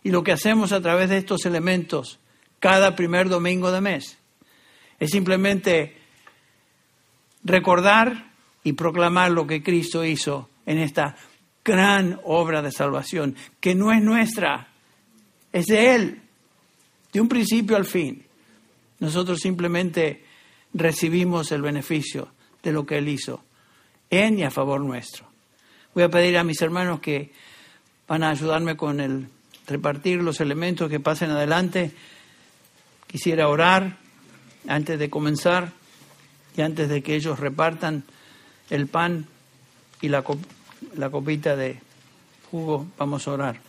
Y 0.02 0.10
lo 0.10 0.24
que 0.24 0.32
hacemos 0.32 0.72
a 0.72 0.80
través 0.80 1.10
de 1.10 1.18
estos 1.18 1.44
elementos 1.44 2.18
cada 2.60 2.96
primer 2.96 3.28
domingo 3.28 3.70
de 3.70 3.82
mes 3.82 4.16
es 4.98 5.10
simplemente 5.10 5.98
recordar 7.44 8.32
y 8.62 8.72
proclamar 8.72 9.32
lo 9.32 9.46
que 9.46 9.62
Cristo 9.62 10.02
hizo 10.02 10.48
en 10.64 10.78
esta 10.78 11.14
gran 11.64 12.20
obra 12.24 12.62
de 12.62 12.70
salvación, 12.70 13.36
que 13.60 13.74
no 13.74 13.92
es 13.92 14.02
nuestra, 14.02 14.68
es 15.52 15.66
de 15.66 15.94
Él, 15.94 16.20
de 17.12 17.20
un 17.20 17.28
principio 17.28 17.76
al 17.76 17.86
fin. 17.86 18.24
Nosotros 19.00 19.40
simplemente 19.40 20.24
recibimos 20.72 21.52
el 21.52 21.62
beneficio 21.62 22.28
de 22.62 22.72
lo 22.72 22.84
que 22.84 22.98
Él 22.98 23.08
hizo 23.08 23.42
en 24.10 24.38
y 24.38 24.44
a 24.44 24.50
favor 24.50 24.80
nuestro. 24.80 25.26
Voy 25.94 26.02
a 26.02 26.08
pedir 26.08 26.36
a 26.36 26.44
mis 26.44 26.60
hermanos 26.60 27.00
que 27.00 27.32
van 28.06 28.22
a 28.22 28.30
ayudarme 28.30 28.76
con 28.76 29.00
el 29.00 29.28
repartir 29.66 30.22
los 30.22 30.40
elementos 30.40 30.90
que 30.90 31.00
pasen 31.00 31.30
adelante. 31.30 31.92
Quisiera 33.06 33.48
orar 33.48 33.96
antes 34.68 34.98
de 34.98 35.08
comenzar 35.08 35.72
y 36.56 36.62
antes 36.62 36.88
de 36.88 37.02
que 37.02 37.14
ellos 37.14 37.38
repartan 37.38 38.04
el 38.70 38.86
pan 38.86 39.26
y 40.00 40.08
la, 40.08 40.24
la 40.94 41.10
copita 41.10 41.56
de 41.56 41.80
jugo, 42.50 42.86
vamos 42.96 43.26
a 43.26 43.32
orar. 43.32 43.60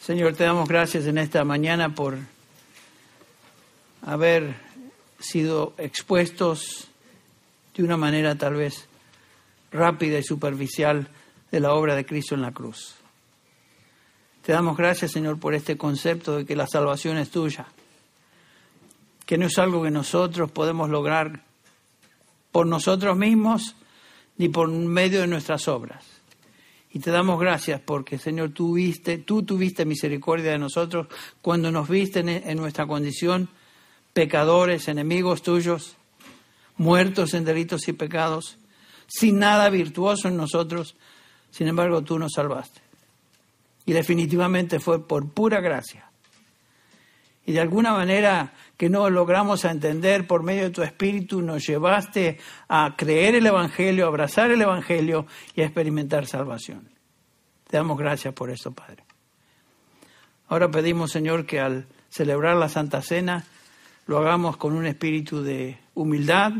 Señor, 0.00 0.34
te 0.34 0.44
damos 0.44 0.68
gracias 0.68 1.06
en 1.06 1.18
esta 1.18 1.44
mañana 1.44 1.94
por 1.94 2.16
haber 4.02 4.54
sido 5.18 5.74
expuestos 5.78 6.88
de 7.74 7.82
una 7.82 7.96
manera 7.96 8.36
tal 8.36 8.54
vez 8.54 8.86
rápida 9.72 10.18
y 10.18 10.22
superficial 10.22 11.08
de 11.50 11.60
la 11.60 11.72
obra 11.72 11.94
de 11.94 12.06
Cristo 12.06 12.34
en 12.34 12.42
la 12.42 12.52
cruz. 12.52 12.94
Te 14.42 14.52
damos 14.52 14.76
gracias, 14.76 15.10
Señor, 15.10 15.40
por 15.40 15.54
este 15.54 15.76
concepto 15.76 16.36
de 16.36 16.46
que 16.46 16.54
la 16.54 16.68
salvación 16.68 17.18
es 17.18 17.30
tuya, 17.30 17.66
que 19.26 19.36
no 19.36 19.46
es 19.46 19.58
algo 19.58 19.82
que 19.82 19.90
nosotros 19.90 20.52
podemos 20.52 20.88
lograr 20.88 21.42
por 22.56 22.66
nosotros 22.66 23.18
mismos 23.18 23.76
ni 24.38 24.48
por 24.48 24.70
medio 24.70 25.20
de 25.20 25.26
nuestras 25.26 25.68
obras. 25.68 26.02
Y 26.90 27.00
te 27.00 27.10
damos 27.10 27.38
gracias 27.38 27.82
porque, 27.82 28.16
Señor, 28.16 28.52
tú, 28.52 28.72
viste, 28.72 29.18
tú 29.18 29.42
tuviste 29.42 29.84
misericordia 29.84 30.52
de 30.52 30.58
nosotros 30.58 31.06
cuando 31.42 31.70
nos 31.70 31.86
viste 31.86 32.20
en 32.20 32.56
nuestra 32.56 32.86
condición, 32.86 33.50
pecadores, 34.14 34.88
enemigos 34.88 35.42
tuyos, 35.42 35.96
muertos 36.78 37.34
en 37.34 37.44
delitos 37.44 37.88
y 37.88 37.92
pecados, 37.92 38.56
sin 39.06 39.38
nada 39.38 39.68
virtuoso 39.68 40.28
en 40.28 40.38
nosotros, 40.38 40.96
sin 41.50 41.68
embargo 41.68 42.04
tú 42.04 42.18
nos 42.18 42.32
salvaste. 42.32 42.80
Y 43.84 43.92
definitivamente 43.92 44.80
fue 44.80 45.06
por 45.06 45.28
pura 45.28 45.60
gracia. 45.60 46.10
Y 47.46 47.52
de 47.52 47.60
alguna 47.60 47.92
manera 47.92 48.52
que 48.76 48.90
no 48.90 49.08
logramos 49.08 49.64
entender 49.64 50.26
por 50.26 50.42
medio 50.42 50.64
de 50.64 50.70
tu 50.70 50.82
Espíritu, 50.82 51.40
nos 51.42 51.64
llevaste 51.64 52.38
a 52.68 52.96
creer 52.96 53.36
el 53.36 53.46
Evangelio, 53.46 54.04
a 54.04 54.08
abrazar 54.08 54.50
el 54.50 54.60
Evangelio 54.60 55.26
y 55.54 55.60
a 55.60 55.64
experimentar 55.64 56.26
salvación. 56.26 56.90
Te 57.68 57.76
damos 57.76 57.98
gracias 57.98 58.34
por 58.34 58.50
eso, 58.50 58.72
Padre. 58.72 59.04
Ahora 60.48 60.70
pedimos, 60.72 61.12
Señor, 61.12 61.46
que 61.46 61.60
al 61.60 61.86
celebrar 62.08 62.56
la 62.56 62.68
Santa 62.68 63.00
Cena 63.00 63.44
lo 64.06 64.18
hagamos 64.18 64.56
con 64.56 64.74
un 64.74 64.86
espíritu 64.86 65.42
de 65.42 65.78
humildad, 65.94 66.52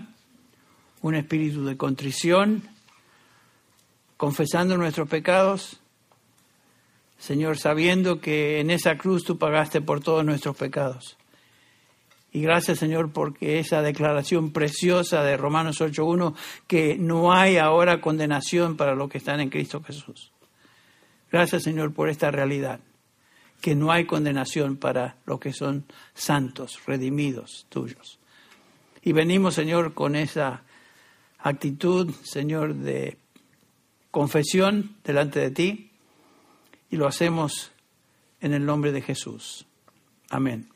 un 1.03 1.14
espíritu 1.16 1.64
de 1.64 1.76
contrición, 1.76 2.62
confesando 4.16 4.76
nuestros 4.76 5.09
pecados, 5.09 5.80
Señor, 7.19 7.59
sabiendo 7.59 8.21
que 8.21 8.61
en 8.61 8.71
esa 8.71 8.97
cruz 8.99 9.25
tú 9.25 9.39
pagaste 9.39 9.81
por 9.81 10.01
todos 10.01 10.25
nuestros 10.25 10.57
pecados. 10.57 11.17
Y 12.33 12.43
gracias, 12.43 12.79
Señor, 12.79 13.12
porque 13.12 13.59
esa 13.59 13.81
declaración 13.81 14.53
preciosa 14.53 15.23
de 15.23 15.39
Romanos 15.39 15.81
8.1, 15.81 16.35
que 16.67 16.99
no 16.99 17.33
hay 17.33 17.57
ahora 17.57 18.03
condenación 18.03 18.77
para 18.77 18.95
los 18.95 19.09
que 19.09 19.19
están 19.19 19.41
en 19.41 19.49
Cristo 19.49 19.83
Jesús. 19.83 20.33
Gracias, 21.33 21.62
Señor, 21.62 21.95
por 21.95 22.11
esta 22.11 22.31
realidad, 22.31 22.81
que 23.62 23.75
no 23.75 23.91
hay 23.91 24.05
condenación 24.05 24.77
para 24.77 25.17
los 25.25 25.41
que 25.41 25.53
son 25.53 25.87
santos, 26.14 26.79
redimidos 26.87 27.67
tuyos. 27.71 28.19
Y 29.03 29.12
venimos, 29.12 29.55
Señor, 29.55 29.95
con 29.95 30.14
esa 30.14 30.62
actitud, 31.39 32.12
Señor, 32.23 32.75
de 32.75 33.17
confesión 34.11 34.97
delante 35.05 35.41
de 35.41 35.51
ti 35.51 35.91
y 36.91 36.97
lo 36.97 37.07
hacemos 37.07 37.72
en 38.41 38.53
el 38.53 38.64
nombre 38.64 38.93
de 38.93 39.03
Jesús. 39.03 39.66
Amén. 40.30 40.76